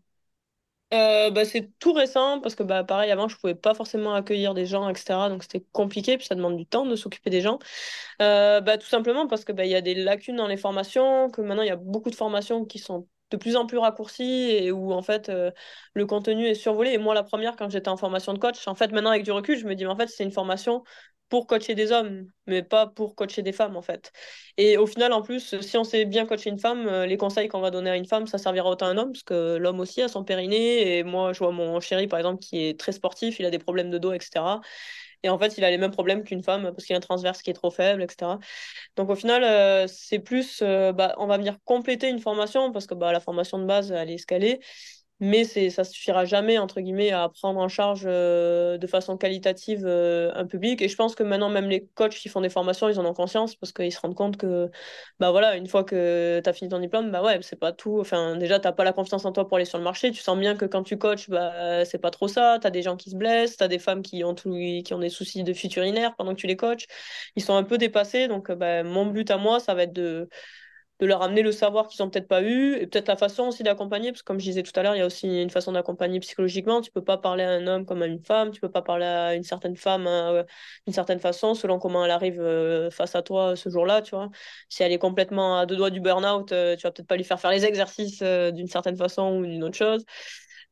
Euh, 0.95 1.31
bah, 1.31 1.45
c'est 1.45 1.69
tout 1.81 1.93
récent 1.93 2.41
parce 2.41 2.55
que 2.55 2.63
bah, 2.63 2.85
pareil, 2.85 3.11
avant, 3.11 3.27
je 3.29 3.37
pouvais 3.37 3.57
pas 3.57 3.75
forcément 3.75 4.15
accueillir 4.15 4.55
des 4.55 4.67
gens, 4.67 4.89
etc. 4.89 5.29
Donc 5.29 5.43
c'était 5.43 5.65
compliqué, 5.73 6.17
puis 6.17 6.27
ça 6.27 6.37
demande 6.37 6.57
du 6.57 6.65
temps 6.67 6.87
de 6.87 6.95
s'occuper 6.95 7.29
des 7.29 7.41
gens. 7.41 7.59
Euh, 8.23 8.61
bah, 8.61 8.79
tout 8.79 8.87
simplement 8.87 9.27
parce 9.27 9.45
que 9.45 9.53
bah, 9.53 9.65
y 9.67 9.75
a 9.75 9.81
des 9.81 9.95
lacunes 9.95 10.37
dans 10.37 10.47
les 10.47 10.57
formations, 10.57 11.29
que 11.31 11.41
maintenant 11.43 11.63
il 11.63 11.69
y 11.69 11.71
a 11.71 11.77
beaucoup 11.77 12.11
de 12.11 12.15
formations 12.15 12.65
qui 12.65 12.79
sont 12.79 13.09
de 13.33 13.37
plus 13.37 13.57
en 13.57 13.67
plus 13.67 13.79
raccourcies 13.79 14.51
et 14.53 14.71
où 14.71 14.93
en 14.93 15.03
fait 15.03 15.29
euh, 15.29 15.51
le 15.95 16.07
contenu 16.07 16.47
est 16.47 16.55
survolé. 16.55 16.93
Et 16.93 16.99
moi, 16.99 17.15
la 17.15 17.25
première, 17.25 17.57
quand 17.57 17.69
j'étais 17.71 17.89
en 17.89 17.97
formation 17.97 18.33
de 18.33 18.39
coach, 18.39 18.67
en 18.69 18.77
fait, 18.77 18.93
maintenant 18.93 19.11
avec 19.11 19.25
du 19.25 19.33
recul, 19.33 19.59
je 19.59 19.67
me 19.67 19.75
dis, 19.75 19.85
mais 19.85 19.91
en 19.91 19.97
fait, 19.97 20.07
c'est 20.09 20.23
une 20.25 20.31
formation 20.33 20.85
pour 21.29 21.47
coacher 21.47 21.75
des 21.75 21.93
hommes, 21.93 22.29
mais 22.47 22.63
pas 22.63 22.87
pour 22.87 23.15
coacher 23.17 23.43
des 23.43 23.53
femmes, 23.53 23.77
en 23.77 23.83
fait. 23.83 24.13
Et 24.57 24.77
au 24.79 24.87
final, 24.87 25.13
en 25.13 25.23
plus, 25.23 25.61
si 25.61 25.77
on 25.77 25.85
sait 25.85 26.05
bien 26.05 26.27
coacher 26.27 26.51
une 26.51 26.59
femme, 26.59 26.87
euh, 26.87 27.07
les 27.07 27.17
conseils 27.17 27.49
qu'on 27.49 27.61
va 27.61 27.71
donner 27.71 27.91
à 27.91 27.97
une 27.97 28.07
femme, 28.07 28.27
ça 28.27 28.39
servira 28.39 28.71
autant 28.71 28.87
à 28.87 28.91
un 28.91 28.99
homme, 28.99 29.13
parce 29.13 29.25
que 29.25 29.57
l'homme 29.57 29.81
aussi 29.81 30.03
a 30.03 30.09
son 30.09 30.25
périnée. 30.25 30.99
Et 30.99 31.03
moi, 31.05 31.33
je 31.33 31.39
vois 31.41 31.53
mon 31.53 31.81
chéri, 31.81 32.07
par 32.07 32.19
exemple, 32.19 32.41
qui 32.41 32.59
est 32.65 32.79
très 32.79 32.93
sportif, 32.93 33.39
il 33.41 33.47
a 33.47 33.51
des 33.51 33.59
problèmes 33.59 33.91
de 33.91 33.99
dos, 33.99 34.13
etc. 34.13 34.61
Et 35.23 35.29
en 35.29 35.39
fait, 35.39 35.59
il 35.59 35.65
a 35.65 35.71
les 35.71 35.79
mêmes 35.79 35.91
problèmes 35.91 36.23
qu'une 36.25 36.43
femme, 36.43 36.63
parce 36.73 36.85
qu'il 36.85 36.95
a 36.95 36.99
un 36.99 37.01
transverse 37.01 37.43
qui 37.43 37.51
est 37.51 37.55
trop 37.55 37.71
faible, 37.71 38.03
etc. 38.03 38.39
Donc 38.97 39.11
au 39.11 39.17
final, 39.17 39.43
euh, 39.45 39.87
c'est 39.89 40.19
plus, 40.21 40.61
euh, 40.63 40.93
bah, 40.93 41.15
on 41.19 41.27
va 41.27 41.39
venir 41.39 41.59
compléter 41.65 42.09
une 42.09 42.21
formation, 42.21 42.73
parce 42.73 42.87
que 42.87 42.95
bah, 42.95 43.13
la 43.13 43.21
formation 43.21 43.59
de 43.59 43.65
base, 43.67 43.91
elle 43.93 44.11
est 44.11 44.15
escalée 44.15 44.61
mais 45.19 45.45
c'est 45.45 45.71
ça 45.71 45.83
suffira 45.85 46.27
jamais 46.27 46.59
entre 46.59 46.81
guillemets 46.81 47.11
à 47.11 47.29
prendre 47.31 47.59
en 47.59 47.69
charge 47.69 48.03
euh, 48.07 48.77
de 48.77 48.87
façon 48.87 49.17
qualitative 49.17 49.85
euh, 49.87 50.31
un 50.35 50.45
public. 50.47 50.83
Et 50.83 50.89
je 50.89 50.97
pense 50.97 51.15
que 51.15 51.23
maintenant 51.23 51.49
même 51.49 51.69
les 51.69 51.87
coachs 51.95 52.15
qui 52.15 52.29
font 52.29 52.43
des 52.43 52.51
formations 52.51 52.89
ils 52.89 53.01
en 53.01 53.05
ont 53.07 53.15
conscience 53.15 53.57
parce 53.57 53.73
qu'ils 53.73 53.93
se 53.93 54.01
rendent 54.01 54.15
compte 54.15 54.37
que 54.37 54.71
bah 55.19 55.31
voilà 55.31 55.57
une 55.57 55.67
fois 55.69 55.85
que 55.85 56.41
tu 56.45 56.49
as 56.49 56.53
fini 56.53 56.69
ton 56.71 56.79
diplôme 56.81 57.11
bah 57.11 57.23
ouais 57.23 57.39
c'est 57.43 57.59
pas 57.59 57.73
tout. 57.73 57.99
Enfin 58.01 58.37
déjà 58.37 58.61
t'as 58.61 58.73
pas 58.73 58.85
la 58.85 58.93
confiance 58.93 59.25
en 59.25 59.33
toi 59.33 59.49
pour 59.49 59.57
aller 59.57 59.65
sur 59.65 59.79
le 59.79 59.85
marché. 59.85 60.11
Tu 60.11 60.21
sens 60.21 60.39
bien 60.39 60.55
que 60.55 60.67
quand 60.67 60.83
tu 60.83 60.99
coaches 60.99 61.31
bah 61.31 61.85
c'est 61.87 61.99
pas 61.99 62.11
trop 62.11 62.29
ça. 62.29 62.59
Tu 62.61 62.67
as 62.67 62.71
des 62.71 62.83
gens 62.83 62.97
qui 62.97 63.11
se 63.11 63.17
blessent 63.17 63.57
tu 63.57 63.65
as 63.65 63.69
des 63.69 63.79
femmes 63.79 64.03
qui 64.03 64.23
ont 64.25 64.35
tout, 64.35 64.53
qui 64.85 64.93
ont 64.95 64.99
des 64.99 65.09
soucis 65.09 65.45
de 65.45 65.53
futur 65.55 65.83
urinaire 65.83 66.15
pendant 66.17 66.35
que 66.35 66.41
tu 66.41 66.47
les 66.47 66.57
coaches. 66.57 66.87
Ils 67.37 67.43
sont 67.43 67.55
un 67.57 67.63
peu 67.65 67.79
dépassés. 67.79 68.29
Donc 68.29 68.51
bah, 68.53 68.83
mon 68.83 69.07
but 69.07 69.31
à 69.31 69.39
moi 69.39 69.61
ça 69.61 69.75
va 69.75 69.85
être 69.85 69.93
de 69.95 70.29
de 71.01 71.07
leur 71.07 71.23
amener 71.23 71.43
le 71.43 71.53
savoir 71.53 71.89
qu'ils 71.89 72.03
n'ont 72.03 72.11
peut-être 72.11 72.29
pas 72.29 72.43
eu 72.43 72.75
et 72.77 72.87
peut-être 72.87 73.09
la 73.09 73.17
façon 73.17 73.45
aussi 73.45 73.63
d'accompagner 73.63 74.13
parce 74.13 74.23
que 74.23 74.27
comme 74.27 74.41
je 74.41 74.45
disais 74.45 74.63
tout 74.63 74.73
à 74.77 74.83
l'heure 74.83 74.95
il 74.95 74.99
y 74.99 75.03
a 75.03 75.07
aussi 75.07 75.43
une 75.43 75.51
façon 75.51 75.73
d'accompagner 75.73 76.21
psychologiquement. 76.21 76.81
Tu 76.81 76.91
peux 76.91 77.05
pas 77.05 77.19
parler 77.19 77.45
à 77.45 77.51
un 77.51 77.67
homme 77.67 77.85
comme 77.85 78.03
à 78.03 78.07
une 78.07 78.23
femme 78.23 78.51
tu 78.51 78.61
peux 78.61 78.71
pas 78.71 78.83
parler 78.83 79.05
à 79.05 79.35
une 79.35 79.43
certaine 79.43 79.77
femme 79.77 80.07
hein, 80.07 80.45
d'une 80.87 80.95
certaine 80.95 81.21
façon 81.21 81.55
selon 81.55 81.79
comment 81.79 82.05
elle 82.05 82.11
arrive 82.11 82.41
euh, 82.41 82.91
face 82.91 83.15
à 83.15 83.23
toi 83.23 83.57
ce 83.57 83.69
jour-là 83.69 84.03
tu 84.03 84.15
vois. 84.15 84.31
Si 84.69 84.83
elle 84.83 84.93
est 84.93 84.99
complètement 84.99 85.59
à 85.59 85.67
deux 85.67 85.77
doigts 85.77 85.91
du 85.91 86.01
burn-out 86.01 86.53
euh, 86.53 86.77
tu 86.77 86.83
vas 86.83 86.91
peut-être 86.93 87.09
pas 87.09 87.17
lui 87.17 87.25
faire 87.25 87.41
faire 87.41 87.51
les 87.51 87.65
exercices 87.67 88.21
euh, 88.23 88.51
d'une 88.51 88.67
certaine 88.69 88.97
façon 88.97 89.39
ou 89.39 89.47
d'une 89.47 89.65
autre 89.65 89.77
chose 89.77 90.05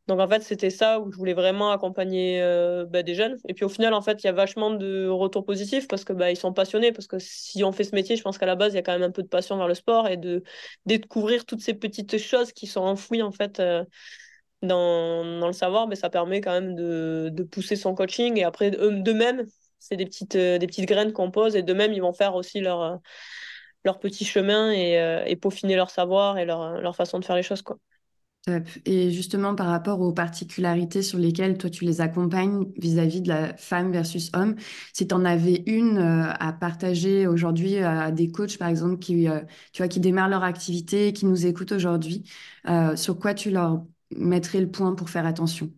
donc 0.06 0.20
en 0.20 0.28
fait, 0.28 0.42
c'était 0.42 0.68
ça 0.68 1.00
où 1.00 1.10
je 1.10 1.16
voulais 1.16 1.32
vraiment 1.32 1.70
accompagner 1.70 2.42
euh, 2.42 2.84
bah, 2.84 3.02
des 3.02 3.14
jeunes. 3.14 3.38
Et 3.48 3.54
puis 3.54 3.64
au 3.64 3.70
final, 3.70 3.94
en 3.94 4.02
fait, 4.02 4.22
il 4.22 4.26
y 4.26 4.28
a 4.28 4.32
vachement 4.32 4.70
de 4.70 5.08
retours 5.08 5.46
positifs 5.46 5.88
parce 5.88 6.04
que 6.04 6.12
bah, 6.12 6.30
ils 6.30 6.36
sont 6.36 6.52
passionnés. 6.52 6.92
Parce 6.92 7.06
que 7.06 7.18
si 7.18 7.64
on 7.64 7.72
fait 7.72 7.84
ce 7.84 7.94
métier, 7.94 8.16
je 8.16 8.22
pense 8.22 8.36
qu'à 8.36 8.44
la 8.44 8.54
base, 8.54 8.74
il 8.74 8.76
y 8.76 8.78
a 8.78 8.82
quand 8.82 8.92
même 8.92 9.02
un 9.02 9.10
peu 9.10 9.22
de 9.22 9.28
passion 9.28 9.56
vers 9.56 9.66
le 9.68 9.74
sport 9.74 10.06
et 10.08 10.18
de 10.18 10.42
découvrir 10.84 11.46
toutes 11.46 11.62
ces 11.62 11.72
petites 11.72 12.18
choses 12.18 12.52
qui 12.52 12.66
sont 12.66 12.82
enfouies 12.82 13.22
en 13.22 13.32
fait 13.32 13.60
euh, 13.60 13.82
dans, 14.62 15.24
dans, 15.40 15.46
le 15.46 15.54
savoir. 15.54 15.88
Mais 15.88 15.96
ça 15.96 16.10
permet 16.10 16.42
quand 16.42 16.52
même 16.52 16.74
de, 16.74 17.30
de 17.32 17.42
pousser 17.42 17.76
son 17.76 17.94
coaching. 17.94 18.38
Et 18.38 18.44
après, 18.44 18.70
d'eux-mêmes, 18.72 19.46
c'est 19.78 19.96
des 19.96 20.04
petites, 20.04 20.36
euh, 20.36 20.58
des 20.58 20.66
petites 20.66 20.86
graines 20.86 21.12
qu'on 21.14 21.30
pose 21.30 21.56
et 21.56 21.62
d'eux-mêmes, 21.62 21.94
ils 21.94 22.02
vont 22.02 22.12
faire 22.12 22.34
aussi 22.34 22.60
leur, 22.60 23.00
leur 23.84 24.00
petit 24.00 24.24
chemin 24.26 24.70
et, 24.72 25.24
et 25.26 25.36
peaufiner 25.36 25.76
leur 25.76 25.90
savoir 25.90 26.38
et 26.38 26.44
leur, 26.44 26.80
leur 26.80 26.96
façon 26.96 27.18
de 27.18 27.24
faire 27.24 27.36
les 27.36 27.42
choses. 27.42 27.62
quoi. 27.62 27.78
Et 28.84 29.10
justement, 29.10 29.54
par 29.54 29.66
rapport 29.68 30.00
aux 30.00 30.12
particularités 30.12 31.02
sur 31.02 31.18
lesquelles 31.18 31.56
toi 31.56 31.70
tu 31.70 31.84
les 31.84 32.00
accompagnes 32.02 32.66
vis-à-vis 32.76 33.22
de 33.22 33.28
la 33.28 33.56
femme 33.56 33.90
versus 33.92 34.30
homme, 34.34 34.54
si 34.92 35.06
tu 35.08 35.14
en 35.14 35.24
avais 35.24 35.62
une 35.66 35.96
euh, 35.98 36.30
à 36.38 36.52
partager 36.52 37.26
aujourd'hui 37.26 37.78
à 37.78 38.10
des 38.10 38.30
coachs, 38.30 38.58
par 38.58 38.68
exemple, 38.68 38.98
qui, 38.98 39.28
euh, 39.28 39.40
tu 39.72 39.82
vois, 39.82 39.88
qui 39.88 40.00
démarrent 40.00 40.28
leur 40.28 40.44
activité, 40.44 41.12
qui 41.14 41.24
nous 41.26 41.46
écoutent 41.46 41.72
aujourd'hui, 41.72 42.24
euh, 42.68 42.96
sur 42.96 43.18
quoi 43.18 43.32
tu 43.34 43.50
leur 43.50 43.82
mettrais 44.14 44.60
le 44.60 44.70
point 44.70 44.94
pour 44.94 45.08
faire 45.10 45.24
attention? 45.26 45.70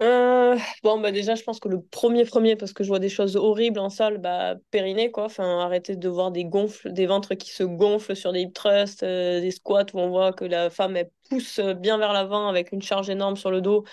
Euh, 0.00 0.56
bon, 0.84 1.00
bah 1.00 1.10
déjà, 1.10 1.34
je 1.34 1.42
pense 1.42 1.58
que 1.58 1.68
le 1.68 1.82
premier 1.82 2.24
premier, 2.24 2.54
parce 2.54 2.72
que 2.72 2.84
je 2.84 2.88
vois 2.88 3.00
des 3.00 3.08
choses 3.08 3.34
horribles 3.36 3.80
en 3.80 3.90
salle, 3.90 4.18
bah, 4.18 4.54
périnée, 4.70 5.10
quoi. 5.10 5.24
Enfin, 5.24 5.58
arrêter 5.60 5.96
de 5.96 6.08
voir 6.08 6.30
des 6.30 6.44
gonfles, 6.44 6.92
des 6.92 7.06
ventres 7.06 7.34
qui 7.34 7.50
se 7.50 7.64
gonflent 7.64 8.14
sur 8.14 8.32
des 8.32 8.42
hip 8.42 8.52
thrusts, 8.52 9.02
euh, 9.02 9.40
des 9.40 9.50
squats 9.50 9.86
où 9.94 9.98
on 9.98 10.08
voit 10.08 10.32
que 10.32 10.44
la 10.44 10.70
femme, 10.70 10.96
elle 10.96 11.10
pousse 11.28 11.60
bien 11.60 11.98
vers 11.98 12.12
l'avant 12.12 12.48
avec 12.48 12.72
une 12.72 12.82
charge 12.82 13.10
énorme 13.10 13.36
sur 13.36 13.50
le 13.50 13.60
dos 13.60 13.84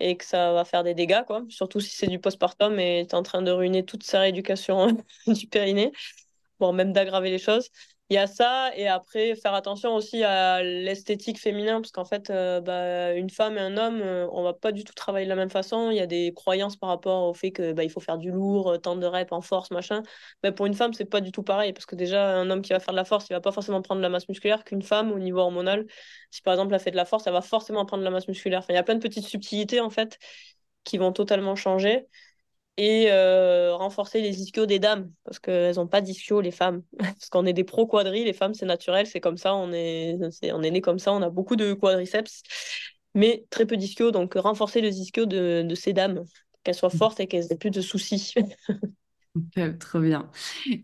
et 0.00 0.16
que 0.16 0.24
ça 0.24 0.52
va 0.52 0.64
faire 0.64 0.84
des 0.84 0.94
dégâts, 0.94 1.24
quoi. 1.26 1.42
Surtout 1.48 1.80
si 1.80 1.90
c'est 1.96 2.06
du 2.06 2.18
postpartum 2.20 2.78
et 2.80 3.06
tu 3.08 3.16
en 3.16 3.22
train 3.22 3.42
de 3.42 3.50
ruiner 3.50 3.84
toute 3.84 4.04
sa 4.04 4.20
rééducation 4.20 4.96
du 5.26 5.46
périnée, 5.48 5.92
bon, 6.60 6.72
même 6.72 6.92
d'aggraver 6.92 7.30
les 7.30 7.38
choses 7.38 7.70
il 8.10 8.14
y 8.14 8.16
a 8.16 8.26
ça 8.26 8.70
et 8.74 8.88
après 8.88 9.34
faire 9.36 9.52
attention 9.52 9.94
aussi 9.94 10.22
à 10.24 10.62
l'esthétique 10.62 11.38
féminin 11.38 11.80
parce 11.82 11.92
qu'en 11.92 12.06
fait 12.06 12.30
euh, 12.30 12.60
bah, 12.62 13.12
une 13.14 13.28
femme 13.28 13.58
et 13.58 13.60
un 13.60 13.76
homme 13.76 14.00
euh, 14.00 14.26
on 14.32 14.42
va 14.42 14.54
pas 14.54 14.72
du 14.72 14.82
tout 14.82 14.94
travailler 14.94 15.26
de 15.26 15.28
la 15.28 15.36
même 15.36 15.50
façon. 15.50 15.90
Il 15.90 15.96
y 15.98 16.00
a 16.00 16.06
des 16.06 16.32
croyances 16.34 16.76
par 16.76 16.88
rapport 16.88 17.28
au 17.28 17.34
fait 17.34 17.50
que 17.52 17.72
bah, 17.72 17.84
il 17.84 17.90
faut 17.90 18.00
faire 18.00 18.16
du 18.16 18.30
lourd 18.30 18.70
euh, 18.72 18.78
tant 18.78 18.96
de 18.96 19.04
reps 19.06 19.30
en 19.32 19.42
force 19.42 19.70
machin. 19.70 20.02
Mais 20.42 20.52
pour 20.52 20.64
une 20.64 20.72
femme 20.74 20.94
c'est 20.94 21.04
pas 21.04 21.20
du 21.20 21.32
tout 21.32 21.42
pareil 21.42 21.74
parce 21.74 21.84
que 21.84 21.96
déjà 21.96 22.34
un 22.38 22.48
homme 22.50 22.62
qui 22.62 22.72
va 22.72 22.80
faire 22.80 22.94
de 22.94 22.96
la 22.96 23.04
force 23.04 23.26
il 23.28 23.34
va 23.34 23.40
pas 23.42 23.52
forcément 23.52 23.82
prendre 23.82 24.00
de 24.00 24.04
la 24.04 24.08
masse 24.10 24.28
musculaire 24.28 24.64
qu'une 24.64 24.82
femme 24.82 25.12
au 25.12 25.18
niveau 25.18 25.40
hormonal. 25.40 25.86
Si 26.30 26.40
par 26.40 26.54
exemple 26.54 26.72
elle 26.74 26.80
fait 26.80 26.90
de 26.90 26.96
la 26.96 27.04
force 27.04 27.26
elle 27.26 27.34
va 27.34 27.42
forcément 27.42 27.84
prendre 27.84 28.00
de 28.00 28.04
la 28.06 28.10
masse 28.10 28.28
musculaire. 28.28 28.64
Il 28.70 28.74
y 28.74 28.78
a 28.78 28.82
plein 28.82 28.94
de 28.94 29.02
petites 29.02 29.26
subtilités 29.26 29.80
en 29.80 29.90
fait 29.90 30.18
qui 30.84 30.96
vont 30.96 31.12
totalement 31.12 31.56
changer 31.56 32.06
et 32.78 33.08
euh, 33.10 33.74
renforcer 33.76 34.22
les 34.22 34.40
ischios 34.40 34.64
des 34.66 34.78
dames 34.78 35.10
parce 35.24 35.40
qu'elles 35.40 35.76
n'ont 35.76 35.88
pas 35.88 36.00
d'ischios 36.00 36.40
les 36.40 36.52
femmes 36.52 36.82
parce 36.98 37.28
qu'on 37.28 37.44
est 37.44 37.52
des 37.52 37.64
pro 37.64 37.86
quadris 37.86 38.24
les 38.24 38.32
femmes 38.32 38.54
c'est 38.54 38.66
naturel 38.66 39.06
c'est 39.06 39.20
comme 39.20 39.36
ça 39.36 39.54
on 39.54 39.72
est, 39.72 40.16
on 40.52 40.62
est 40.62 40.70
né 40.70 40.80
comme 40.80 41.00
ça 41.00 41.12
on 41.12 41.20
a 41.22 41.28
beaucoup 41.30 41.56
de 41.56 41.74
quadriceps 41.74 42.42
mais 43.14 43.44
très 43.50 43.66
peu 43.66 43.76
d'ischios 43.76 44.12
donc 44.12 44.34
renforcer 44.34 44.80
les 44.80 45.00
ischios 45.00 45.26
de, 45.26 45.62
de 45.68 45.74
ces 45.74 45.92
dames 45.92 46.24
qu'elles 46.62 46.76
soient 46.76 46.90
fortes 46.90 47.20
et 47.20 47.26
qu'elles 47.26 47.52
aient 47.52 47.56
plus 47.58 47.70
de 47.70 47.80
soucis 47.82 48.32
Trop 49.80 50.00
bien. 50.00 50.30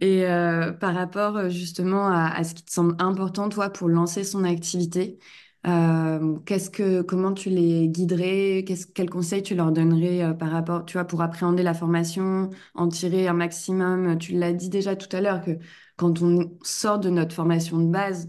Et 0.01 0.25
euh, 0.27 0.73
par 0.73 0.95
rapport 0.95 1.49
justement 1.51 2.09
à, 2.09 2.27
à, 2.29 2.45
ce 2.45 2.55
qui 2.55 2.65
te 2.65 2.71
semble 2.71 2.95
important, 2.99 3.49
toi, 3.49 3.71
pour 3.71 3.89
lancer 3.89 4.23
son 4.25 4.45
activité, 4.45 5.19
euh, 5.66 6.38
qu'est-ce 6.47 6.71
que, 6.71 7.02
comment 7.02 7.33
tu 7.33 7.49
les 7.50 7.88
guiderais? 7.88 8.64
Qu'est-ce, 8.66 8.87
quels 8.87 9.09
conseils 9.11 9.42
tu 9.42 9.54
leur 9.54 9.73
donnerais 9.73 10.23
euh, 10.23 10.35
par 10.35 10.50
rapport, 10.50 10.85
tu 10.85 10.94
vois, 10.94 11.04
pour 11.06 11.23
appréhender 11.23 11.62
la 11.62 11.73
formation, 11.75 12.50
en 12.75 12.88
tirer 12.88 13.28
un 13.28 13.33
maximum? 13.33 14.18
Tu 14.18 14.33
l'as 14.35 14.52
dit 14.52 14.68
déjà 14.68 14.94
tout 14.97 15.14
à 15.16 15.21
l'heure 15.21 15.42
que 15.42 15.52
quand 15.97 16.21
on 16.23 16.56
sort 16.62 16.99
de 16.99 17.09
notre 17.11 17.35
formation 17.35 17.78
de 17.78 17.90
base, 17.90 18.28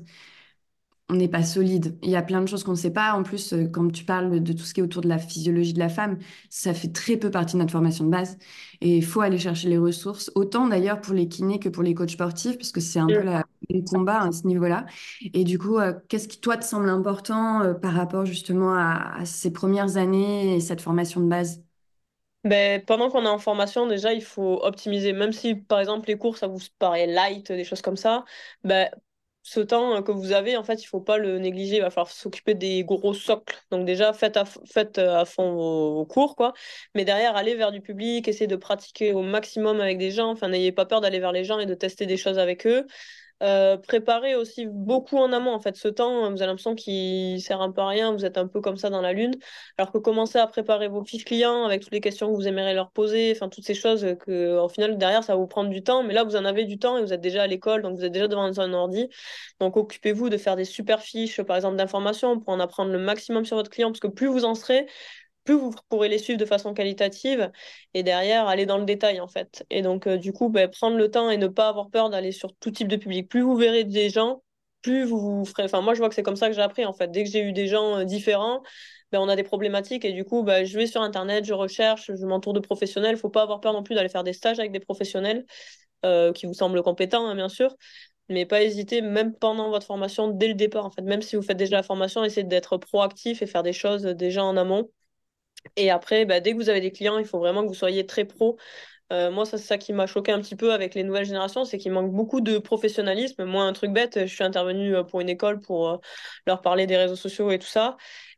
on 1.09 1.15
n'est 1.15 1.27
pas 1.27 1.43
solide. 1.43 1.97
Il 2.01 2.09
y 2.09 2.15
a 2.15 2.23
plein 2.23 2.41
de 2.41 2.47
choses 2.47 2.63
qu'on 2.63 2.71
ne 2.71 2.75
sait 2.77 2.91
pas. 2.91 3.13
En 3.13 3.23
plus, 3.23 3.53
euh, 3.53 3.67
quand 3.67 3.91
tu 3.91 4.05
parles 4.05 4.41
de 4.41 4.53
tout 4.53 4.63
ce 4.63 4.73
qui 4.73 4.79
est 4.79 4.83
autour 4.83 5.01
de 5.03 5.07
la 5.07 5.19
physiologie 5.19 5.73
de 5.73 5.79
la 5.79 5.89
femme, 5.89 6.17
ça 6.49 6.73
fait 6.73 6.91
très 6.91 7.17
peu 7.17 7.29
partie 7.29 7.53
de 7.53 7.59
notre 7.59 7.71
formation 7.71 8.05
de 8.05 8.09
base. 8.09 8.37
Et 8.81 8.97
il 8.97 9.05
faut 9.05 9.21
aller 9.21 9.37
chercher 9.37 9.69
les 9.69 9.77
ressources, 9.77 10.31
autant 10.35 10.67
d'ailleurs 10.67 11.01
pour 11.01 11.13
les 11.13 11.27
kinés 11.27 11.59
que 11.59 11.69
pour 11.69 11.83
les 11.83 11.93
coachs 11.93 12.09
sportifs, 12.11 12.57
parce 12.57 12.71
que 12.71 12.81
c'est 12.81 12.99
un 12.99 13.07
peu 13.13 13.21
la, 13.21 13.43
le 13.69 13.81
combat 13.81 14.21
à 14.23 14.31
ce 14.31 14.47
niveau-là. 14.47 14.85
Et 15.33 15.43
du 15.43 15.59
coup, 15.59 15.77
euh, 15.77 15.93
qu'est-ce 16.09 16.27
qui, 16.27 16.39
toi, 16.41 16.57
te 16.57 16.65
semble 16.65 16.89
important 16.89 17.61
euh, 17.61 17.73
par 17.75 17.93
rapport 17.93 18.25
justement 18.25 18.73
à, 18.75 19.15
à, 19.19 19.25
ces 19.25 19.51
premières 19.53 19.97
années 19.97 20.55
et 20.55 20.59
cette 20.59 20.81
formation 20.81 21.21
de 21.21 21.27
base? 21.27 21.61
Ben, 22.43 22.83
pendant 22.85 23.09
qu'on 23.09 23.25
est 23.25 23.27
en 23.29 23.39
formation, 23.39 23.87
déjà, 23.87 24.13
il 24.13 24.21
faut 24.23 24.63
optimiser. 24.63 25.13
Même 25.13 25.31
si, 25.31 25.55
par 25.55 25.79
exemple, 25.79 26.07
les 26.07 26.17
cours, 26.17 26.37
ça 26.37 26.45
vous 26.47 26.59
paraît 26.77 27.07
light, 27.07 27.51
des 27.51 27.63
choses 27.63 27.81
comme 27.81 27.97
ça, 27.97 28.23
ben, 28.63 28.87
ce 29.45 29.59
temps 29.59 30.01
que 30.01 30.11
vous 30.11 30.31
avez, 30.31 30.57
en 30.57 30.63
fait, 30.63 30.81
il 30.81 30.87
faut 30.87 30.99
pas 31.01 31.19
le 31.19 31.37
négliger. 31.37 31.75
Il 31.75 31.81
va 31.81 31.91
falloir 31.91 32.09
s'occuper 32.11 32.55
des 32.55 32.83
gros 32.83 33.13
socles. 33.13 33.55
Donc 33.69 33.85
déjà, 33.85 34.11
faites 34.11 34.37
à, 34.37 34.45
à 35.19 35.25
fond 35.25 35.53
vos, 35.53 36.05
cours, 36.07 36.35
quoi. 36.35 36.53
Mais 36.95 37.05
derrière, 37.05 37.35
allez 37.35 37.53
vers 37.53 37.71
du 37.71 37.79
public, 37.79 38.27
essayez 38.27 38.47
de 38.47 38.55
pratiquer 38.55 39.13
au 39.13 39.21
maximum 39.21 39.81
avec 39.81 39.99
des 39.99 40.09
gens. 40.09 40.31
Enfin, 40.31 40.49
n'ayez 40.49 40.71
pas 40.71 40.85
peur 40.87 40.99
d'aller 40.99 41.19
vers 41.19 41.31
les 41.31 41.43
gens 41.43 41.59
et 41.59 41.67
de 41.67 41.75
tester 41.75 42.07
des 42.07 42.17
choses 42.17 42.39
avec 42.39 42.65
eux. 42.65 42.87
Euh, 43.43 43.75
préparer 43.75 44.33
aussi 44.35 44.65
beaucoup 44.65 45.17
en 45.17 45.33
amont. 45.33 45.53
En 45.53 45.59
fait, 45.59 45.75
ce 45.75 45.89
temps, 45.89 46.31
vous 46.31 46.41
avez 46.41 46.45
l'impression 46.45 46.73
qu'il 46.73 47.41
sert 47.41 47.61
un 47.61 47.71
peu 47.71 47.81
à 47.81 47.87
rien, 47.87 48.13
vous 48.13 48.23
êtes 48.23 48.37
un 48.37 48.47
peu 48.47 48.61
comme 48.61 48.77
ça 48.77 48.89
dans 48.89 49.01
la 49.01 49.11
lune. 49.11 49.33
Alors 49.77 49.91
que 49.91 49.97
commencer 49.97 50.39
à 50.39 50.47
préparer 50.47 50.87
vos 50.87 51.03
fiches 51.03 51.25
clients 51.25 51.65
avec 51.65 51.81
toutes 51.81 51.91
les 51.91 51.99
questions 51.99 52.29
que 52.31 52.35
vous 52.35 52.47
aimeriez 52.47 52.73
leur 52.73 52.91
poser, 52.91 53.33
enfin 53.35 53.49
toutes 53.49 53.65
ces 53.65 53.73
choses 53.73 54.05
que, 54.21 54.57
au 54.57 54.69
final, 54.69 54.97
derrière, 54.97 55.23
ça 55.23 55.33
va 55.33 55.39
vous 55.39 55.47
prendre 55.47 55.69
du 55.69 55.83
temps. 55.83 56.03
Mais 56.03 56.13
là, 56.13 56.23
vous 56.23 56.37
en 56.37 56.45
avez 56.45 56.63
du 56.63 56.79
temps 56.79 56.97
et 56.97 57.01
vous 57.01 57.11
êtes 57.13 57.21
déjà 57.21 57.43
à 57.43 57.47
l'école, 57.47 57.81
donc 57.81 57.97
vous 57.97 58.05
êtes 58.05 58.13
déjà 58.13 58.27
devant 58.29 58.57
un 58.57 58.73
ordi. 58.73 59.09
Donc, 59.59 59.75
occupez-vous 59.77 60.29
de 60.29 60.37
faire 60.37 60.55
des 60.55 60.65
super 60.65 61.01
fiches, 61.01 61.41
par 61.41 61.57
exemple, 61.57 61.75
d'informations 61.75 62.39
pour 62.39 62.53
en 62.53 62.59
apprendre 62.61 62.91
le 62.91 62.99
maximum 62.99 63.45
sur 63.45 63.57
votre 63.57 63.69
client, 63.69 63.89
parce 63.89 63.99
que 63.99 64.07
plus 64.07 64.27
vous 64.27 64.45
en 64.45 64.55
serez, 64.55 64.87
plus 65.45 65.55
vous 65.55 65.71
pourrez 65.89 66.09
les 66.09 66.17
suivre 66.17 66.39
de 66.39 66.45
façon 66.45 66.73
qualitative 66.73 67.51
et 67.93 68.03
derrière 68.03 68.47
aller 68.47 68.65
dans 68.65 68.77
le 68.77 68.85
détail 68.85 69.21
en 69.21 69.27
fait. 69.27 69.65
Et 69.69 69.81
donc 69.81 70.07
euh, 70.07 70.17
du 70.17 70.33
coup, 70.33 70.49
ben, 70.49 70.69
prendre 70.69 70.97
le 70.97 71.09
temps 71.09 71.29
et 71.29 71.37
ne 71.37 71.47
pas 71.47 71.69
avoir 71.69 71.89
peur 71.89 72.09
d'aller 72.09 72.31
sur 72.33 72.53
tout 72.57 72.71
type 72.71 72.87
de 72.87 72.97
public. 72.97 73.29
Plus 73.29 73.41
vous 73.41 73.55
verrez 73.55 73.83
des 73.85 74.09
gens, 74.09 74.43
plus 74.81 75.05
vous 75.05 75.45
ferez. 75.45 75.63
Enfin, 75.63 75.81
moi 75.81 75.93
je 75.93 75.99
vois 75.99 76.09
que 76.09 76.15
c'est 76.15 76.23
comme 76.23 76.35
ça 76.35 76.47
que 76.49 76.53
j'ai 76.55 76.61
appris 76.61 76.85
en 76.85 76.93
fait. 76.93 77.09
Dès 77.11 77.23
que 77.23 77.29
j'ai 77.29 77.41
eu 77.41 77.53
des 77.53 77.67
gens 77.67 77.99
euh, 77.99 78.03
différents, 78.03 78.61
ben, 79.11 79.19
on 79.19 79.29
a 79.29 79.35
des 79.35 79.43
problématiques 79.43 80.03
et 80.05 80.11
du 80.13 80.25
coup, 80.25 80.43
ben, 80.43 80.65
je 80.65 80.77
vais 80.77 80.87
sur 80.87 81.01
internet, 81.01 81.45
je 81.45 81.53
recherche, 81.53 82.11
je 82.13 82.25
m'entoure 82.25 82.53
de 82.53 82.59
professionnels. 82.59 83.15
Il 83.15 83.19
faut 83.19 83.29
pas 83.29 83.43
avoir 83.43 83.61
peur 83.61 83.73
non 83.73 83.83
plus 83.83 83.95
d'aller 83.95 84.09
faire 84.09 84.23
des 84.23 84.33
stages 84.33 84.59
avec 84.59 84.71
des 84.71 84.79
professionnels 84.79 85.45
euh, 86.05 86.33
qui 86.33 86.45
vous 86.47 86.53
semblent 86.53 86.81
compétents, 86.83 87.27
hein, 87.27 87.35
bien 87.35 87.49
sûr 87.49 87.75
mais 88.29 88.45
pas 88.45 88.63
hésiter, 88.63 89.01
même 89.01 89.35
pendant 89.35 89.69
votre 89.69 89.85
formation, 89.85 90.27
dès 90.29 90.47
le 90.47 90.55
départ, 90.55 90.85
en 90.85 90.89
fait. 90.91 91.01
Même 91.01 91.21
si 91.21 91.35
vous 91.35 91.41
faites 91.41 91.57
déjà 91.57 91.77
la 91.77 91.83
formation, 91.83 92.23
essayez 92.23 92.43
d'être 92.45 92.77
proactif 92.77 93.41
et 93.41 93.47
faire 93.47 93.63
des 93.63 93.73
choses 93.73 94.03
déjà 94.03 94.43
en 94.43 94.57
amont. 94.57 94.89
Et 95.75 95.89
après, 95.91 96.25
bah, 96.25 96.39
dès 96.39 96.51
que 96.51 96.57
vous 96.57 96.69
avez 96.69 96.81
des 96.81 96.91
clients, 96.91 97.17
il 97.17 97.25
faut 97.25 97.39
vraiment 97.39 97.63
que 97.63 97.67
vous 97.67 97.73
soyez 97.73 98.05
très 98.05 98.25
pro. 98.25 98.57
Euh, 99.13 99.29
moi, 99.31 99.45
c'est 99.45 99.57
ça 99.57 99.77
qui 99.77 99.93
m'a 99.93 100.07
choqué 100.07 100.31
un 100.31 100.41
petit 100.41 100.55
peu 100.55 100.73
avec 100.73 100.95
les 100.95 101.03
nouvelles 101.03 101.25
générations, 101.25 101.63
c'est 101.65 101.77
qu'il 101.77 101.91
manque 101.91 102.11
beaucoup 102.11 102.41
de 102.41 102.57
professionnalisme. 102.57 103.45
Moi, 103.45 103.63
un 103.63 103.73
truc 103.73 103.91
bête, 103.91 104.19
je 104.21 104.33
suis 104.33 104.43
intervenue 104.43 104.95
euh, 104.95 105.03
pour 105.03 105.21
une 105.21 105.29
école 105.29 105.59
pour 105.59 105.89
euh, 105.89 105.97
leur 106.47 106.61
parler 106.61 106.87
des 106.87 106.97
réseaux 106.97 107.15
sociaux 107.15 107.51
et 107.51 107.59
tout 107.59 107.67
ça. 107.67 107.97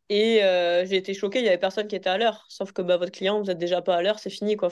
Et 0.09 0.39
j'ai 0.85 0.95
été 0.95 1.13
choquée, 1.13 1.39
il 1.39 1.45
y 1.45 1.49
avait 1.49 1.57
personne 1.57 1.87
qui 1.87 1.95
était 1.95 2.09
à 2.09 2.17
l'heure. 2.17 2.45
Sauf 2.47 2.71
que 2.71 2.81
bah, 2.81 2.95
votre 2.97 3.11
client, 3.11 3.39
vous 3.39 3.45
n'êtes 3.47 3.57
déjà 3.57 3.81
pas 3.81 3.97
à 3.97 4.01
l'heure, 4.01 4.19
c'est 4.19 4.29
fini. 4.29 4.55
Quoi. 4.55 4.69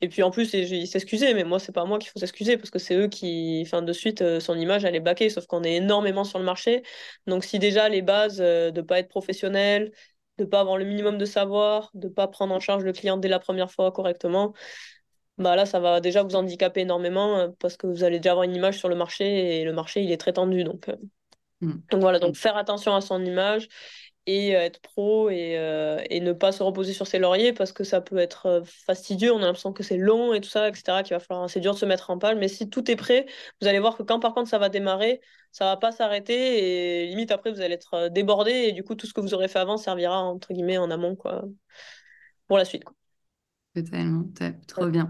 Et 0.00 0.08
puis 0.08 0.22
en 0.22 0.30
plus, 0.30 0.52
il 0.54 0.86
s'excusait, 0.86 1.34
mais 1.34 1.42
moi, 1.42 1.58
c'est 1.58 1.72
pas 1.72 1.84
moi 1.84 1.98
qu'il 1.98 2.10
faut 2.10 2.20
s'excuser 2.20 2.56
parce 2.56 2.70
que 2.70 2.78
c'est 2.78 2.94
eux 2.94 3.08
qui, 3.08 3.62
enfin, 3.66 3.82
de 3.82 3.92
suite, 3.92 4.38
son 4.38 4.56
image, 4.56 4.84
elle 4.84 4.94
est 4.94 5.00
baquée, 5.00 5.30
sauf 5.30 5.46
qu'on 5.46 5.64
est 5.64 5.74
énormément 5.76 6.22
sur 6.22 6.38
le 6.38 6.44
marché. 6.44 6.82
Donc, 7.26 7.42
si 7.42 7.58
déjà 7.58 7.88
les 7.88 8.02
bases 8.02 8.36
de 8.36 8.70
ne 8.70 8.82
pas 8.82 9.00
être 9.00 9.08
professionnel, 9.08 9.90
de 10.38 10.44
pas 10.44 10.60
avoir 10.60 10.78
le 10.78 10.84
minimum 10.84 11.18
de 11.18 11.24
savoir, 11.24 11.90
de 11.94 12.08
pas 12.08 12.28
prendre 12.28 12.54
en 12.54 12.60
charge 12.60 12.84
le 12.84 12.92
client 12.92 13.16
dès 13.16 13.28
la 13.28 13.38
première 13.38 13.70
fois 13.70 13.92
correctement, 13.92 14.52
bah 15.38 15.56
là, 15.56 15.66
ça 15.66 15.80
va 15.80 16.00
déjà 16.00 16.22
vous 16.22 16.36
handicaper 16.36 16.82
énormément 16.82 17.38
euh, 17.38 17.48
parce 17.58 17.76
que 17.76 17.86
vous 17.86 18.04
allez 18.04 18.18
déjà 18.20 18.32
avoir 18.32 18.44
une 18.44 18.54
image 18.54 18.78
sur 18.78 18.88
le 18.88 18.94
marché 18.94 19.60
et 19.60 19.64
le 19.64 19.72
marché, 19.72 20.02
il 20.02 20.12
est 20.12 20.16
très 20.16 20.32
tendu. 20.32 20.62
Donc, 20.64 20.88
euh. 20.88 20.96
mm. 21.60 21.72
donc 21.90 22.00
voilà, 22.00 22.18
donc 22.18 22.36
faire 22.36 22.56
attention 22.56 22.94
à 22.94 23.00
son 23.00 23.24
image 23.24 23.68
et 24.26 24.56
euh, 24.56 24.60
être 24.60 24.80
pro 24.80 25.30
et, 25.30 25.58
euh, 25.58 26.02
et, 26.10 26.20
ne 26.20 26.32
pas 26.32 26.52
se 26.52 26.62
reposer 26.62 26.92
sur 26.92 27.06
ses 27.06 27.18
lauriers 27.18 27.52
parce 27.52 27.72
que 27.72 27.84
ça 27.84 28.00
peut 28.00 28.18
être 28.18 28.46
euh, 28.46 28.62
fastidieux, 28.64 29.32
on 29.32 29.38
a 29.38 29.46
l'impression 29.46 29.72
que 29.72 29.82
c'est 29.82 29.96
long 29.96 30.32
et 30.32 30.40
tout 30.40 30.48
ça, 30.48 30.68
etc., 30.68 31.02
qu'il 31.02 31.14
va 31.14 31.20
falloir, 31.20 31.48
c'est 31.50 31.60
dur 31.60 31.74
de 31.74 31.78
se 31.78 31.86
mettre 31.86 32.10
en 32.10 32.18
pâle, 32.18 32.38
mais 32.38 32.48
si 32.48 32.68
tout 32.70 32.90
est 32.90 32.96
prêt, 32.96 33.26
vous 33.60 33.68
allez 33.68 33.78
voir 33.78 33.96
que 33.96 34.02
quand 34.02 34.20
par 34.20 34.34
contre 34.34 34.48
ça 34.48 34.58
va 34.58 34.68
démarrer, 34.68 35.20
ça 35.52 35.66
va 35.66 35.76
pas 35.76 35.92
s'arrêter 35.92 37.02
et 37.04 37.06
limite 37.06 37.30
après 37.30 37.52
vous 37.52 37.60
allez 37.60 37.74
être 37.74 38.08
débordé 38.08 38.50
et 38.50 38.72
du 38.72 38.82
coup 38.82 38.94
tout 38.94 39.06
ce 39.06 39.12
que 39.12 39.20
vous 39.20 39.34
aurez 39.34 39.48
fait 39.48 39.58
avant 39.58 39.76
servira 39.76 40.22
entre 40.22 40.52
guillemets 40.52 40.78
en 40.78 40.90
amont 40.90 41.16
quoi, 41.16 41.44
pour 42.46 42.58
la 42.58 42.64
suite. 42.64 42.84
Quoi. 42.84 42.94
Totalement, 43.74 44.24
trop 44.68 44.86
bien. 44.86 45.08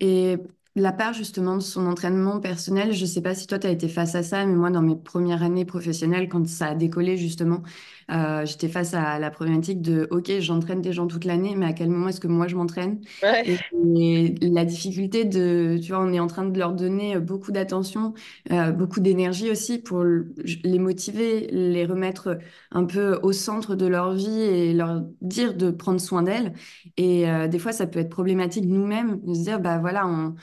Et 0.00 0.36
la 0.76 0.92
part 0.92 1.14
justement 1.14 1.56
de 1.56 1.62
son 1.62 1.86
entraînement 1.86 2.38
personnel, 2.38 2.92
je 2.92 3.00
ne 3.00 3.06
sais 3.06 3.22
pas 3.22 3.34
si 3.34 3.46
toi 3.46 3.58
tu 3.58 3.66
as 3.66 3.70
été 3.70 3.88
face 3.88 4.14
à 4.14 4.22
ça, 4.22 4.44
mais 4.44 4.54
moi 4.54 4.70
dans 4.70 4.82
mes 4.82 4.94
premières 4.94 5.42
années 5.42 5.64
professionnelles, 5.64 6.28
quand 6.28 6.46
ça 6.46 6.66
a 6.66 6.74
décollé 6.74 7.16
justement, 7.16 7.62
euh, 8.10 8.44
j'étais 8.44 8.68
face 8.68 8.92
à 8.92 9.18
la 9.18 9.30
problématique 9.30 9.80
de 9.80 10.06
OK, 10.10 10.30
j'entraîne 10.38 10.82
des 10.82 10.92
gens 10.92 11.06
toute 11.06 11.24
l'année, 11.24 11.54
mais 11.56 11.64
à 11.64 11.72
quel 11.72 11.88
moment 11.88 12.08
est-ce 12.08 12.20
que 12.20 12.28
moi 12.28 12.46
je 12.46 12.56
m'entraîne? 12.56 13.00
Ouais. 13.22 13.56
et, 13.96 14.34
la 14.42 14.66
difficulté 14.66 15.24
de, 15.24 15.78
tu 15.82 15.92
vois, 15.92 16.02
on 16.02 16.12
est 16.12 16.20
en 16.20 16.26
train 16.26 16.44
de 16.44 16.58
leur 16.58 16.72
donner 16.72 17.18
beaucoup 17.18 17.52
d'attention, 17.52 18.12
euh, 18.52 18.70
beaucoup 18.70 19.00
d'énergie 19.00 19.50
aussi 19.50 19.78
pour 19.78 20.04
les 20.04 20.78
motiver, 20.78 21.48
les 21.50 21.86
remettre 21.86 22.38
un 22.70 22.84
peu 22.84 23.18
au 23.22 23.32
centre 23.32 23.74
de 23.74 23.86
leur 23.86 24.12
vie 24.12 24.40
et 24.40 24.74
leur 24.74 25.02
dire 25.22 25.54
de 25.54 25.70
prendre 25.70 26.00
soin 26.00 26.22
d'elles. 26.22 26.52
Et 26.98 27.28
euh, 27.28 27.48
des 27.48 27.58
fois, 27.58 27.72
ça 27.72 27.86
peut 27.86 27.98
être 27.98 28.10
problématique 28.10 28.66
nous-mêmes 28.66 29.20
de 29.22 29.34
se 29.34 29.42
dire, 29.42 29.58
bah 29.60 29.78
voilà, 29.78 30.06
on, 30.06 30.34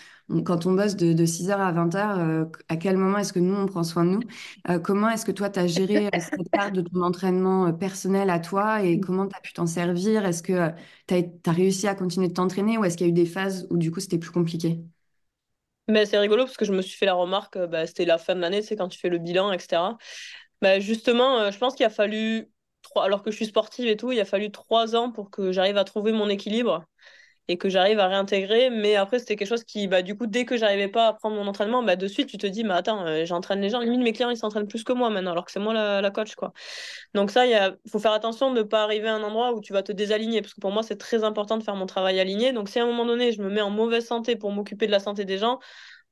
quand 0.41 0.65
on 0.65 0.73
bosse 0.73 0.95
de, 0.95 1.13
de 1.13 1.25
6h 1.25 1.51
à 1.51 1.71
20h, 1.71 2.19
euh, 2.19 2.45
à 2.69 2.77
quel 2.77 2.97
moment 2.97 3.17
est-ce 3.19 3.33
que 3.33 3.39
nous, 3.39 3.55
on 3.55 3.65
prend 3.65 3.83
soin 3.83 4.05
de 4.05 4.09
nous? 4.11 4.21
Euh, 4.69 4.79
Comment 4.79 5.09
est-ce 5.09 5.25
que 5.25 5.31
toi, 5.31 5.49
tu 5.49 5.59
as 5.59 5.67
géré 5.67 6.09
cette 6.13 6.49
part 6.51 6.71
de 6.71 6.81
ton 6.81 7.01
entraînement 7.01 7.67
euh, 7.67 7.71
personnel 7.71 8.29
à 8.29 8.39
toi 8.39 8.83
et 8.83 8.97
mm. 8.97 9.01
comment 9.01 9.27
tu 9.27 9.35
as 9.35 9.41
pu 9.41 9.53
t'en 9.53 9.67
servir? 9.67 10.25
Est-ce 10.25 10.43
que 10.43 10.71
tu 11.07 11.15
as, 11.15 11.51
réussi 11.51 11.87
à 11.87 11.95
continuer 11.95 12.27
de 12.27 12.33
t'entraîner 12.33 12.77
ou 12.77 12.85
est-ce 12.85 12.97
qu'il 12.97 13.07
y 13.07 13.09
a 13.09 13.11
eu 13.11 13.13
des 13.13 13.25
phases 13.25 13.67
où 13.69 13.77
du 13.77 13.91
coup 13.91 13.99
c'était 13.99 14.17
plus 14.17 14.31
compliqué? 14.31 14.79
Mais 15.89 16.05
c'est 16.05 16.17
rigolo 16.17 16.45
parce 16.45 16.57
que 16.57 16.65
je 16.65 16.71
me 16.71 16.81
suis 16.81 16.97
fait 16.97 17.05
la 17.05 17.13
remarque, 17.13 17.57
euh, 17.57 17.67
bah, 17.67 17.85
c'était 17.85 18.05
la 18.05 18.17
fin 18.17 18.35
de 18.35 18.39
l'année, 18.39 18.61
c'est 18.61 18.75
quand 18.75 18.87
tu 18.87 18.99
fais 18.99 19.09
le 19.09 19.17
bilan, 19.17 19.51
etc. 19.51 19.97
Bah, 20.61 20.79
justement, 20.79 21.39
euh, 21.39 21.51
je 21.51 21.57
pense 21.57 21.75
qu'il 21.75 21.85
a 21.85 21.89
fallu, 21.89 22.49
alors 22.95 23.21
que 23.23 23.31
je 23.31 23.35
suis 23.35 23.47
sportive 23.47 23.87
et 23.87 23.97
tout, 23.97 24.11
il 24.11 24.19
a 24.19 24.25
fallu 24.25 24.51
trois 24.51 24.95
ans 24.95 25.11
pour 25.11 25.29
que 25.29 25.51
j'arrive 25.51 25.77
à 25.77 25.83
trouver 25.83 26.13
mon 26.13 26.29
équilibre 26.29 26.85
et 27.47 27.57
que 27.57 27.69
j'arrive 27.69 27.99
à 27.99 28.07
réintégrer. 28.07 28.69
Mais 28.69 28.95
après, 28.95 29.19
c'était 29.19 29.35
quelque 29.35 29.47
chose 29.47 29.63
qui, 29.63 29.87
bah, 29.87 30.01
du 30.01 30.15
coup, 30.17 30.27
dès 30.27 30.45
que 30.45 30.57
j'arrivais 30.57 30.87
pas 30.87 31.07
à 31.07 31.13
prendre 31.13 31.35
mon 31.35 31.47
entraînement, 31.47 31.83
bah, 31.83 31.95
de 31.95 32.07
suite, 32.07 32.29
tu 32.29 32.37
te 32.37 32.47
dis, 32.47 32.63
mais 32.63 32.73
attends, 32.73 33.05
euh, 33.05 33.25
j'entraîne 33.25 33.61
les 33.61 33.69
gens. 33.69 33.79
Limite, 33.79 34.01
mes 34.01 34.13
clients, 34.13 34.29
ils 34.29 34.37
s'entraînent 34.37 34.67
plus 34.67 34.83
que 34.83 34.93
moi 34.93 35.09
maintenant, 35.09 35.31
alors 35.31 35.45
que 35.45 35.51
c'est 35.51 35.59
moi 35.59 35.73
la, 35.73 36.01
la, 36.01 36.11
coach, 36.11 36.35
quoi. 36.35 36.53
Donc 37.13 37.31
ça, 37.31 37.45
il 37.45 37.77
faut 37.91 37.99
faire 37.99 38.13
attention 38.13 38.51
de 38.53 38.59
ne 38.59 38.63
pas 38.63 38.83
arriver 38.83 39.07
à 39.09 39.15
un 39.15 39.23
endroit 39.23 39.53
où 39.53 39.61
tu 39.61 39.73
vas 39.73 39.83
te 39.83 39.91
désaligner, 39.91 40.41
parce 40.41 40.53
que 40.53 40.61
pour 40.61 40.71
moi, 40.71 40.83
c'est 40.83 40.97
très 40.97 41.23
important 41.23 41.57
de 41.57 41.63
faire 41.63 41.75
mon 41.75 41.85
travail 41.85 42.19
aligné. 42.19 42.53
Donc 42.53 42.69
si 42.69 42.79
à 42.79 42.83
un 42.83 42.87
moment 42.87 43.05
donné, 43.05 43.31
je 43.31 43.41
me 43.41 43.49
mets 43.49 43.61
en 43.61 43.69
mauvaise 43.69 44.05
santé 44.05 44.35
pour 44.35 44.51
m'occuper 44.51 44.87
de 44.87 44.91
la 44.91 44.99
santé 44.99 45.25
des 45.25 45.37
gens, 45.37 45.59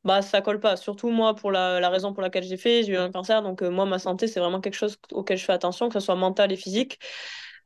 bah 0.04 0.22
ça 0.22 0.42
colle 0.42 0.60
pas. 0.60 0.78
Surtout 0.78 1.10
moi, 1.10 1.36
pour 1.36 1.52
la, 1.52 1.80
la 1.80 1.90
raison 1.90 2.14
pour 2.14 2.22
laquelle 2.22 2.44
j'ai 2.44 2.58
fait, 2.58 2.84
j'ai 2.84 2.94
eu 2.94 2.98
un 2.98 3.12
cancer, 3.12 3.42
donc 3.44 3.62
euh, 3.62 3.70
moi, 3.70 3.86
ma 3.86 4.00
santé, 4.00 4.28
c'est 4.28 4.40
vraiment 4.40 4.62
quelque 4.62 4.76
chose 4.76 4.98
auquel 5.12 5.38
je 5.38 5.46
fais 5.46 5.54
attention, 5.54 5.88
que 5.90 5.94
ce 5.94 6.00
soit 6.00 6.16
mental 6.16 6.52
et 6.52 6.58
physique. 6.58 7.00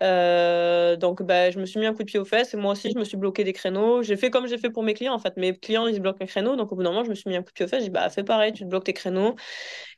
Euh, 0.04 0.96
donc, 0.98 1.24
bah, 1.24 1.52
je 1.52 1.60
me 1.60 1.66
suis 1.66 1.80
mis 1.80 1.86
un 1.86 1.94
coup 1.94 2.00
de 2.04 2.06
pied 2.06 2.20
aux 2.20 2.26
fesses 2.26 2.54
et 2.54 2.58
moi 2.58 2.74
aussi, 2.74 2.92
je 2.92 2.98
me 3.00 3.04
suis 3.06 3.18
bloqué 3.18 3.44
des 3.44 3.54
créneaux. 3.54 4.04
J'ai 4.04 4.18
fait 4.18 4.30
comme 4.30 4.48
j'ai 4.48 4.58
fait 4.58 4.70
pour 4.70 4.84
mes 4.84 4.94
clients. 4.94 5.14
En 5.14 5.20
fait, 5.20 5.38
mes 5.38 5.58
clients, 5.58 5.88
ils 5.88 5.96
se 5.96 6.00
bloquent 6.00 6.24
un 6.24 6.28
créneau. 6.28 6.56
Donc, 6.56 6.72
au 6.72 6.76
bout 6.76 6.84
d'un 6.84 6.92
moment, 6.92 7.04
je 7.04 7.10
me 7.10 7.16
suis 7.16 7.30
mis 7.30 7.36
un 7.38 7.42
coup 7.44 7.50
de 7.50 7.54
pied 7.54 7.66
aux 7.66 7.68
fesses. 7.68 7.80
J'ai 7.80 7.86
dit, 7.90 7.92
bah, 7.92 8.10
fais 8.10 8.24
pareil, 8.24 8.54
tu 8.54 8.64
te 8.64 8.70
bloques 8.70 8.84
tes 8.86 8.94
créneaux. 8.94 9.36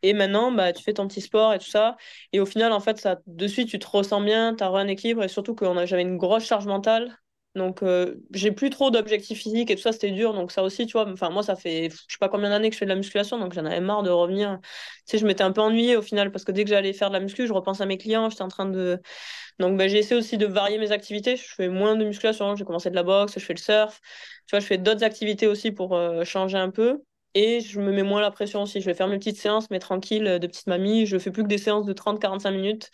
Et 0.04 0.14
maintenant, 0.14 0.52
bah, 0.52 0.74
tu 0.74 0.84
fais 0.84 0.94
ton 0.94 1.08
petit 1.08 1.22
sport 1.22 1.54
et 1.54 1.60
tout 1.60 1.68
ça. 1.68 1.98
Et 2.34 2.40
au 2.40 2.46
final, 2.46 2.72
en 2.74 2.80
fait, 2.80 3.00
ça, 3.00 3.18
de 3.28 3.48
suite, 3.48 3.70
tu 3.70 3.80
te 3.80 3.88
ressens 3.88 4.22
bien, 4.22 4.56
tu 4.56 4.64
as 4.64 4.68
un 4.70 4.88
équilibre 4.88 5.24
et 5.24 5.28
surtout 5.30 5.56
que 5.56 5.66
j'avais 5.86 6.04
une 6.04 6.18
grosse 6.18 6.46
charge 6.46 6.68
mentale. 6.68 7.18
Donc, 7.58 7.84
euh, 7.84 8.16
j'ai 8.32 8.52
plus 8.54 8.70
trop 8.70 8.92
d'objectifs 8.92 9.40
physiques 9.40 9.72
et 9.72 9.76
tout 9.76 9.82
ça, 9.82 9.92
c'était 9.92 10.12
dur. 10.12 10.34
Donc, 10.34 10.52
ça 10.52 10.64
aussi, 10.64 10.86
tu 10.88 10.94
vois, 10.94 11.10
enfin, 11.12 11.30
moi, 11.30 11.44
ça 11.44 11.56
fait 11.58 11.90
je 11.90 11.96
sais 12.14 12.18
pas 12.20 12.30
combien 12.30 12.50
d'années 12.50 12.70
que 12.70 12.76
je 12.76 12.80
fais 12.80 12.86
de 12.86 12.90
la 12.90 12.96
musculation, 12.96 13.40
donc 13.40 13.54
j'en 13.54 13.66
avais 13.66 13.82
marre 13.82 14.04
de 14.04 14.10
revenir. 14.10 14.60
Tu 14.62 14.68
sais, 15.08 15.18
je 15.18 15.26
m'étais 15.26 15.44
un 15.44 15.52
peu 15.52 15.62
ennuyée 15.62 15.98
au 15.98 16.02
final 16.02 16.32
parce 16.32 16.46
que 16.46 16.52
dès 16.54 16.64
que 16.64 16.70
j'allais 16.70 16.94
faire 16.94 17.10
de 17.10 17.14
la 17.16 17.20
muscu, 17.20 17.48
je 17.48 17.54
repense 17.54 17.82
à 17.82 17.86
mes 17.86 17.98
clients, 17.98 18.30
j'étais 18.30 18.44
en 18.44 18.48
train 18.50 18.66
de. 18.68 19.00
Donc, 19.60 19.78
bah, 19.78 19.88
j'ai 19.88 20.00
essayé 20.00 20.16
aussi 20.20 20.38
de 20.38 20.46
varier 20.46 20.78
mes 20.78 20.92
activités. 20.92 21.36
Je 21.38 21.44
fais 21.56 21.68
moins 21.70 21.96
de 21.96 22.06
musculation, 22.06 22.56
j'ai 22.56 22.66
commencé 22.66 22.90
de 22.90 22.96
la 22.96 23.04
boxe, 23.04 23.34
je 23.40 23.46
fais 23.46 23.54
le 23.54 23.60
surf. 23.60 24.00
Tu 24.48 24.52
vois, 24.52 24.60
je 24.60 24.66
fais 24.66 24.78
d'autres 24.78 25.04
activités 25.04 25.48
aussi 25.48 25.72
pour 25.72 25.96
euh, 25.96 26.24
changer 26.26 26.58
un 26.58 26.70
peu. 26.72 27.02
Et 27.34 27.62
je 27.62 27.80
me 27.80 27.92
mets 27.92 28.04
moins 28.04 28.22
la 28.22 28.32
pression 28.32 28.64
aussi. 28.64 28.82
Je 28.82 28.86
vais 28.86 28.94
faire 28.96 29.08
mes 29.08 29.18
petites 29.20 29.38
séances, 29.38 29.70
mais 29.70 29.80
tranquille, 29.80 30.40
de 30.42 30.48
petite 30.48 30.68
mamie. 30.68 31.06
Je 31.06 31.18
fais 31.20 31.32
plus 31.32 31.44
que 31.44 31.48
des 31.48 31.58
séances 31.58 31.86
de 31.86 31.94
30-45 31.94 32.52
minutes. 32.52 32.90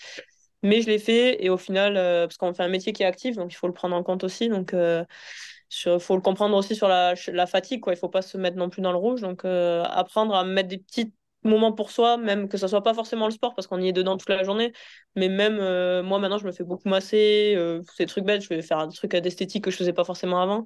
Mais 0.63 0.81
je 0.81 0.87
l'ai 0.87 0.97
fait 0.99 1.43
et 1.43 1.49
au 1.49 1.57
final, 1.57 1.97
euh, 1.97 2.25
parce 2.25 2.37
qu'on 2.37 2.53
fait 2.53 2.63
un 2.63 2.69
métier 2.69 2.93
qui 2.93 3.03
est 3.03 3.05
actif, 3.05 3.35
donc 3.35 3.51
il 3.51 3.55
faut 3.55 3.67
le 3.67 3.73
prendre 3.73 3.95
en 3.95 4.03
compte 4.03 4.23
aussi. 4.23 4.47
Donc, 4.47 4.69
il 4.71 4.77
euh, 4.77 5.99
faut 5.99 6.15
le 6.15 6.21
comprendre 6.21 6.55
aussi 6.55 6.75
sur 6.75 6.87
la, 6.87 7.15
fatigue. 7.47 7.83
Il 7.85 7.91
ne 7.91 7.95
faut 7.95 8.09
pas 8.09 8.21
se 8.21 8.37
mettre 8.37 8.57
non 8.57 8.69
plus 8.69 8.81
dans 8.81 8.93
le 8.93 8.97
rouge. 8.97 9.21
Donc, 9.21 9.43
euh, 9.45 9.83
apprendre 9.83 10.33
à 10.35 10.45
mettre 10.45 10.69
des 10.69 10.77
petites 10.77 11.13
moment 11.45 11.73
pour 11.73 11.91
soi, 11.91 12.15
même 12.15 12.47
que 12.47 12.57
ça 12.57 12.69
soit 12.69 12.83
pas 12.83 12.93
forcément 12.93 13.25
le 13.25 13.33
sport 13.33 13.53
parce 13.53 13.67
qu'on 13.67 13.81
y 13.81 13.89
est 13.89 13.91
dedans 13.91 14.15
toute 14.15 14.29
la 14.29 14.43
journée, 14.43 14.71
mais 15.17 15.27
même 15.27 15.57
moi 16.01 16.17
maintenant 16.17 16.37
je 16.37 16.45
me 16.45 16.53
fais 16.53 16.63
beaucoup 16.63 16.87
masser, 16.87 17.57
ces 17.97 18.05
trucs 18.05 18.23
bêtes, 18.23 18.43
je 18.43 18.47
vais 18.47 18.61
faire 18.61 18.87
des 18.87 18.95
trucs 18.95 19.13
d'esthétique 19.13 19.65
que 19.65 19.69
je 19.69 19.75
faisais 19.75 19.91
pas 19.91 20.05
forcément 20.05 20.41
avant, 20.41 20.63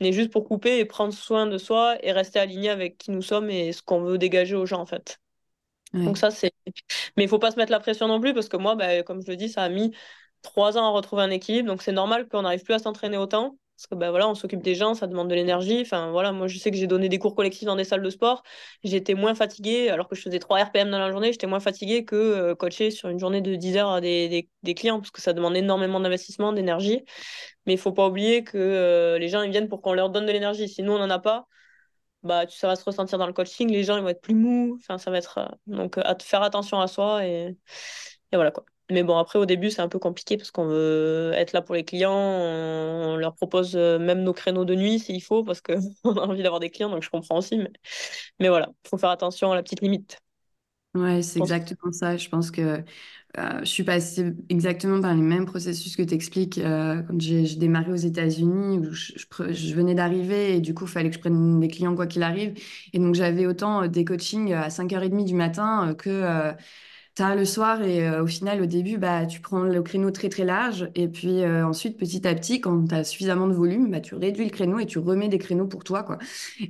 mais 0.00 0.12
juste 0.12 0.30
pour 0.30 0.44
couper 0.44 0.80
et 0.80 0.84
prendre 0.84 1.14
soin 1.14 1.46
de 1.46 1.56
soi 1.56 1.96
et 2.02 2.12
rester 2.12 2.38
aligné 2.38 2.68
avec 2.68 2.98
qui 2.98 3.10
nous 3.10 3.22
sommes 3.22 3.48
et 3.48 3.72
ce 3.72 3.80
qu'on 3.80 4.02
veut 4.02 4.18
dégager 4.18 4.54
aux 4.54 4.66
gens 4.66 4.82
en 4.82 4.86
fait. 4.86 5.18
Donc 5.94 6.18
ça 6.18 6.30
c'est, 6.30 6.52
mais 7.16 7.24
il 7.24 7.28
faut 7.28 7.38
pas 7.38 7.50
se 7.50 7.56
mettre 7.56 7.72
la 7.72 7.80
pression 7.80 8.08
non 8.08 8.20
plus 8.20 8.34
parce 8.34 8.48
que 8.48 8.56
moi, 8.56 8.74
bah, 8.74 9.02
comme 9.02 9.22
je 9.22 9.30
le 9.30 9.36
dis, 9.36 9.48
ça 9.48 9.62
a 9.62 9.68
mis 9.68 9.94
trois 10.42 10.78
ans 10.78 10.86
à 10.86 10.90
retrouver 10.90 11.22
un 11.22 11.30
équilibre, 11.30 11.68
donc 11.68 11.82
c'est 11.82 11.92
normal 11.92 12.28
qu'on 12.28 12.42
n'arrive 12.42 12.62
plus 12.62 12.74
à 12.74 12.78
s'entraîner 12.78 13.16
autant. 13.16 13.56
Parce 13.78 13.86
que 13.86 13.94
ben 13.94 14.10
voilà, 14.10 14.28
on 14.28 14.34
s'occupe 14.34 14.60
des 14.60 14.74
gens, 14.74 14.94
ça 14.94 15.06
demande 15.06 15.28
de 15.30 15.36
l'énergie. 15.36 15.82
Enfin 15.82 16.10
voilà, 16.10 16.32
moi 16.32 16.48
je 16.48 16.58
sais 16.58 16.72
que 16.72 16.76
j'ai 16.76 16.88
donné 16.88 17.08
des 17.08 17.20
cours 17.20 17.36
collectifs 17.36 17.64
dans 17.64 17.76
des 17.76 17.84
salles 17.84 18.02
de 18.02 18.10
sport. 18.10 18.42
J'étais 18.82 19.14
moins 19.14 19.36
fatiguée, 19.36 19.88
alors 19.88 20.08
que 20.08 20.16
je 20.16 20.22
faisais 20.22 20.40
3 20.40 20.64
RPM 20.64 20.90
dans 20.90 20.98
la 20.98 21.12
journée, 21.12 21.30
j'étais 21.30 21.46
moins 21.46 21.60
fatiguée 21.60 22.04
que 22.04 22.16
euh, 22.16 22.54
coacher 22.56 22.90
sur 22.90 23.08
une 23.08 23.20
journée 23.20 23.40
de 23.40 23.54
10 23.54 23.76
heures 23.76 23.90
à 23.90 24.00
des, 24.00 24.48
des, 24.64 24.74
clients, 24.74 24.98
parce 24.98 25.12
que 25.12 25.20
ça 25.20 25.32
demande 25.32 25.56
énormément 25.56 26.00
d'investissement, 26.00 26.52
d'énergie. 26.52 27.04
Mais 27.66 27.74
il 27.74 27.78
faut 27.78 27.92
pas 27.92 28.08
oublier 28.08 28.42
que 28.42 28.58
euh, 28.58 29.18
les 29.18 29.28
gens 29.28 29.42
ils 29.42 29.50
viennent 29.52 29.68
pour 29.68 29.80
qu'on 29.80 29.92
leur 29.92 30.10
donne 30.10 30.26
de 30.26 30.32
l'énergie. 30.32 30.68
Si 30.68 30.82
nous 30.82 30.92
on 30.92 30.98
n'en 30.98 31.10
a 31.10 31.20
pas, 31.20 31.46
bah 32.22 32.44
ça 32.48 32.66
va 32.68 32.76
se 32.76 32.84
ressentir 32.84 33.18
dans 33.18 33.26
le 33.26 33.32
coaching, 33.32 33.70
les 33.70 33.84
gens 33.84 33.96
ils 33.96 34.02
vont 34.02 34.08
être 34.08 34.20
plus 34.22 34.34
mous. 34.34 34.76
Enfin, 34.80 34.98
ça 34.98 35.10
va 35.10 35.18
être. 35.18 35.38
Euh, 35.38 35.46
donc 35.66 35.98
à 35.98 36.16
faire 36.22 36.42
attention 36.42 36.80
à 36.80 36.88
soi 36.88 37.24
et, 37.26 37.56
et 38.32 38.36
voilà 38.36 38.50
quoi. 38.50 38.64
Mais 38.90 39.02
bon, 39.02 39.18
après, 39.18 39.38
au 39.38 39.44
début, 39.44 39.70
c'est 39.70 39.82
un 39.82 39.88
peu 39.88 39.98
compliqué 39.98 40.38
parce 40.38 40.50
qu'on 40.50 40.66
veut 40.66 41.32
être 41.34 41.52
là 41.52 41.60
pour 41.60 41.74
les 41.74 41.84
clients. 41.84 42.10
On 42.14 43.16
leur 43.16 43.34
propose 43.34 43.76
euh, 43.76 43.98
même 43.98 44.22
nos 44.22 44.32
créneaux 44.32 44.64
de 44.64 44.74
nuit 44.74 44.98
s'il 44.98 45.22
faut 45.22 45.44
parce 45.44 45.60
qu'on 45.60 45.74
a 46.16 46.26
envie 46.26 46.42
d'avoir 46.42 46.60
des 46.60 46.70
clients, 46.70 46.88
donc 46.90 47.02
je 47.02 47.10
comprends 47.10 47.38
aussi. 47.38 47.58
Mais, 47.58 47.70
mais 48.40 48.48
voilà, 48.48 48.68
il 48.84 48.88
faut 48.88 48.98
faire 48.98 49.10
attention 49.10 49.52
à 49.52 49.56
la 49.56 49.62
petite 49.62 49.82
limite. 49.82 50.18
Ouais, 51.02 51.22
c'est 51.22 51.38
exactement 51.38 51.92
ça. 51.92 52.16
Je 52.16 52.28
pense 52.30 52.50
que 52.50 52.82
euh, 53.38 53.58
je 53.60 53.64
suis 53.66 53.84
passée 53.84 54.32
exactement 54.48 55.00
par 55.02 55.14
les 55.14 55.22
mêmes 55.22 55.46
processus 55.46 55.96
que 55.96 56.02
tu 56.02 56.14
expliques 56.14 56.58
euh, 56.58 57.02
quand 57.02 57.20
j'ai 57.20 57.56
démarré 57.56 57.92
aux 57.92 57.96
États-Unis 57.96 58.78
où 58.78 58.92
je, 58.92 59.12
je 59.52 59.74
venais 59.74 59.94
d'arriver 59.94 60.56
et 60.56 60.60
du 60.60 60.74
coup, 60.74 60.84
il 60.86 60.90
fallait 60.90 61.10
que 61.10 61.16
je 61.16 61.20
prenne 61.20 61.60
des 61.60 61.68
clients 61.68 61.94
quoi 61.96 62.06
qu'il 62.06 62.22
arrive. 62.22 62.54
Et 62.92 62.98
donc, 62.98 63.14
j'avais 63.14 63.46
autant 63.46 63.86
des 63.86 64.04
coachings 64.04 64.52
à 64.54 64.70
5h30 64.70 65.24
du 65.26 65.34
matin 65.34 65.94
que 65.98 66.54
le 67.34 67.44
soir 67.44 67.82
et 67.82 68.06
euh, 68.08 68.22
au 68.22 68.26
final, 68.26 68.62
au 68.62 68.66
début, 68.66 68.96
bah, 68.98 69.26
tu 69.26 69.40
prends 69.40 69.60
le 69.62 69.82
créneau 69.82 70.10
très 70.10 70.28
très 70.28 70.44
large 70.44 70.88
et 70.94 71.08
puis 71.08 71.42
euh, 71.42 71.66
ensuite, 71.66 71.98
petit 71.98 72.26
à 72.26 72.34
petit, 72.34 72.60
quand 72.60 72.86
tu 72.88 72.94
as 72.94 73.04
suffisamment 73.04 73.48
de 73.48 73.54
volume, 73.54 73.90
bah, 73.90 74.00
tu 74.00 74.14
réduis 74.14 74.44
le 74.44 74.50
créneau 74.50 74.78
et 74.78 74.86
tu 74.86 74.98
remets 74.98 75.28
des 75.28 75.38
créneaux 75.38 75.66
pour 75.66 75.84
toi. 75.84 76.02
Quoi. 76.04 76.18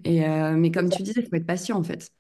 Et, 0.05 0.27
euh, 0.27 0.55
mais 0.57 0.71
comme 0.71 0.91
tu 0.91 1.03
disais, 1.03 1.23
il 1.23 1.29
faut 1.29 1.37
être 1.37 1.47
patient 1.47 1.79
en 1.79 1.83
fait 1.85 2.11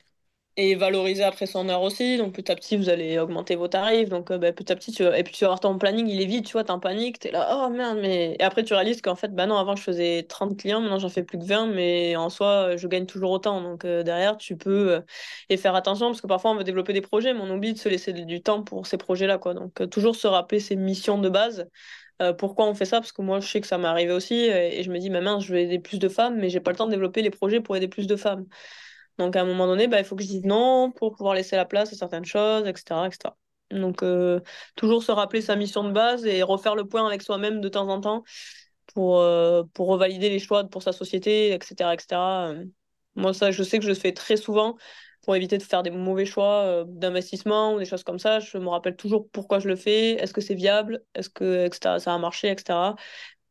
et 0.58 0.74
valoriser 0.74 1.22
après 1.22 1.46
son 1.46 1.68
heure 1.68 1.82
aussi. 1.82 2.18
Donc 2.18 2.34
petit 2.34 2.50
à 2.50 2.56
petit, 2.56 2.76
vous 2.76 2.88
allez 2.88 3.18
augmenter 3.18 3.54
vos 3.54 3.68
tarifs. 3.68 4.08
Donc 4.08 4.30
euh, 4.32 4.38
bah, 4.38 4.52
petit 4.52 4.72
à 4.72 4.76
petit, 4.76 4.90
tu... 4.92 5.04
et 5.04 5.22
puis 5.22 5.32
tu 5.32 5.44
vas 5.44 5.50
voir 5.50 5.60
ton 5.60 5.78
planning, 5.78 6.08
il 6.08 6.20
est 6.20 6.26
vide, 6.26 6.44
tu 6.44 6.52
vois, 6.52 6.64
t'es 6.64 6.72
en 6.72 6.80
panique, 6.80 7.20
t'es 7.20 7.30
là, 7.30 7.48
oh 7.66 7.70
merde, 7.70 7.98
mais. 8.02 8.36
Et 8.38 8.42
après, 8.42 8.64
tu 8.64 8.74
réalises 8.74 9.00
qu'en 9.00 9.14
fait, 9.14 9.28
bah 9.34 9.46
non, 9.46 9.56
avant 9.56 9.76
je 9.76 9.82
faisais 9.82 10.24
30 10.28 10.58
clients, 10.58 10.80
maintenant 10.80 10.98
j'en 10.98 11.08
fais 11.08 11.22
plus 11.22 11.38
que 11.38 11.44
20, 11.44 11.68
mais 11.68 12.16
en 12.16 12.28
soi, 12.28 12.76
je 12.76 12.88
gagne 12.88 13.06
toujours 13.06 13.30
autant. 13.30 13.60
Donc 13.62 13.84
euh, 13.84 14.02
derrière, 14.02 14.36
tu 14.36 14.56
peux 14.56 14.94
euh, 14.94 15.00
et 15.48 15.56
faire 15.56 15.76
attention 15.76 16.06
parce 16.08 16.20
que 16.20 16.26
parfois 16.26 16.50
on 16.50 16.56
veut 16.56 16.64
développer 16.64 16.92
des 16.92 17.02
projets, 17.02 17.34
mais 17.34 17.40
on 17.40 17.50
oublie 17.54 17.72
de 17.72 17.78
se 17.78 17.88
laisser 17.88 18.12
du 18.12 18.42
temps 18.42 18.62
pour 18.64 18.86
ces 18.88 18.96
projets-là, 18.98 19.38
quoi. 19.38 19.54
Donc 19.54 19.88
toujours 19.90 20.16
se 20.16 20.26
rappeler 20.26 20.58
ses 20.60 20.74
missions 20.76 21.18
de 21.18 21.28
base. 21.28 21.68
pourquoi 22.38 22.66
on 22.66 22.74
fait 22.74 22.84
ça? 22.84 22.98
Parce 23.00 23.12
que 23.12 23.22
moi, 23.22 23.40
je 23.40 23.48
sais 23.48 23.60
que 23.60 23.66
ça 23.68 23.78
m'est 23.78 23.86
arrivé 23.86 24.12
aussi 24.12 24.34
et, 24.34 24.82
je 24.82 24.90
me 24.90 24.98
dis, 24.98 25.10
mais 25.10 25.20
mince, 25.20 25.44
je 25.44 25.52
veux 25.52 25.60
aider 25.60 25.78
plus 25.78 25.98
de 26.00 26.08
femmes, 26.08 26.36
mais 26.38 26.50
j'ai 26.50 26.60
pas 26.60 26.72
le 26.72 26.76
temps 26.76 26.86
de 26.86 26.90
développer 26.90 27.22
les 27.22 27.30
projets 27.30 27.60
pour 27.60 27.76
aider 27.76 27.88
plus 27.88 28.06
de 28.08 28.16
femmes. 28.16 28.46
Donc 29.18 29.34
à 29.36 29.42
un 29.42 29.44
moment 29.44 29.66
donné, 29.66 29.88
bah, 29.88 29.98
il 29.98 30.04
faut 30.04 30.16
que 30.16 30.22
je 30.22 30.28
dise 30.28 30.44
non 30.44 30.92
pour 30.92 31.12
pouvoir 31.16 31.34
laisser 31.34 31.56
la 31.56 31.64
place 31.64 31.92
à 31.92 31.96
certaines 31.96 32.24
choses, 32.24 32.66
etc. 32.66 33.06
etc. 33.08 33.36
Donc 33.70 34.02
euh, 34.02 34.40
toujours 34.76 35.02
se 35.02 35.12
rappeler 35.12 35.40
sa 35.42 35.56
mission 35.56 35.84
de 35.84 35.90
base 35.92 36.24
et 36.24 36.42
refaire 36.42 36.74
le 36.76 36.86
point 36.86 37.06
avec 37.06 37.22
soi-même 37.22 37.60
de 37.60 37.68
temps 37.68 37.88
en 37.88 38.00
temps 38.00 38.22
pour, 38.94 39.18
euh, 39.20 39.64
pour 39.74 39.88
revalider 39.88 40.30
les 40.30 40.38
choix 40.38 40.64
pour 40.64 40.82
sa 40.82 40.92
société, 40.92 41.52
etc. 41.52 41.94
etc. 41.94 42.54
Moi, 43.16 43.34
ça, 43.34 43.50
je 43.50 43.62
sais 43.62 43.78
que 43.78 43.84
je 43.84 43.88
le 43.90 43.94
fais 43.94 44.12
très 44.12 44.36
souvent 44.36 44.76
pour 45.22 45.34
éviter 45.36 45.58
de 45.58 45.62
faire 45.62 45.82
des 45.82 45.90
mauvais 45.90 46.24
choix 46.24 46.62
euh, 46.64 46.84
d'investissement 46.86 47.74
ou 47.74 47.78
des 47.78 47.84
choses 47.84 48.04
comme 48.04 48.18
ça. 48.20 48.38
Je 48.40 48.56
me 48.58 48.68
rappelle 48.68 48.96
toujours 48.96 49.28
pourquoi 49.30 49.58
je 49.58 49.68
le 49.68 49.76
fais, 49.76 50.12
est-ce 50.12 50.32
que 50.32 50.40
c'est 50.40 50.54
viable, 50.54 51.02
est-ce 51.14 51.28
que 51.28 51.66
etc., 51.66 51.98
ça 51.98 52.14
a 52.14 52.18
marché, 52.18 52.50
etc. 52.50 52.96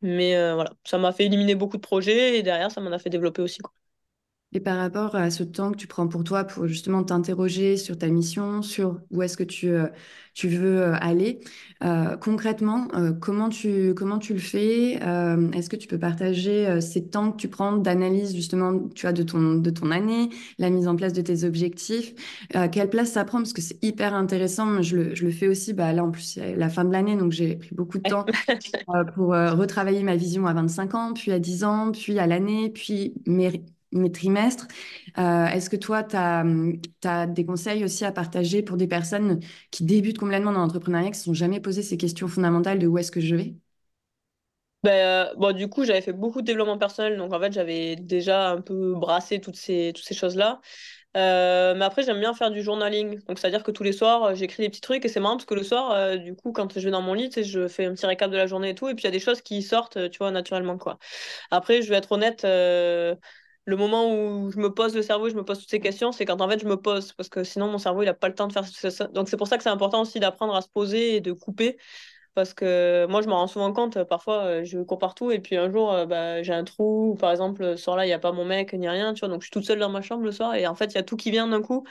Mais 0.00 0.34
voilà, 0.54 0.70
ça 0.84 0.96
m'a 0.98 1.12
fait 1.12 1.26
éliminer 1.26 1.54
beaucoup 1.56 1.76
de 1.76 1.82
projets 1.82 2.38
et 2.38 2.42
derrière, 2.42 2.70
ça 2.70 2.80
m'en 2.80 2.92
a 2.92 2.98
fait 2.98 3.10
développer 3.10 3.42
aussi. 3.42 3.58
Et 4.54 4.60
par 4.60 4.78
rapport 4.78 5.14
à 5.14 5.30
ce 5.30 5.42
temps 5.42 5.72
que 5.72 5.76
tu 5.76 5.86
prends 5.86 6.08
pour 6.08 6.24
toi 6.24 6.44
pour 6.44 6.66
justement 6.66 7.04
t'interroger 7.04 7.76
sur 7.76 7.98
ta 7.98 8.06
mission, 8.08 8.62
sur 8.62 8.98
où 9.10 9.22
est-ce 9.22 9.36
que 9.36 9.42
tu, 9.42 9.68
euh, 9.68 9.88
tu 10.32 10.48
veux 10.48 10.80
euh, 10.80 10.94
aller, 11.00 11.40
euh, 11.84 12.16
concrètement, 12.16 12.88
comment, 13.20 13.50
tu, 13.50 13.92
comment 13.94 14.18
tu 14.18 14.32
le 14.32 14.38
fais 14.38 14.92
Est-ce 14.94 15.68
que 15.68 15.76
tu 15.76 15.86
peux 15.86 15.98
partager 15.98 16.80
ces 16.80 17.06
temps 17.08 17.30
que 17.32 17.36
tu 17.36 17.48
prends 17.48 17.76
d'analyse 17.76 18.34
justement 18.34 18.88
tu 18.94 19.02
vois, 19.02 19.12
de, 19.12 19.22
ton, 19.22 19.56
de 19.56 19.68
ton 19.70 19.90
année, 19.90 20.30
la 20.58 20.70
mise 20.70 20.88
en 20.88 20.96
place 20.96 21.12
de 21.12 21.20
tes 21.20 21.44
objectifs 21.44 22.14
Quelle 22.72 22.88
place 22.88 23.12
ça 23.12 23.24
prend? 23.26 23.38
Parce 23.38 23.52
que 23.52 23.60
c'est 23.62 23.82
hyper 23.84 24.14
intéressant. 24.14 24.80
Je 24.82 24.96
le, 24.96 25.14
je 25.14 25.26
le 25.26 25.30
fais 25.30 25.48
aussi, 25.48 25.74
bah, 25.74 25.92
là 25.92 26.04
en 26.04 26.10
plus 26.10 26.22
c'est 26.22 26.56
la 26.56 26.70
fin 26.70 26.84
de 26.86 26.92
l'année, 26.92 27.16
donc 27.16 27.32
j'ai 27.32 27.56
pris 27.56 27.74
beaucoup 27.74 27.98
de 27.98 28.04
temps 28.04 28.24
pour 29.14 29.28
retravailler 29.28 30.02
ma 30.02 30.16
vision 30.16 30.46
à 30.46 30.54
25 30.54 30.94
ans, 30.94 31.12
puis 31.12 31.32
à 31.32 31.38
10 31.38 31.64
ans, 31.64 31.92
puis 31.92 32.18
à 32.18 32.26
l'année, 32.26 32.70
puis 32.70 33.12
mes 33.26 33.48
mes 33.92 34.12
trimestres. 34.12 34.68
Euh, 35.18 35.46
est-ce 35.46 35.70
que 35.70 35.76
toi, 35.76 36.02
tu 36.02 36.16
as, 36.16 37.26
des 37.26 37.44
conseils 37.44 37.84
aussi 37.84 38.04
à 38.04 38.12
partager 38.12 38.62
pour 38.62 38.76
des 38.76 38.88
personnes 38.88 39.40
qui 39.70 39.84
débutent 39.84 40.18
complètement 40.18 40.52
dans 40.52 40.60
l'entrepreneuriat, 40.60 41.06
qui 41.06 41.12
ne 41.12 41.16
se 41.16 41.24
sont 41.24 41.34
jamais 41.34 41.60
posé 41.60 41.82
ces 41.82 41.96
questions 41.96 42.28
fondamentales 42.28 42.78
de 42.78 42.86
où 42.86 42.98
est-ce 42.98 43.10
que 43.10 43.20
je 43.20 43.34
vais? 43.36 43.54
Ben, 44.84 44.92
euh, 45.30 45.34
bon, 45.36 45.52
du 45.52 45.68
coup, 45.68 45.84
j'avais 45.84 46.00
fait 46.00 46.12
beaucoup 46.12 46.40
de 46.40 46.46
développement 46.46 46.78
personnel, 46.78 47.16
donc 47.16 47.32
en 47.34 47.40
fait, 47.40 47.52
j'avais 47.52 47.96
déjà 47.96 48.50
un 48.50 48.60
peu 48.60 48.94
brassé 48.94 49.40
toutes 49.40 49.56
ces, 49.56 49.92
toutes 49.94 50.04
ces 50.04 50.14
choses-là. 50.14 50.60
Euh, 51.16 51.74
mais 51.74 51.84
après, 51.84 52.04
j'aime 52.04 52.20
bien 52.20 52.32
faire 52.34 52.50
du 52.52 52.62
journaling. 52.62 53.18
Donc, 53.24 53.38
c'est-à-dire 53.40 53.64
que 53.64 53.72
tous 53.72 53.82
les 53.82 53.92
soirs, 53.92 54.34
j'écris 54.36 54.62
des 54.62 54.68
petits 54.68 54.80
trucs 54.80 55.04
et 55.04 55.08
c'est 55.08 55.20
marrant 55.20 55.36
parce 55.36 55.46
que 55.46 55.54
le 55.54 55.64
soir, 55.64 56.16
du 56.18 56.36
coup, 56.36 56.52
quand 56.52 56.78
je 56.78 56.84
vais 56.84 56.90
dans 56.92 57.02
mon 57.02 57.14
lit, 57.14 57.30
je 57.42 57.66
fais 57.66 57.86
un 57.86 57.94
petit 57.94 58.06
récap 58.06 58.30
de 58.30 58.36
la 58.36 58.46
journée 58.46 58.70
et 58.70 58.74
tout. 58.76 58.88
Et 58.88 58.94
puis, 58.94 59.02
il 59.02 59.06
y 59.06 59.08
a 59.08 59.12
des 59.12 59.18
choses 59.18 59.42
qui 59.42 59.62
sortent, 59.62 60.10
tu 60.10 60.18
vois, 60.18 60.30
naturellement, 60.30 60.78
quoi. 60.78 60.98
Après, 61.50 61.82
je 61.82 61.90
vais 61.90 61.96
être 61.96 62.12
honnête, 62.12 62.44
le 63.68 63.76
moment 63.76 64.10
où 64.10 64.50
je 64.50 64.58
me 64.58 64.72
pose 64.72 64.94
le 64.96 65.02
cerveau, 65.02 65.28
je 65.28 65.34
me 65.34 65.44
pose 65.44 65.58
toutes 65.60 65.68
ces 65.70 65.80
questions, 65.80 66.10
c'est 66.10 66.24
quand 66.24 66.40
en 66.40 66.48
fait 66.48 66.58
je 66.60 66.66
me 66.66 66.76
pose, 66.80 67.12
parce 67.12 67.28
que 67.28 67.44
sinon 67.44 67.68
mon 67.70 67.78
cerveau 67.78 68.02
il 68.02 68.06
n'a 68.06 68.14
pas 68.14 68.28
le 68.28 68.34
temps 68.34 68.48
de 68.48 68.52
faire 68.54 68.66
ça. 68.66 69.06
Donc 69.08 69.28
c'est 69.28 69.36
pour 69.36 69.46
ça 69.46 69.58
que 69.58 69.62
c'est 69.62 69.68
important 69.68 70.00
aussi 70.02 70.20
d'apprendre 70.20 70.54
à 70.54 70.62
se 70.62 70.68
poser 70.68 71.16
et 71.16 71.20
de 71.20 71.32
couper 71.32 71.76
parce 72.38 72.54
que 72.54 73.04
moi, 73.10 73.20
je 73.20 73.26
me 73.26 73.32
rends 73.32 73.48
souvent 73.48 73.72
compte, 73.72 74.04
parfois, 74.04 74.44
euh, 74.44 74.64
je 74.64 74.78
cours 74.78 74.98
partout 75.00 75.32
et 75.32 75.40
puis 75.40 75.56
un 75.56 75.68
jour, 75.72 75.92
euh, 75.92 76.06
bah, 76.06 76.40
j'ai 76.44 76.52
un 76.52 76.62
trou, 76.62 77.16
par 77.18 77.32
exemple, 77.32 77.76
ce 77.76 77.82
soir-là, 77.82 78.04
il 78.06 78.08
n'y 78.08 78.12
a 78.12 78.20
pas 78.20 78.30
mon 78.30 78.44
mec 78.44 78.72
ni 78.74 78.88
rien, 78.88 79.12
tu 79.12 79.20
vois, 79.20 79.28
donc 79.28 79.40
je 79.42 79.46
suis 79.46 79.50
toute 79.50 79.64
seule 79.64 79.80
dans 79.80 79.88
ma 79.90 80.02
chambre 80.02 80.22
le 80.22 80.30
soir 80.30 80.54
et 80.54 80.64
en 80.68 80.76
fait, 80.76 80.84
il 80.86 80.94
y 80.94 80.98
a 80.98 81.02
tout 81.02 81.16
qui 81.16 81.32
vient 81.32 81.48
d'un 81.48 81.60
coup. 81.62 81.82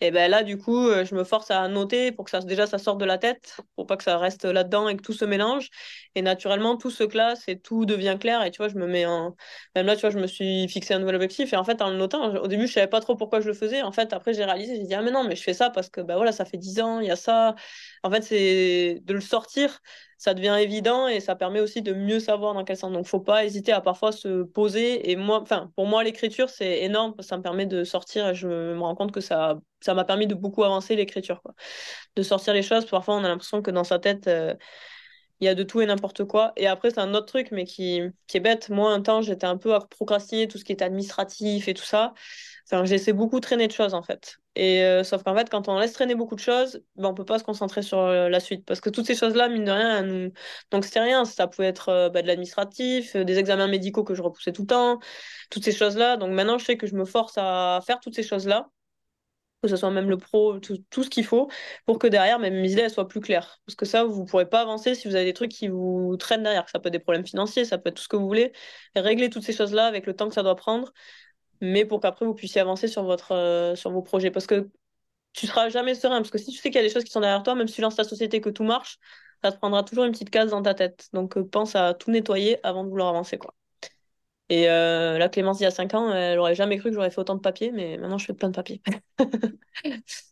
Et 0.00 0.10
ben 0.10 0.28
là, 0.30 0.42
du 0.42 0.58
coup, 0.58 0.88
euh, 0.88 1.04
je 1.04 1.14
me 1.14 1.24
force 1.24 1.50
à 1.52 1.68
noter 1.68 2.12
pour 2.12 2.24
que 2.24 2.30
ça, 2.32 2.40
déjà 2.40 2.66
ça 2.66 2.78
sorte 2.78 2.98
de 2.98 3.04
la 3.04 3.18
tête, 3.18 3.56
pour 3.76 3.86
pas 3.86 3.96
que 3.96 4.02
ça 4.04 4.18
reste 4.18 4.44
là-dedans 4.44 4.88
et 4.88 4.96
que 4.96 5.02
tout 5.02 5.12
se 5.12 5.24
mélange. 5.24 5.68
Et 6.14 6.22
naturellement, 6.22 6.76
tout 6.76 6.90
se 6.90 7.04
classe 7.04 7.44
et 7.48 7.58
tout 7.58 7.84
devient 7.86 8.16
clair. 8.20 8.42
Et 8.44 8.50
tu 8.50 8.58
vois, 8.58 8.68
je 8.68 8.76
me 8.76 8.86
mets 8.86 9.06
en. 9.06 9.36
Même 9.74 9.86
là, 9.86 9.94
tu 9.96 10.00
vois, 10.02 10.10
je 10.10 10.18
me 10.18 10.26
suis 10.26 10.68
fixé 10.68 10.94
un 10.94 10.98
nouvel 10.98 11.14
objectif. 11.16 11.52
Et 11.52 11.56
en 11.56 11.64
fait, 11.64 11.80
en 11.82 11.90
le 11.90 11.96
notant, 11.96 12.34
au 12.36 12.46
début, 12.48 12.66
je 12.66 12.72
savais 12.72 12.86
pas 12.88 13.00
trop 13.00 13.16
pourquoi 13.16 13.40
je 13.40 13.46
le 13.48 13.54
faisais. 13.54 13.82
En 13.82 13.92
fait, 13.92 14.12
après, 14.12 14.34
j'ai 14.34 14.44
réalisé, 14.44 14.76
j'ai 14.76 14.84
dit, 14.84 14.94
ah, 14.94 15.02
mais 15.02 15.10
non, 15.10 15.24
mais 15.24 15.36
je 15.36 15.42
fais 15.42 15.54
ça 15.54 15.70
parce 15.70 15.88
que, 15.90 16.00
ben 16.00 16.16
voilà, 16.16 16.32
ça 16.32 16.44
fait 16.44 16.58
10 16.58 16.80
ans, 16.80 17.00
il 17.00 17.06
y 17.06 17.10
a 17.10 17.16
ça. 17.16 17.54
En 18.02 18.10
fait, 18.10 18.22
c'est 18.22 19.00
de 19.04 19.12
le 19.14 19.19
sortir, 19.20 19.80
ça 20.18 20.34
devient 20.34 20.56
évident 20.60 21.08
et 21.08 21.20
ça 21.20 21.34
permet 21.34 21.60
aussi 21.60 21.82
de 21.82 21.92
mieux 21.92 22.20
savoir 22.20 22.54
dans 22.54 22.64
quel 22.64 22.76
sens. 22.76 22.92
Donc, 22.92 23.06
faut 23.06 23.20
pas 23.20 23.44
hésiter 23.44 23.72
à 23.72 23.80
parfois 23.80 24.12
se 24.12 24.42
poser. 24.42 25.10
Et 25.10 25.16
moi, 25.16 25.40
enfin, 25.40 25.72
pour 25.76 25.86
moi, 25.86 26.04
l'écriture, 26.04 26.50
c'est 26.50 26.82
énorme. 26.82 27.14
Ça 27.20 27.36
me 27.38 27.42
permet 27.42 27.66
de 27.66 27.84
sortir 27.84 28.28
et 28.28 28.34
je 28.34 28.48
me 28.48 28.80
rends 28.80 28.94
compte 28.94 29.12
que 29.12 29.20
ça, 29.20 29.58
ça 29.80 29.94
m'a 29.94 30.04
permis 30.04 30.26
de 30.26 30.34
beaucoup 30.34 30.64
avancer 30.64 30.96
l'écriture, 30.96 31.40
quoi. 31.42 31.54
De 32.16 32.22
sortir 32.22 32.54
les 32.54 32.62
choses. 32.62 32.86
Parfois, 32.86 33.16
on 33.16 33.24
a 33.24 33.28
l'impression 33.28 33.62
que 33.62 33.70
dans 33.70 33.84
sa 33.84 33.98
tête, 33.98 34.26
euh, 34.28 34.54
il 35.40 35.46
y 35.46 35.48
a 35.48 35.54
de 35.54 35.62
tout 35.62 35.80
et 35.80 35.86
n'importe 35.86 36.24
quoi. 36.24 36.52
Et 36.56 36.66
après, 36.66 36.90
c'est 36.90 37.00
un 37.00 37.14
autre 37.14 37.26
truc, 37.26 37.48
mais 37.50 37.64
qui, 37.64 38.02
qui 38.26 38.36
est 38.36 38.40
bête. 38.40 38.68
Moi, 38.68 38.92
un 38.92 39.00
temps, 39.00 39.22
j'étais 39.22 39.46
un 39.46 39.56
peu 39.56 39.74
à 39.74 39.80
procrastiner 39.80 40.48
tout 40.48 40.58
ce 40.58 40.64
qui 40.64 40.72
est 40.72 40.82
administratif 40.82 41.68
et 41.68 41.74
tout 41.74 41.84
ça. 41.84 42.12
Enfin, 42.66 42.84
j'ai 42.84 43.12
beaucoup 43.12 43.40
traîner 43.40 43.66
de 43.66 43.72
choses, 43.72 43.94
en 43.94 44.02
fait. 44.02 44.38
Et 44.56 44.82
euh, 44.82 45.04
sauf 45.04 45.22
qu'en 45.22 45.36
fait, 45.36 45.48
quand 45.48 45.68
on 45.68 45.78
laisse 45.78 45.92
traîner 45.92 46.14
beaucoup 46.14 46.34
de 46.34 46.40
choses, 46.40 46.82
ben, 46.96 47.08
on 47.08 47.14
peut 47.14 47.24
pas 47.24 47.38
se 47.38 47.44
concentrer 47.44 47.82
sur 47.82 47.98
euh, 47.98 48.28
la 48.28 48.40
suite. 48.40 48.64
Parce 48.66 48.80
que 48.80 48.90
toutes 48.90 49.06
ces 49.06 49.14
choses-là, 49.14 49.48
mine 49.48 49.64
de 49.64 49.70
rien, 49.70 50.30
donc 50.70 50.84
c'était 50.84 51.00
rien. 51.00 51.24
Ça 51.24 51.46
pouvait 51.46 51.68
être 51.68 51.88
euh, 51.88 52.08
bah, 52.10 52.22
de 52.22 52.26
l'administratif, 52.26 53.16
des 53.16 53.38
examens 53.38 53.68
médicaux 53.68 54.04
que 54.04 54.14
je 54.14 54.22
repoussais 54.22 54.52
tout 54.52 54.62
le 54.62 54.66
temps, 54.68 54.98
toutes 55.50 55.64
ces 55.64 55.72
choses-là. 55.72 56.16
Donc 56.16 56.30
maintenant, 56.32 56.58
je 56.58 56.64
sais 56.64 56.76
que 56.76 56.86
je 56.86 56.94
me 56.96 57.04
force 57.04 57.34
à 57.36 57.80
faire 57.86 58.00
toutes 58.00 58.14
ces 58.16 58.22
choses-là 58.24 58.68
que 59.62 59.68
ce 59.68 59.76
soit 59.76 59.90
même 59.90 60.08
le 60.08 60.16
pro, 60.16 60.58
tout, 60.58 60.78
tout 60.90 61.04
ce 61.04 61.10
qu'il 61.10 61.24
faut, 61.24 61.50
pour 61.84 61.98
que 61.98 62.06
derrière, 62.06 62.38
même 62.38 62.54
mes 62.54 62.72
idées 62.72 62.88
soient 62.88 63.08
plus 63.08 63.20
claires. 63.20 63.60
Parce 63.66 63.76
que 63.76 63.84
ça, 63.84 64.04
vous 64.04 64.22
ne 64.22 64.26
pourrez 64.26 64.48
pas 64.48 64.62
avancer 64.62 64.94
si 64.94 65.06
vous 65.08 65.14
avez 65.14 65.26
des 65.26 65.34
trucs 65.34 65.50
qui 65.50 65.68
vous 65.68 66.16
traînent 66.18 66.42
derrière. 66.42 66.68
Ça 66.68 66.78
peut 66.78 66.88
être 66.88 66.92
des 66.94 66.98
problèmes 66.98 67.26
financiers, 67.26 67.64
ça 67.64 67.76
peut 67.78 67.90
être 67.90 67.96
tout 67.96 68.02
ce 68.02 68.08
que 68.08 68.16
vous 68.16 68.26
voulez. 68.26 68.52
régler 68.96 69.28
toutes 69.28 69.42
ces 69.42 69.52
choses-là 69.52 69.86
avec 69.86 70.06
le 70.06 70.14
temps 70.16 70.28
que 70.28 70.34
ça 70.34 70.42
doit 70.42 70.56
prendre. 70.56 70.92
Mais 71.60 71.84
pour 71.84 72.00
qu'après 72.00 72.26
vous 72.26 72.34
puissiez 72.34 72.60
avancer 72.60 72.88
sur, 72.88 73.04
votre, 73.04 73.74
sur 73.76 73.90
vos 73.90 74.02
projets. 74.02 74.30
Parce 74.30 74.46
que 74.46 74.68
tu 75.34 75.46
seras 75.46 75.68
jamais 75.70 75.94
serein, 75.94 76.18
parce 76.18 76.30
que 76.30 76.38
si 76.38 76.52
tu 76.52 76.58
sais 76.58 76.70
qu'il 76.70 76.76
y 76.80 76.84
a 76.84 76.88
des 76.88 76.92
choses 76.92 77.04
qui 77.04 77.12
sont 77.12 77.20
derrière 77.20 77.42
toi, 77.42 77.54
même 77.56 77.68
si 77.68 77.74
tu 77.76 77.80
lances 77.82 77.96
ta 77.96 78.04
société 78.04 78.40
que 78.40 78.50
tout 78.50 78.64
marche, 78.64 78.98
ça 79.42 79.52
te 79.52 79.58
prendra 79.58 79.84
toujours 79.84 80.04
une 80.04 80.12
petite 80.12 80.30
case 80.30 80.50
dans 80.50 80.62
ta 80.62 80.74
tête. 80.74 81.08
Donc 81.12 81.38
pense 81.50 81.76
à 81.76 81.94
tout 81.94 82.10
nettoyer 82.10 82.58
avant 82.66 82.84
de 82.84 82.90
vouloir 82.90 83.08
avancer. 83.10 83.38
quoi. 83.38 83.54
Et 84.50 84.66
la 84.66 85.28
Clémence, 85.28 85.60
il 85.60 85.64
y 85.64 85.66
a 85.66 85.70
5 85.70 85.94
ans, 85.94 86.12
elle 86.12 86.38
aurait 86.38 86.54
jamais 86.56 86.78
cru 86.78 86.90
que 86.90 86.94
j'aurais 86.96 87.10
fait 87.10 87.20
autant 87.20 87.36
de 87.36 87.40
papiers, 87.40 87.70
mais 87.72 87.96
maintenant 87.98 88.18
je 88.18 88.26
fais 88.26 88.34
plein 88.34 88.48
de 88.50 88.56
papiers. 88.56 88.82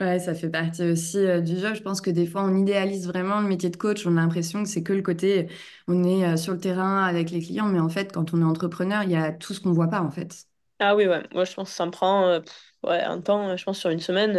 Ouais, 0.00 0.18
ça 0.20 0.34
fait 0.34 0.50
partie 0.50 0.82
aussi 0.84 1.18
euh, 1.18 1.40
du 1.40 1.58
jeu. 1.58 1.74
Je 1.74 1.82
pense 1.82 2.00
que 2.00 2.10
des 2.10 2.26
fois, 2.26 2.44
on 2.44 2.56
idéalise 2.56 3.06
vraiment 3.06 3.40
le 3.40 3.48
métier 3.48 3.70
de 3.70 3.76
coach. 3.76 4.06
On 4.06 4.16
a 4.16 4.20
l'impression 4.20 4.62
que 4.62 4.68
c'est 4.68 4.82
que 4.82 4.92
le 4.92 5.02
côté, 5.02 5.48
on 5.88 6.04
est 6.04 6.24
euh, 6.26 6.36
sur 6.36 6.52
le 6.52 6.58
terrain 6.60 7.04
avec 7.04 7.30
les 7.30 7.40
clients, 7.40 7.66
mais 7.68 7.80
en 7.80 7.88
fait, 7.88 8.12
quand 8.12 8.34
on 8.34 8.40
est 8.40 8.44
entrepreneur, 8.44 9.02
il 9.02 9.10
y 9.10 9.16
a 9.16 9.32
tout 9.32 9.54
ce 9.54 9.60
qu'on 9.60 9.72
voit 9.72 9.88
pas, 9.88 10.00
en 10.02 10.10
fait. 10.10 10.46
Ah 10.80 10.96
oui, 10.96 11.06
ouais. 11.06 11.22
Moi, 11.32 11.44
je 11.44 11.54
pense 11.54 11.70
que 11.70 11.76
ça 11.76 11.86
me 11.86 11.90
prend 11.90 12.26
euh, 12.28 12.40
ouais, 12.82 13.00
un 13.02 13.20
temps, 13.20 13.56
je 13.56 13.64
pense, 13.64 13.78
sur 13.78 13.90
une 13.90 14.00
semaine. 14.00 14.36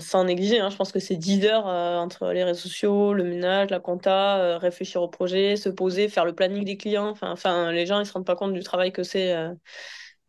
sans 0.00 0.24
négliger, 0.24 0.60
hein, 0.60 0.70
je 0.70 0.76
pense 0.76 0.92
que 0.92 0.98
c'est 1.00 1.16
10 1.16 1.44
heures 1.44 1.66
entre 1.66 2.32
les 2.32 2.44
réseaux 2.44 2.60
sociaux, 2.60 3.12
le 3.12 3.24
ménage, 3.24 3.70
la 3.70 3.80
compta, 3.80 4.58
réfléchir 4.58 5.02
au 5.02 5.08
projet, 5.08 5.56
se 5.56 5.68
poser, 5.68 6.08
faire 6.08 6.24
le 6.24 6.34
planning 6.34 6.64
des 6.64 6.76
clients. 6.76 7.14
Enfin 7.22 7.70
les 7.72 7.86
gens, 7.86 8.00
ils 8.00 8.06
se 8.06 8.12
rendent 8.12 8.26
pas 8.26 8.36
compte 8.36 8.52
du 8.54 8.62
travail 8.62 8.92
que 8.92 9.02
c'est 9.02 9.34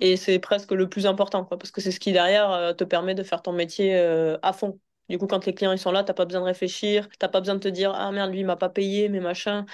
et 0.01 0.17
c'est 0.17 0.39
presque 0.39 0.71
le 0.73 0.89
plus 0.89 1.05
important, 1.07 1.45
parce 1.45 1.71
que 1.71 1.81
c'est 1.81 1.91
ce 1.91 1.99
qui, 2.01 2.11
derrière, 2.13 2.51
euh, 2.51 2.73
te 2.73 2.83
permet 2.83 3.15
de 3.15 3.23
faire 3.23 3.41
ton 3.43 3.53
métier 3.53 3.95
euh, 3.97 4.37
à 4.43 4.53
fond. 4.53 4.79
Du 5.09 5.17
coup, 5.19 5.27
quand 5.27 5.45
les 5.45 5.53
clients 5.53 5.73
ils 5.73 5.79
sont 5.79 5.91
là, 5.91 6.03
t'as 6.03 6.13
pas 6.13 6.25
besoin 6.25 6.41
de 6.41 6.45
réfléchir, 6.47 7.09
t'as 7.19 7.27
pas 7.29 7.41
besoin 7.41 7.55
de 7.55 7.59
te 7.59 7.67
dire 7.67 7.91
ah 7.93 8.11
merde 8.13 8.31
lui 8.31 8.39
il 8.41 8.45
m'a 8.45 8.55
pas 8.55 8.69
payé 8.69 9.09
mais 9.09 9.19
machin. 9.19 9.65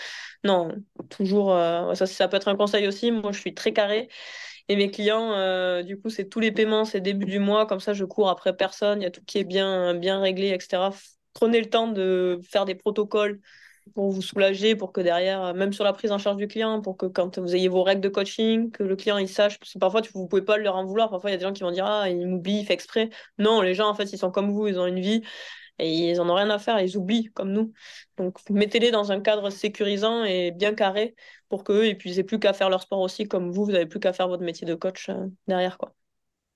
Non, 0.44 0.72
toujours 1.10 1.54
euh, 1.54 1.94
ça 1.96 2.08
ça 2.08 2.28
peut 2.28 2.38
être 2.38 2.48
un 2.48 2.56
conseil 2.56 2.88
aussi. 2.88 3.12
Moi 3.12 3.32
je 3.34 3.40
suis 3.40 3.54
très 3.54 3.72
carré 3.74 4.10
et 4.70 4.76
mes 4.76 4.90
clients 4.92 5.84
du 5.84 6.00
coup 6.00 6.10
c'est 6.10 6.28
tous 6.30 6.40
les 6.40 6.52
paiements 6.52 6.86
c'est 6.86 7.02
début 7.02 7.26
du 7.26 7.40
mois 7.40 7.66
comme 7.68 7.80
ça 7.80 7.94
je 7.94 8.04
cours 8.06 8.30
après 8.30 8.56
personne, 8.56 9.02
il 9.02 9.04
y 9.06 9.08
a 9.08 9.12
tout 9.12 9.24
qui 9.26 9.38
est 9.40 9.44
bien 9.44 9.94
bien 9.96 10.20
réglé 10.22 10.50
etc. 10.50 10.92
Prenez 11.34 11.60
le 11.62 11.70
temps 11.70 11.88
de 11.88 12.40
faire 12.50 12.66
des 12.66 12.76
protocoles 12.76 13.40
pour 13.94 14.12
vous 14.12 14.22
soulager, 14.22 14.76
pour 14.76 14.92
que 14.92 15.02
derrière, 15.02 15.44
euh, 15.44 15.54
même 15.54 15.74
sur 15.74 15.84
la 15.84 15.94
prise 15.94 16.12
en 16.12 16.18
charge 16.18 16.38
du 16.38 16.48
client, 16.48 16.82
pour 16.82 16.98
que 16.98 17.06
quand 17.06 17.40
vous 17.40 17.56
ayez 17.56 17.68
vos 17.68 17.84
règles 17.84 18.02
de 18.02 18.10
coaching, 18.10 18.72
que 18.72 18.84
le 18.84 18.96
client 18.96 19.18
il 19.18 19.30
sache, 19.30 19.60
parce 19.60 19.74
que 19.74 19.80
parfois 19.80 20.02
vous 20.14 20.24
ne 20.24 20.28
pouvez 20.28 20.42
pas 20.44 20.58
leur 20.58 20.76
en 20.76 20.86
vouloir, 20.86 21.10
parfois 21.10 21.30
il 21.30 21.34
y 21.34 21.36
a 21.36 21.38
des 21.38 21.44
gens 21.44 21.54
qui 21.54 21.64
vont 21.64 21.72
dire 21.72 21.86
ah 21.86 22.10
il 22.10 22.28
m'oublie, 22.28 22.60
il 22.60 22.66
fait 22.66 22.74
exprès. 22.74 23.10
Non, 23.38 23.62
les 23.62 23.74
gens 23.74 23.90
en 23.90 23.94
fait 23.96 24.12
ils 24.14 24.18
sont 24.18 24.32
comme 24.32 24.52
vous, 24.52 24.68
ils 24.68 24.80
ont 24.80 24.86
une 24.86 25.00
vie 25.00 25.22
et 25.80 26.12
ils 26.12 26.20
en 26.22 26.30
ont 26.30 26.36
rien 26.36 26.50
à 26.50 26.60
faire, 26.60 26.80
ils 26.82 26.98
oublient 26.98 27.32
comme 27.34 27.52
nous. 27.52 27.72
Donc 28.18 28.38
mettez-les 28.50 28.92
dans 28.92 29.12
un 29.12 29.20
cadre 29.22 29.50
sécurisant 29.50 30.24
et 30.24 30.52
bien 30.52 30.74
carré 30.74 31.16
pour 31.50 31.64
qu'eux 31.64 31.88
ils 31.88 31.98
puissent 31.98 32.22
plus 32.26 32.40
qu'à 32.40 32.54
faire 32.54 32.70
leur 32.70 32.82
sport 32.82 33.00
aussi 33.00 33.28
comme 33.28 33.52
vous, 33.52 33.66
vous 33.66 33.72
n'avez 33.72 33.86
plus 33.86 34.00
qu'à 34.00 34.14
faire 34.14 34.28
votre 34.28 34.44
métier 34.44 34.66
de 34.66 34.76
coach 34.76 35.10
euh, 35.10 35.28
derrière 35.48 35.78
quoi. 35.78 35.94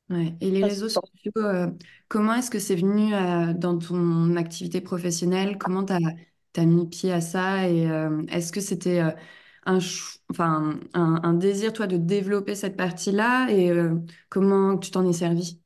Ouais. 0.10 0.34
Et 0.42 0.52
les 0.52 0.64
réseaux 0.64 0.90
sociaux, 0.90 1.32
euh, 1.38 1.68
comment 2.10 2.34
est-ce 2.34 2.52
que 2.52 2.60
c'est 2.60 2.76
venu 2.76 3.12
dans 3.56 3.80
ton 3.80 4.36
activité 4.36 4.82
professionnelle? 4.82 5.58
Comment 5.58 5.86
tu 5.86 5.94
as 5.94 6.00
tu 6.00 6.31
as 6.60 6.66
mis 6.66 6.88
pied 6.88 7.12
à 7.12 7.22
ça 7.22 7.68
et 7.70 7.90
euh, 7.90 8.24
est-ce 8.28 8.52
que 8.52 8.60
c'était 8.62 9.00
euh, 9.02 9.12
un, 9.66 9.80
enfin, 10.32 10.80
un, 10.94 11.34
désir, 11.34 11.74
toi, 11.74 11.88
de 11.88 11.98
développer 11.98 12.56
cette 12.56 12.76
partie-là 12.78 13.50
et 13.52 13.70
euh, 13.72 13.96
comment 14.30 14.78
tu 14.78 14.92
t'en 14.92 15.08
es 15.08 15.14
servi? 15.14 15.62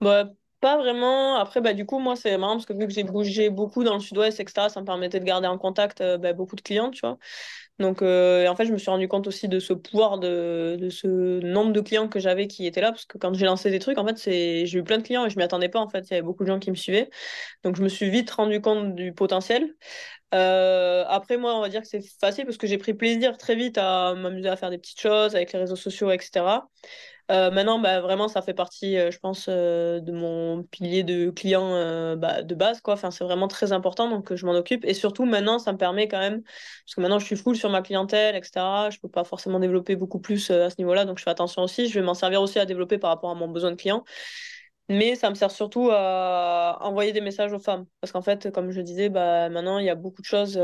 Bah, 0.00 0.30
pas 0.60 0.76
vraiment. 0.78 1.36
Après, 1.36 1.60
bah, 1.60 1.72
du 1.74 1.84
coup, 1.86 1.98
moi, 1.98 2.14
c'est 2.16 2.36
marrant 2.38 2.54
parce 2.54 2.66
que 2.66 2.72
vu 2.72 2.86
que 2.86 2.92
j'ai 2.92 3.02
bougé 3.04 3.50
beaucoup 3.50 3.82
dans 3.84 3.94
le 3.94 4.00
sud-ouest, 4.00 4.38
etc., 4.40 4.68
ça 4.68 4.80
me 4.80 4.86
permettait 4.86 5.18
de 5.20 5.24
garder 5.24 5.48
en 5.48 5.58
contact 5.58 6.02
bah, 6.20 6.32
beaucoup 6.32 6.56
de 6.56 6.60
clients, 6.60 6.90
tu 6.90 7.00
vois. 7.00 7.18
Donc, 7.78 8.02
en 8.02 8.56
fait, 8.56 8.66
je 8.66 8.72
me 8.72 8.78
suis 8.78 8.90
rendu 8.90 9.06
compte 9.06 9.26
aussi 9.28 9.48
de 9.48 9.60
ce 9.60 9.72
pouvoir, 9.72 10.18
de, 10.18 10.88
ce 10.90 11.40
nombre 11.40 11.72
de 11.72 11.80
clients 11.80 12.08
que 12.08 12.18
j'avais 12.18 12.48
qui 12.48 12.66
étaient 12.66 12.80
là, 12.80 12.90
parce 12.90 13.04
que 13.04 13.18
quand 13.18 13.32
j'ai 13.34 13.46
lancé 13.46 13.70
des 13.70 13.78
trucs, 13.78 13.98
en 13.98 14.06
fait, 14.06 14.20
j'ai 14.20 14.76
eu 14.76 14.82
plein 14.82 14.98
de 14.98 15.02
clients 15.04 15.26
et 15.26 15.30
je 15.30 15.36
m'y 15.36 15.44
attendais 15.44 15.68
pas, 15.68 15.78
en 15.78 15.88
fait. 15.88 16.00
Il 16.10 16.10
y 16.10 16.14
avait 16.14 16.22
beaucoup 16.22 16.42
de 16.42 16.48
gens 16.48 16.58
qui 16.58 16.70
me 16.70 16.76
suivaient. 16.76 17.08
Donc, 17.62 17.76
je 17.76 17.82
me 17.82 17.88
suis 17.88 18.10
vite 18.10 18.30
rendu 18.30 18.60
compte 18.60 18.94
du 18.96 19.12
potentiel. 19.12 19.74
Euh, 20.34 21.04
après, 21.08 21.36
moi, 21.36 21.56
on 21.56 21.60
va 21.60 21.68
dire 21.68 21.82
que 21.82 21.88
c'est 21.88 22.02
facile 22.20 22.44
parce 22.44 22.58
que 22.58 22.66
j'ai 22.66 22.78
pris 22.78 22.94
plaisir 22.94 23.38
très 23.38 23.54
vite 23.54 23.78
à 23.78 24.14
m'amuser 24.14 24.48
à 24.48 24.56
faire 24.56 24.70
des 24.70 24.78
petites 24.78 25.00
choses 25.00 25.34
avec 25.34 25.52
les 25.52 25.58
réseaux 25.60 25.76
sociaux, 25.76 26.10
etc. 26.10 26.68
Euh, 27.30 27.50
maintenant, 27.50 27.78
bah, 27.78 28.00
vraiment, 28.00 28.26
ça 28.28 28.40
fait 28.40 28.54
partie, 28.54 28.96
euh, 28.96 29.10
je 29.10 29.18
pense, 29.18 29.46
euh, 29.50 30.00
de 30.00 30.12
mon 30.12 30.62
pilier 30.62 31.02
de 31.02 31.28
client 31.30 32.16
bah, 32.16 32.42
de 32.42 32.54
base. 32.54 32.80
Enfin, 32.84 33.10
c'est 33.10 33.24
vraiment 33.24 33.48
très 33.48 33.72
important, 33.72 34.08
donc 34.08 34.34
je 34.34 34.46
m'en 34.46 34.52
occupe. 34.54 34.84
Et 34.86 34.94
surtout, 34.94 35.26
maintenant, 35.26 35.58
ça 35.58 35.72
me 35.72 35.78
permet 35.78 36.08
quand 36.08 36.18
même, 36.18 36.42
parce 36.42 36.94
que 36.96 37.00
maintenant, 37.02 37.18
je 37.18 37.26
suis 37.26 37.36
full 37.36 37.54
sur 37.56 37.68
ma 37.68 37.82
clientèle, 37.82 38.34
etc. 38.34 38.88
Je 38.90 38.96
ne 38.96 39.00
peux 39.02 39.08
pas 39.10 39.24
forcément 39.24 39.60
développer 39.60 39.94
beaucoup 39.96 40.20
plus 40.20 40.50
à 40.50 40.70
ce 40.70 40.76
niveau-là, 40.78 41.04
donc 41.04 41.18
je 41.18 41.24
fais 41.24 41.30
attention 41.30 41.62
aussi. 41.62 41.88
Je 41.88 41.98
vais 42.00 42.04
m'en 42.04 42.14
servir 42.14 42.40
aussi 42.40 42.58
à 42.58 42.64
développer 42.64 42.96
par 42.98 43.10
rapport 43.10 43.30
à 43.30 43.34
mon 43.34 43.48
besoin 43.48 43.70
de 43.72 43.76
client. 43.76 44.04
Mais 44.88 45.16
ça 45.16 45.28
me 45.30 45.34
sert 45.34 45.50
surtout 45.50 45.90
à 45.92 46.78
envoyer 46.80 47.12
des 47.12 47.20
messages 47.20 47.52
aux 47.52 47.58
femmes. 47.58 47.86
Parce 48.00 48.12
qu'en 48.12 48.22
fait, 48.22 48.50
comme 48.52 48.70
je 48.70 48.80
disais, 48.80 49.10
bah, 49.10 49.50
maintenant, 49.50 49.78
il 49.78 49.84
y 49.86 49.90
a 49.90 49.94
beaucoup 49.94 50.22
de 50.22 50.26
choses 50.26 50.58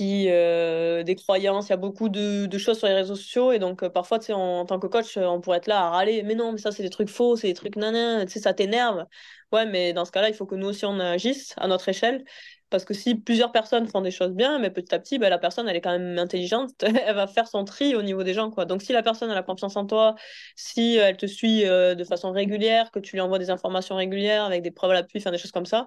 euh, 0.00 1.02
des 1.02 1.16
croyances, 1.16 1.66
il 1.68 1.70
y 1.70 1.72
a 1.72 1.76
beaucoup 1.76 2.08
de, 2.08 2.48
choses 2.58 2.78
sur 2.78 2.86
les 2.86 2.94
réseaux 2.94 3.16
sociaux 3.16 3.50
et 3.52 3.58
donc 3.58 3.82
euh, 3.82 3.90
parfois, 3.90 4.18
tu 4.20 4.26
sais, 4.26 4.32
en, 4.32 4.64
tant 4.64 4.78
que 4.78 4.86
coach, 4.86 5.16
euh, 5.16 5.26
on 5.26 5.40
pourrait 5.40 5.58
être 5.58 5.66
là 5.66 5.86
à 5.86 5.90
râler, 5.90 6.22
mais 6.22 6.34
non, 6.36 6.52
mais 6.52 6.58
ça 6.58 6.70
c'est 6.70 6.84
des 6.84 6.90
trucs 6.90 7.08
faux, 7.08 7.36
c'est 7.36 7.48
des 7.48 7.54
trucs 7.54 7.74
nanan, 7.76 8.24
tu 8.24 8.32
sais, 8.32 8.40
ça 8.40 8.54
t'énerve. 8.54 9.06
Ouais, 9.52 9.66
mais 9.66 9.92
dans 9.92 10.04
ce 10.04 10.12
cas-là, 10.12 10.28
il 10.28 10.34
faut 10.34 10.46
que 10.46 10.54
nous 10.54 10.68
aussi 10.68 10.84
on 10.84 11.00
agisse 11.00 11.54
à 11.56 11.66
notre 11.66 11.88
échelle 11.88 12.24
parce 12.70 12.84
que 12.84 12.94
si 12.94 13.14
plusieurs 13.14 13.52
personnes 13.52 13.86
font 13.88 14.00
des 14.00 14.10
choses 14.10 14.32
bien, 14.32 14.58
mais 14.58 14.70
petit 14.70 14.94
à 14.94 14.98
petit, 14.98 15.18
bah, 15.18 15.28
la 15.28 15.38
personne, 15.38 15.68
elle 15.68 15.76
est 15.76 15.80
quand 15.80 15.96
même 15.98 16.18
intelligente, 16.18 16.70
elle 16.82 17.14
va 17.14 17.26
faire 17.26 17.48
son 17.48 17.64
tri 17.64 17.94
au 17.94 18.02
niveau 18.02 18.22
des 18.22 18.34
gens. 18.34 18.50
Quoi. 18.50 18.64
Donc 18.64 18.82
si 18.82 18.92
la 18.92 19.02
personne, 19.02 19.30
elle 19.30 19.38
a 19.38 19.42
confiance 19.42 19.76
en 19.76 19.86
toi, 19.86 20.14
si 20.56 20.96
elle 20.96 21.16
te 21.16 21.26
suit 21.26 21.66
euh, 21.66 21.94
de 21.94 22.04
façon 22.04 22.32
régulière, 22.32 22.90
que 22.90 22.98
tu 22.98 23.16
lui 23.16 23.20
envoies 23.20 23.38
des 23.38 23.50
informations 23.50 23.96
régulières 23.96 24.44
avec 24.44 24.62
des 24.62 24.70
preuves 24.70 24.90
à 24.90 24.94
l'appui, 24.94 25.20
des 25.20 25.38
choses 25.38 25.52
comme 25.52 25.66
ça, 25.66 25.86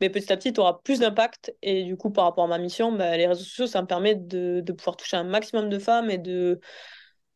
mais 0.00 0.10
petit 0.10 0.32
à 0.32 0.36
petit, 0.36 0.52
tu 0.52 0.60
auras 0.60 0.74
plus 0.84 1.00
d'impact. 1.00 1.54
Et 1.62 1.84
du 1.84 1.96
coup, 1.96 2.10
par 2.10 2.24
rapport 2.24 2.44
à 2.44 2.48
ma 2.48 2.58
mission, 2.58 2.92
bah, 2.92 3.16
les 3.16 3.26
réseaux 3.26 3.44
sociaux, 3.44 3.66
ça 3.66 3.82
me 3.82 3.86
permet 3.86 4.14
de, 4.14 4.60
de 4.60 4.72
pouvoir 4.72 4.96
toucher 4.96 5.16
un 5.16 5.24
maximum 5.24 5.68
de 5.68 5.78
femmes 5.78 6.10
et 6.10 6.18
de 6.18 6.60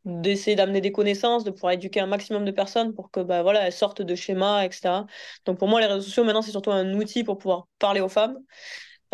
d'essayer 0.05 0.57
d'amener 0.57 0.81
des 0.81 0.93
connaissances, 0.93 1.45
de 1.45 1.51
pouvoir 1.51 1.73
éduquer 1.73 2.01
un 2.01 2.07
maximum 2.07 2.45
de 2.45 2.51
personnes 2.51 2.95
pour 2.95 3.11
que 3.11 3.21
bah, 3.21 3.43
voilà, 3.43 3.67
elles 3.67 3.73
sortent 3.73 4.03
de 4.03 4.15
schémas, 4.15 4.65
etc. 4.65 5.07
Donc 5.47 5.59
pour 5.59 5.69
moi, 5.69 5.81
les 5.81 5.87
réseaux 5.87 6.03
sociaux, 6.03 6.25
maintenant, 6.25 6.43
c'est 6.43 6.51
surtout 6.51 6.73
un 6.73 6.95
outil 6.95 7.25
pour 7.25 7.39
pouvoir 7.39 7.69
parler 7.79 8.01
aux 8.01 8.09
femmes. 8.09 8.39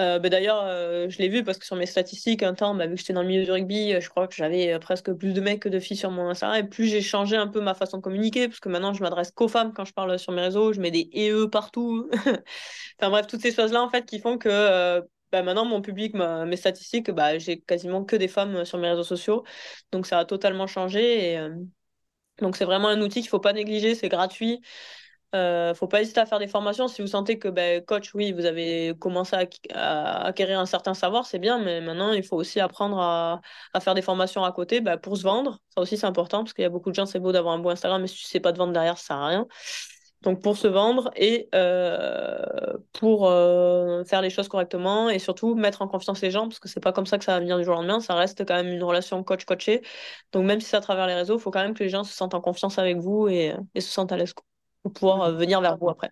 Euh, 0.00 0.18
bah, 0.18 0.28
D'ailleurs, 0.28 0.62
euh, 0.64 1.08
je 1.08 1.18
l'ai 1.18 1.28
vu 1.28 1.42
parce 1.42 1.58
que 1.58 1.66
sur 1.66 1.76
mes 1.76 1.86
statistiques, 1.86 2.42
un 2.42 2.54
temps, 2.54 2.74
bah, 2.74 2.86
vu 2.86 2.94
que 2.94 3.00
j'étais 3.00 3.12
dans 3.12 3.22
le 3.22 3.28
milieu 3.28 3.44
du 3.44 3.50
rugby, 3.50 3.94
euh, 3.94 4.00
je 4.00 4.08
crois 4.08 4.28
que 4.28 4.34
j'avais 4.34 4.78
presque 4.78 5.12
plus 5.12 5.32
de 5.32 5.40
mecs 5.40 5.60
que 5.60 5.68
de 5.68 5.80
filles 5.80 5.96
sur 5.96 6.10
mon 6.10 6.28
Instagram. 6.28 6.64
Et 6.64 6.68
plus 6.68 6.86
j'ai 6.86 7.02
changé 7.02 7.36
un 7.36 7.48
peu 7.48 7.60
ma 7.60 7.74
façon 7.74 7.96
de 7.98 8.02
communiquer, 8.02 8.48
parce 8.48 8.60
que 8.60 8.68
maintenant, 8.68 8.92
je 8.94 9.02
m'adresse 9.02 9.32
qu'aux 9.32 9.48
femmes 9.48 9.72
quand 9.74 9.84
je 9.84 9.92
parle 9.92 10.18
sur 10.18 10.32
mes 10.32 10.42
réseaux, 10.42 10.72
je 10.72 10.80
mets 10.80 10.90
des 10.92 11.10
EE 11.12 11.48
partout. 11.48 12.08
enfin 13.00 13.10
bref, 13.10 13.26
toutes 13.26 13.42
ces 13.42 13.52
choses-là, 13.52 13.82
en 13.82 13.88
fait, 13.90 14.04
qui 14.06 14.20
font 14.20 14.38
que 14.38 15.02
bah, 15.32 15.42
maintenant, 15.42 15.64
mon 15.64 15.82
public, 15.82 16.14
mes 16.14 16.56
statistiques, 16.56 17.10
bah, 17.10 17.38
j'ai 17.38 17.60
quasiment 17.60 18.04
que 18.04 18.16
des 18.16 18.28
femmes 18.28 18.64
sur 18.64 18.78
mes 18.78 18.88
réseaux 18.88 19.04
sociaux. 19.04 19.44
Donc, 19.92 20.06
ça 20.06 20.18
a 20.18 20.24
totalement 20.24 20.66
changé. 20.66 21.32
Et, 21.32 21.38
euh, 21.38 21.54
donc, 22.40 22.56
c'est 22.56 22.64
vraiment 22.64 22.88
un 22.88 23.00
outil 23.02 23.20
qu'il 23.20 23.24
ne 23.24 23.30
faut 23.30 23.40
pas 23.40 23.52
négliger. 23.52 23.94
C'est 23.94 24.08
gratuit. 24.08 24.60
Il 25.34 25.38
euh, 25.38 25.68
ne 25.70 25.74
faut 25.74 25.88
pas 25.88 26.00
hésiter 26.00 26.20
à 26.20 26.26
faire 26.26 26.38
des 26.38 26.48
formations. 26.48 26.88
Si 26.88 27.02
vous 27.02 27.08
sentez 27.08 27.38
que, 27.38 27.48
bah, 27.48 27.80
coach, 27.82 28.14
oui, 28.14 28.32
vous 28.32 28.46
avez 28.46 28.94
commencé 28.98 29.36
à, 29.74 30.24
acquérir 30.26 30.58
un 30.58 30.66
certain 30.66 30.94
savoir, 30.94 31.26
c'est 31.26 31.38
bien. 31.38 31.58
Mais 31.58 31.80
maintenant, 31.82 32.12
il 32.12 32.22
faut 32.24 32.36
aussi 32.36 32.60
apprendre 32.60 32.98
à, 32.98 33.40
à 33.74 33.80
faire 33.80 33.94
des 33.94 34.02
formations 34.02 34.44
à 34.44 34.52
côté 34.52 34.82
pour 35.02 35.16
se 35.18 35.22
vendre. 35.24 35.60
Ça 35.74 35.82
aussi, 35.82 35.98
c'est 35.98 36.06
important 36.06 36.44
parce 36.44 36.54
qu'il 36.54 36.62
y 36.62 36.66
a 36.66 36.70
beaucoup 36.70 36.90
de 36.90 36.94
gens, 36.94 37.06
c'est 37.06 37.20
beau 37.20 37.32
d'avoir 37.32 37.54
un 37.54 37.58
bon 37.58 37.70
Instagram, 37.70 38.00
mais 38.00 38.08
si 38.08 38.16
tu 38.16 38.24
ne 38.24 38.28
sais 38.28 38.40
pas 38.40 38.52
de 38.52 38.58
vendre 38.58 38.72
derrière, 38.72 38.98
ça 38.98 39.14
ne 39.14 39.18
sert 39.18 39.24
à 39.24 39.28
rien 39.28 39.46
donc 40.22 40.42
pour 40.42 40.56
se 40.56 40.66
vendre 40.66 41.10
et 41.16 41.48
euh, 41.54 42.42
pour 42.92 43.28
euh, 43.28 44.02
faire 44.04 44.20
les 44.20 44.30
choses 44.30 44.48
correctement 44.48 45.08
et 45.08 45.18
surtout 45.18 45.54
mettre 45.54 45.80
en 45.82 45.88
confiance 45.88 46.20
les 46.22 46.30
gens 46.30 46.48
parce 46.48 46.58
que 46.58 46.68
c'est 46.68 46.80
pas 46.80 46.92
comme 46.92 47.06
ça 47.06 47.18
que 47.18 47.24
ça 47.24 47.34
va 47.34 47.40
venir 47.40 47.56
du 47.56 47.64
jour 47.64 47.74
au 47.74 47.78
lendemain, 47.78 48.00
ça 48.00 48.14
reste 48.14 48.44
quand 48.44 48.54
même 48.54 48.68
une 48.68 48.82
relation 48.82 49.22
coach-coaché. 49.22 49.82
Donc 50.32 50.44
même 50.44 50.60
si 50.60 50.68
c'est 50.68 50.76
à 50.76 50.80
travers 50.80 51.06
les 51.06 51.14
réseaux, 51.14 51.36
il 51.36 51.40
faut 51.40 51.52
quand 51.52 51.62
même 51.62 51.74
que 51.74 51.84
les 51.84 51.88
gens 51.88 52.02
se 52.02 52.12
sentent 52.12 52.34
en 52.34 52.40
confiance 52.40 52.78
avec 52.78 52.98
vous 52.98 53.28
et, 53.28 53.54
se 53.76 53.82
sentent 53.82 54.10
à 54.10 54.16
l'aise 54.16 54.34
pour 54.82 54.92
pouvoir 54.92 55.22
euh, 55.22 55.32
venir 55.32 55.60
vers 55.60 55.76
vous 55.76 55.88
après. 55.88 56.10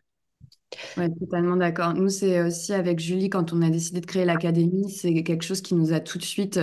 Oui, 0.97 1.07
totalement 1.19 1.57
d'accord. 1.57 1.95
Nous, 1.95 2.09
c'est 2.09 2.43
aussi 2.43 2.75
avec 2.75 3.01
Julie, 3.01 3.31
quand 3.31 3.53
on 3.53 3.63
a 3.63 3.71
décidé 3.71 4.01
de 4.01 4.07
créer 4.07 4.25
l'académie, 4.25 4.91
c'est 4.91 5.23
quelque 5.23 5.45
chose 5.45 5.63
qui 5.63 5.75
nous 5.75 5.93
a 5.93 6.01
tout 6.01 6.19
de 6.19 6.25
suite 6.25 6.61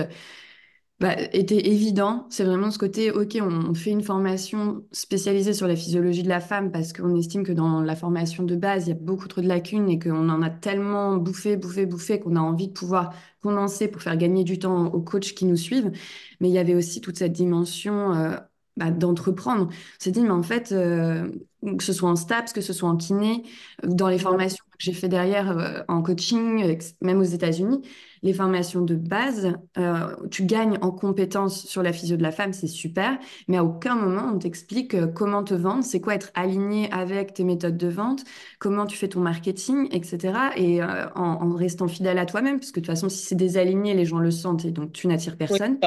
bah, 1.04 1.16
était 1.34 1.66
évident. 1.68 2.26
C'est 2.30 2.44
vraiment 2.44 2.70
ce 2.70 2.78
côté, 2.78 3.10
OK, 3.10 3.36
on, 3.38 3.74
fait 3.74 3.90
une 3.90 4.02
formation 4.02 4.86
spécialisée 4.90 5.52
sur 5.52 5.66
la 5.68 5.76
physiologie 5.76 6.22
de 6.22 6.30
la 6.30 6.40
femme 6.40 6.72
parce 6.72 6.94
qu'on 6.94 7.14
estime 7.14 7.44
que 7.44 7.52
dans 7.52 7.82
la 7.82 7.94
formation 7.94 8.42
de 8.42 8.56
base, 8.56 8.86
il 8.86 8.88
y 8.88 8.92
a 8.92 8.94
beaucoup 8.98 9.28
trop 9.28 9.42
de 9.42 9.46
lacunes 9.46 9.90
et 9.90 9.98
qu'on 9.98 10.30
en 10.30 10.40
a 10.40 10.48
tellement 10.48 11.18
bouffé, 11.18 11.58
bouffé, 11.58 11.84
bouffé 11.84 12.20
qu'on 12.20 12.36
a 12.36 12.40
envie 12.40 12.68
de 12.68 12.72
pouvoir 12.72 13.12
condenser 13.42 13.88
pour 13.88 14.00
faire 14.00 14.16
gagner 14.16 14.44
du 14.44 14.58
temps 14.58 14.86
aux 14.86 15.02
coachs 15.02 15.34
qui 15.34 15.44
nous 15.44 15.58
suivent. 15.58 15.92
Mais 16.40 16.48
il 16.48 16.54
y 16.54 16.58
avait 16.58 16.74
aussi 16.74 17.02
toute 17.02 17.18
cette 17.18 17.32
dimension 17.32 18.14
euh, 18.14 18.36
bah, 18.76 18.90
d'entreprendre. 18.90 19.68
On 19.70 20.02
s'est 20.02 20.10
dit, 20.10 20.20
mais 20.20 20.30
en 20.30 20.42
fait, 20.42 20.72
euh, 20.72 21.30
que 21.78 21.84
ce 21.84 21.92
soit 21.92 22.10
en 22.10 22.16
STAPS, 22.16 22.52
que 22.52 22.60
ce 22.60 22.72
soit 22.72 22.88
en 22.88 22.96
kiné, 22.96 23.44
dans 23.84 24.08
les 24.08 24.18
formations 24.18 24.64
que 24.68 24.78
j'ai 24.80 24.92
fait 24.92 25.08
derrière 25.08 25.56
euh, 25.56 25.82
en 25.86 26.02
coaching, 26.02 26.76
même 27.00 27.20
aux 27.20 27.22
États-Unis, 27.22 27.82
les 28.24 28.32
formations 28.32 28.80
de 28.80 28.96
base, 28.96 29.52
euh, 29.78 30.16
tu 30.32 30.44
gagnes 30.44 30.76
en 30.80 30.90
compétences 30.90 31.64
sur 31.66 31.84
la 31.84 31.92
physio 31.92 32.16
de 32.16 32.22
la 32.22 32.32
femme, 32.32 32.52
c'est 32.52 32.66
super, 32.66 33.16
mais 33.46 33.58
à 33.58 33.64
aucun 33.64 33.94
moment 33.94 34.32
on 34.34 34.38
t'explique 34.38 34.96
comment 35.12 35.44
te 35.44 35.54
vendre, 35.54 35.84
c'est 35.84 36.00
quoi 36.00 36.14
être 36.16 36.32
aligné 36.34 36.90
avec 36.90 37.34
tes 37.34 37.44
méthodes 37.44 37.76
de 37.76 37.88
vente, 37.88 38.24
comment 38.58 38.86
tu 38.86 38.96
fais 38.96 39.08
ton 39.08 39.20
marketing, 39.20 39.86
etc. 39.92 40.32
Et 40.56 40.82
en, 40.82 40.98
en, 41.14 41.54
restant 41.54 41.86
fidèle 41.86 42.18
à 42.18 42.26
toi-même, 42.26 42.58
parce 42.58 42.72
que 42.72 42.80
de 42.80 42.86
toute 42.86 42.92
façon, 42.92 43.08
si 43.08 43.24
c'est 43.24 43.34
désaligné, 43.36 43.94
les 43.94 44.04
gens 44.04 44.18
le 44.18 44.32
sentent 44.32 44.64
et 44.64 44.72
donc 44.72 44.92
tu 44.92 45.06
n'attires 45.06 45.36
personne. 45.36 45.78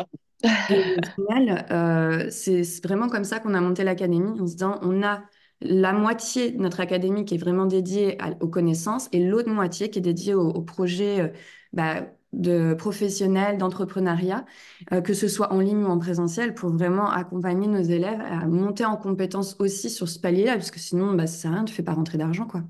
Et 0.69 0.85
au 0.95 1.01
final, 1.15 1.65
euh, 1.71 2.29
c'est 2.29 2.63
vraiment 2.85 3.09
comme 3.09 3.23
ça 3.23 3.39
qu'on 3.39 3.53
a 3.53 3.61
monté 3.61 3.83
l'académie, 3.83 4.39
en 4.39 4.47
se 4.47 4.53
disant 4.53 4.79
on 4.81 5.03
a 5.03 5.23
la 5.61 5.93
moitié 5.93 6.51
de 6.51 6.57
notre 6.61 6.79
académie 6.81 7.25
qui 7.25 7.35
est 7.35 7.37
vraiment 7.37 7.65
dédiée 7.65 8.17
aux 8.41 8.47
connaissances 8.49 9.09
et 9.11 9.23
l'autre 9.23 9.49
moitié 9.49 9.89
qui 9.89 9.99
est 9.99 10.01
dédiée 10.01 10.33
aux, 10.35 10.61
projets 10.61 11.21
euh, 11.21 11.27
bah, 11.73 12.05
de 12.33 12.73
professionnels, 12.75 13.57
d'entrepreneuriat, 13.57 14.45
euh, 14.93 15.01
que 15.01 15.13
ce 15.13 15.27
soit 15.27 15.53
en 15.53 15.59
ligne 15.59 15.83
ou 15.83 15.87
en 15.87 15.97
présentiel, 15.99 16.53
pour 16.53 16.69
vraiment 16.69 17.09
accompagner 17.09 17.67
nos 17.67 17.81
élèves 17.81 18.21
à 18.21 18.45
monter 18.45 18.85
en 18.85 18.97
compétences 18.97 19.55
aussi 19.59 19.89
sur 19.89 20.07
ce 20.09 20.19
palier-là, 20.19 20.53
parce 20.55 20.71
que 20.71 20.79
sinon, 20.79 21.13
bah, 21.13 21.27
ça 21.27 21.37
sert 21.37 21.51
à 21.51 21.55
rien, 21.55 21.65
tu 21.65 21.73
fais 21.73 21.83
pas 21.83 21.93
rentrer 21.93 22.17
d'argent, 22.17 22.45
quoi. 22.45 22.63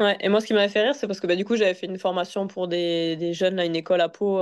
Ouais, 0.00 0.16
et 0.20 0.28
moi, 0.28 0.40
ce 0.40 0.46
qui 0.46 0.54
m'avait 0.54 0.68
fait 0.68 0.82
rire, 0.82 0.94
c'est 0.94 1.08
parce 1.08 1.18
que 1.18 1.26
bah, 1.26 1.34
du 1.34 1.44
coup, 1.44 1.56
j'avais 1.56 1.74
fait 1.74 1.86
une 1.86 1.98
formation 1.98 2.46
pour 2.46 2.68
des, 2.68 3.16
des 3.16 3.34
jeunes 3.34 3.58
à 3.58 3.64
une 3.64 3.74
école 3.74 4.00
à 4.00 4.08
Pau 4.08 4.38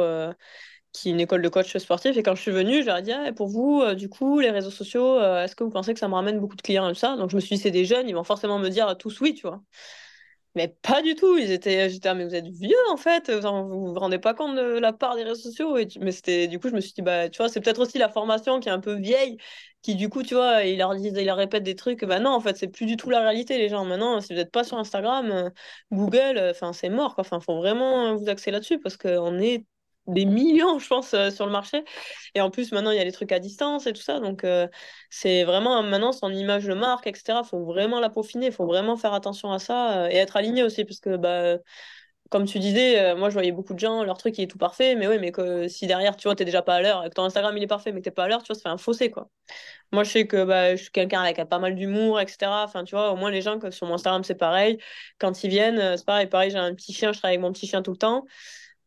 qui 0.96 1.08
est 1.10 1.12
une 1.12 1.20
école 1.20 1.42
de 1.42 1.48
coach 1.48 1.76
sportif. 1.76 2.16
Et 2.16 2.22
quand 2.22 2.34
je 2.34 2.42
suis 2.42 2.50
venue, 2.50 2.80
je 2.82 2.86
leur 2.86 2.98
ai 2.98 3.02
dit, 3.02 3.12
ah, 3.12 3.32
pour 3.32 3.48
vous, 3.48 3.82
euh, 3.82 3.94
du 3.94 4.08
coup, 4.08 4.40
les 4.40 4.50
réseaux 4.50 4.70
sociaux, 4.70 5.18
euh, 5.18 5.44
est-ce 5.44 5.54
que 5.54 5.62
vous 5.64 5.70
pensez 5.70 5.92
que 5.94 6.00
ça 6.00 6.08
me 6.08 6.14
ramène 6.14 6.40
beaucoup 6.40 6.56
de 6.56 6.62
clients 6.62 6.88
et 6.88 6.94
ça? 6.94 7.16
Donc 7.16 7.30
je 7.30 7.36
me 7.36 7.40
suis 7.40 7.56
dit, 7.56 7.62
c'est 7.62 7.70
des 7.70 7.84
jeunes, 7.84 8.08
ils 8.08 8.14
vont 8.14 8.24
forcément 8.24 8.58
me 8.58 8.68
dire 8.70 8.96
tous 8.96 9.20
oui, 9.20 9.34
tu 9.34 9.46
vois. 9.46 9.60
Mais 10.54 10.68
pas 10.68 11.02
du 11.02 11.14
tout. 11.14 11.36
Ils 11.36 11.50
étaient, 11.52 11.90
j'étais, 11.90 12.08
ah, 12.08 12.14
mais 12.14 12.24
vous 12.24 12.34
êtes 12.34 12.46
vieux 12.48 12.76
en 12.90 12.96
fait. 12.96 13.30
Vous 13.30 13.92
vous, 13.92 13.94
rendez 13.94 14.18
pas 14.18 14.32
compte 14.32 14.56
de 14.56 14.78
la 14.78 14.92
part 14.94 15.14
des 15.16 15.22
réseaux 15.24 15.34
sociaux? 15.50 15.76
Et 15.76 15.86
mais 16.00 16.12
c'était, 16.12 16.48
du 16.48 16.58
coup, 16.58 16.70
je 16.70 16.74
me 16.74 16.80
suis 16.80 16.94
dit, 16.94 17.02
bah, 17.02 17.28
tu 17.28 17.38
vois, 17.38 17.50
c'est 17.50 17.60
peut-être 17.60 17.80
aussi 17.80 17.98
la 17.98 18.08
formation 18.08 18.58
qui 18.58 18.68
est 18.70 18.72
un 18.72 18.80
peu 18.80 18.94
vieille, 18.94 19.36
qui 19.82 19.96
du 19.96 20.08
coup, 20.08 20.22
tu 20.22 20.34
vois, 20.34 20.64
ils 20.64 20.78
leur 20.78 20.94
disent, 20.96 21.14
ils 21.16 21.26
leur 21.26 21.36
répètent 21.36 21.62
des 21.62 21.76
trucs. 21.76 22.04
Bah 22.04 22.20
non, 22.20 22.30
en 22.30 22.40
fait, 22.40 22.56
c'est 22.56 22.68
plus 22.68 22.86
du 22.86 22.96
tout 22.96 23.10
la 23.10 23.20
réalité, 23.20 23.58
les 23.58 23.68
gens. 23.68 23.84
Maintenant, 23.84 24.20
si 24.22 24.32
vous 24.32 24.38
n'êtes 24.38 24.50
pas 24.50 24.64
sur 24.64 24.78
Instagram, 24.78 25.30
euh, 25.30 25.50
Google, 25.92 26.38
enfin, 26.50 26.72
c'est 26.72 26.88
mort. 26.88 27.14
Enfin, 27.18 27.38
faut 27.40 27.56
vraiment 27.58 28.16
vous 28.16 28.28
axer 28.30 28.50
là-dessus 28.50 28.78
parce 28.80 28.96
qu'on 28.96 29.38
est 29.38 29.66
des 30.06 30.24
millions, 30.24 30.78
je 30.78 30.86
pense, 30.88 31.14
euh, 31.14 31.30
sur 31.30 31.46
le 31.46 31.52
marché. 31.52 31.84
Et 32.34 32.40
en 32.40 32.50
plus, 32.50 32.72
maintenant, 32.72 32.90
il 32.90 32.96
y 32.96 33.00
a 33.00 33.04
les 33.04 33.12
trucs 33.12 33.32
à 33.32 33.38
distance 33.38 33.86
et 33.86 33.92
tout 33.92 34.02
ça. 34.02 34.20
Donc, 34.20 34.44
euh, 34.44 34.68
c'est 35.10 35.44
vraiment 35.44 35.82
maintenant 35.82 36.12
son 36.12 36.30
image 36.32 36.64
de 36.66 36.74
marque, 36.74 37.06
etc. 37.06 37.42
Il 37.44 37.48
faut 37.48 37.64
vraiment 37.64 38.00
la 38.00 38.10
peaufiner, 38.10 38.46
il 38.46 38.52
faut 38.52 38.66
vraiment 38.66 38.96
faire 38.96 39.14
attention 39.14 39.52
à 39.52 39.58
ça 39.58 40.04
euh, 40.04 40.08
et 40.10 40.16
être 40.16 40.36
aligné 40.36 40.62
aussi. 40.62 40.84
Parce 40.84 41.00
que, 41.00 41.16
bah, 41.16 41.58
comme 42.30 42.44
tu 42.44 42.58
disais, 42.58 43.14
moi, 43.14 43.28
je 43.30 43.34
voyais 43.34 43.52
beaucoup 43.52 43.74
de 43.74 43.78
gens, 43.78 44.02
leur 44.04 44.18
truc, 44.18 44.36
il 44.38 44.42
est 44.42 44.46
tout 44.48 44.58
parfait. 44.58 44.96
Mais 44.96 45.06
oui, 45.08 45.18
mais 45.20 45.30
que 45.32 45.68
si 45.68 45.86
derrière, 45.86 46.16
tu 46.16 46.24
vois, 46.28 46.34
tu 46.34 46.44
déjà 46.44 46.62
pas 46.62 46.74
à 46.76 46.82
l'heure 46.82 47.04
et 47.04 47.08
que 47.08 47.14
ton 47.14 47.24
Instagram, 47.24 47.56
il 47.56 47.62
est 47.62 47.66
parfait, 47.68 47.92
mais 47.92 48.00
que 48.00 48.04
t'es 48.04 48.10
pas 48.10 48.24
à 48.24 48.28
l'heure, 48.28 48.42
tu 48.42 48.48
vois, 48.48 48.56
ça 48.56 48.62
fait 48.62 48.68
un 48.68 48.78
fossé, 48.78 49.10
quoi. 49.10 49.28
Moi, 49.92 50.04
je 50.04 50.10
sais 50.10 50.26
que 50.26 50.44
bah, 50.44 50.76
je 50.76 50.82
suis 50.82 50.90
quelqu'un 50.92 51.22
avec 51.22 51.42
pas 51.48 51.58
mal 51.60 51.76
d'humour, 51.76 52.20
etc. 52.20 52.64
Enfin, 52.64 52.84
tu 52.84 52.94
vois, 52.96 53.12
au 53.12 53.16
moins, 53.16 53.30
les 53.30 53.42
gens, 53.42 53.58
que 53.58 53.70
sur 53.70 53.86
mon 53.86 53.94
Instagram, 53.94 54.24
c'est 54.24 54.34
pareil. 54.34 54.78
Quand 55.18 55.44
ils 55.44 55.50
viennent, 55.50 55.96
c'est 55.96 56.06
pareil. 56.06 56.26
Pareil, 56.26 56.50
j'ai 56.50 56.58
un 56.58 56.74
petit 56.74 56.92
chien, 56.92 57.12
je 57.12 57.18
travaille 57.18 57.36
avec 57.36 57.42
mon 57.46 57.52
petit 57.52 57.66
chien 57.68 57.82
tout 57.82 57.92
le 57.92 57.96
temps. 57.98 58.26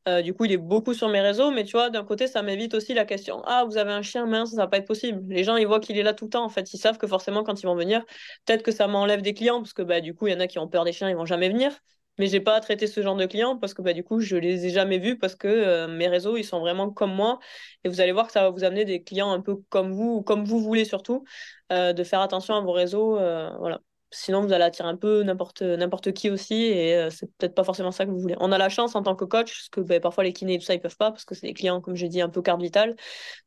Euh, 0.08 0.22
du 0.22 0.34
coup, 0.34 0.46
il 0.46 0.52
est 0.52 0.58
beaucoup 0.58 0.94
sur 0.94 1.10
mes 1.10 1.22
réseaux, 1.22 1.52
mais 1.52 1.64
tu 1.64 1.74
vois, 1.74 1.90
d'un 1.90 2.04
côté, 2.04 2.28
ça 2.28 2.42
m'évite 2.42 2.74
aussi 2.74 2.94
la 2.94 3.06
question 3.06 3.42
Ah, 3.46 3.66
vous 3.66 3.78
avez 3.78 3.92
un 3.92 4.02
chien, 4.02 4.26
mince, 4.26 4.52
ça 4.52 4.58
va 4.58 4.68
pas 4.68 4.78
être 4.78 4.88
possible. 4.88 5.22
Les 5.32 5.44
gens, 5.44 5.56
ils 5.58 5.68
voient 5.68 5.80
qu'il 5.80 5.98
est 5.98 6.04
là 6.04 6.14
tout 6.14 6.26
le 6.26 6.30
temps. 6.32 6.44
En 6.44 6.50
fait, 6.50 6.74
ils 6.74 6.78
savent 6.78 6.98
que 6.98 7.08
forcément, 7.08 7.44
quand 7.44 7.62
ils 7.62 7.66
vont 7.66 7.76
venir, 7.76 8.04
peut-être 8.46 8.64
que 8.64 8.72
ça 8.72 8.88
m'enlève 8.88 9.22
des 9.22 9.34
clients, 9.34 9.60
parce 9.60 9.74
que 9.74 9.82
bah, 9.82 10.02
du 10.02 10.14
coup, 10.16 10.28
il 10.28 10.34
y 10.34 10.36
en 10.36 10.40
a 10.40 10.48
qui 10.48 10.58
ont 10.60 10.68
peur 10.68 10.86
des 10.86 10.94
chiens, 10.94 11.10
ils 11.10 11.16
vont 11.16 11.26
jamais 11.26 11.50
venir. 11.50 11.72
Mais 12.18 12.28
j'ai 12.28 12.42
pas 12.42 12.56
à 12.56 12.60
traiter 12.60 12.88
ce 12.88 13.02
genre 13.02 13.16
de 13.16 13.26
clients 13.26 13.58
parce 13.58 13.74
que 13.74 13.82
bah, 13.82 13.94
du 13.94 14.04
coup, 14.04 14.20
je 14.20 14.36
les 14.36 14.66
ai 14.66 14.70
jamais 14.72 14.98
vus 15.00 15.18
parce 15.18 15.36
que 15.36 15.48
euh, 15.48 15.88
mes 15.88 16.08
réseaux, 16.10 16.36
ils 16.36 16.44
sont 16.44 16.60
vraiment 16.60 16.90
comme 16.92 17.14
moi. 17.14 17.40
Et 17.84 17.90
vous 17.90 18.02
allez 18.02 18.12
voir 18.12 18.28
que 18.28 18.34
ça 18.34 18.42
va 18.42 18.50
vous 18.50 18.64
amener 18.66 18.84
des 18.86 19.04
clients 19.04 19.32
un 19.32 19.40
peu 19.42 19.56
comme 19.70 19.92
vous, 19.94 20.16
ou 20.18 20.22
comme 20.22 20.44
vous 20.44 20.60
voulez 20.60 20.84
surtout, 20.86 21.24
euh, 21.72 21.94
de 21.94 22.04
faire 22.04 22.20
attention 22.22 22.56
à 22.56 22.62
vos 22.62 22.74
réseaux. 22.74 23.14
voilà. 23.60 23.80
Sinon, 24.12 24.42
vous 24.42 24.54
allez 24.54 24.64
attirer 24.64 24.88
un 24.88 24.96
peu 24.96 25.22
n'importe 25.24 25.62
n'importe 25.62 26.14
qui 26.14 26.30
aussi, 26.32 26.56
et 26.56 26.96
euh, 26.96 27.10
c'est 27.12 27.28
peut-être 27.38 27.54
pas 27.54 27.64
forcément 27.64 27.92
ça 27.92 28.06
que 28.06 28.12
vous 28.12 28.20
voulez. 28.20 28.36
On 28.40 28.52
a 28.52 28.58
la 28.58 28.70
chance 28.70 28.96
en 28.96 29.04
tant 29.04 29.16
que 29.16 29.26
coach, 29.26 29.52
parce 29.52 29.70
que 29.70 29.82
ben, 29.82 30.02
parfois 30.02 30.24
les 30.24 30.34
kinés 30.34 30.56
et 30.56 30.60
tout 30.60 30.66
ça, 30.66 30.74
ils 30.74 30.82
peuvent 30.82 30.98
pas, 30.98 31.12
parce 31.12 31.26
que 31.26 31.36
c'est 31.36 31.48
des 31.48 31.54
clients, 31.54 31.80
comme 31.80 31.96
j'ai 31.96 32.10
dit, 32.10 32.22
un 32.22 32.30
peu 32.30 32.42
carte 32.42 32.62
vitale. 32.62 32.96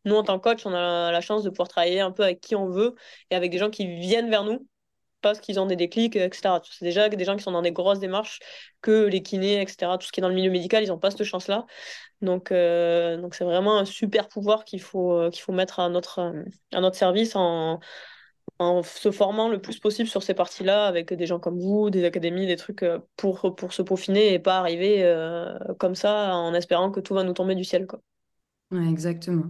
Nous, 0.05 0.15
en 0.15 0.23
tant 0.23 0.39
que 0.39 0.45
coach, 0.51 0.65
on 0.67 0.73
a 0.73 1.11
la 1.11 1.21
chance 1.21 1.43
de 1.43 1.51
pouvoir 1.51 1.69
travailler 1.69 2.01
un 2.01 2.13
peu 2.13 2.23
avec 2.23 2.41
qui 2.41 2.55
on 2.57 2.69
veut, 2.69 2.95
et 3.31 3.35
avec 3.35 3.51
des 3.51 3.59
gens 3.59 3.71
qui 3.71 3.87
viennent 3.87 4.31
vers 4.31 4.45
nous, 4.45 4.67
parce 5.21 5.41
qu'ils 5.41 5.59
ont 5.61 5.67
des 5.67 5.77
déclics, 5.77 6.17
etc. 6.17 6.61
C'est 6.65 6.85
déjà 6.85 7.09
des 7.09 7.25
gens 7.25 7.37
qui 7.37 7.43
sont 7.43 7.53
dans 7.53 7.63
des 7.63 7.73
grosses 7.73 8.01
démarches 8.01 8.41
que 8.83 9.07
les 9.07 9.23
kinés, 9.23 9.61
etc. 9.63 9.97
Tout 9.99 10.07
ce 10.07 10.13
qui 10.13 10.21
est 10.21 10.23
dans 10.23 10.29
le 10.29 10.35
milieu 10.35 10.51
médical, 10.51 10.83
ils 10.85 10.89
n'ont 10.89 10.99
pas 10.99 11.11
cette 11.11 11.25
chance-là. 11.25 11.67
Donc, 12.21 12.53
euh, 12.53 13.17
donc 13.17 13.35
c'est 13.35 13.45
vraiment 13.45 13.79
un 13.79 13.85
super 13.85 14.29
pouvoir 14.29 14.65
qu'il 14.65 14.81
faut, 14.81 15.13
euh, 15.15 15.31
qu'il 15.31 15.43
faut 15.43 15.53
mettre 15.53 15.81
à 15.81 15.89
notre, 15.89 16.33
à 16.73 16.81
notre 16.81 16.97
service 16.97 17.37
en 17.37 17.81
en 18.63 18.83
se 18.83 19.11
formant 19.11 19.49
le 19.49 19.61
plus 19.61 19.79
possible 19.79 20.09
sur 20.09 20.23
ces 20.23 20.35
parties-là 20.35 20.87
avec 20.87 21.13
des 21.13 21.27
gens 21.27 21.39
comme 21.39 21.59
vous, 21.59 21.91
des 21.91 22.05
académies, 22.05 22.47
des 22.47 22.57
trucs 22.57 22.83
euh, 22.83 22.99
pour, 23.17 23.55
pour 23.55 23.73
se 23.73 23.83
peaufiner 23.83 24.33
et 24.33 24.39
pas 24.39 24.59
arriver 24.59 25.03
euh, 25.03 25.53
comme 25.79 25.95
ça 25.95 26.35
en 26.35 26.55
espérant 26.55 26.91
que 26.91 27.01
tout 27.01 27.15
va 27.15 27.25
nous 27.25 27.33
tomber 27.33 27.55
du 27.55 27.65
ciel. 27.65 27.87
Quoi. 27.87 28.01
Exactement. 28.89 29.47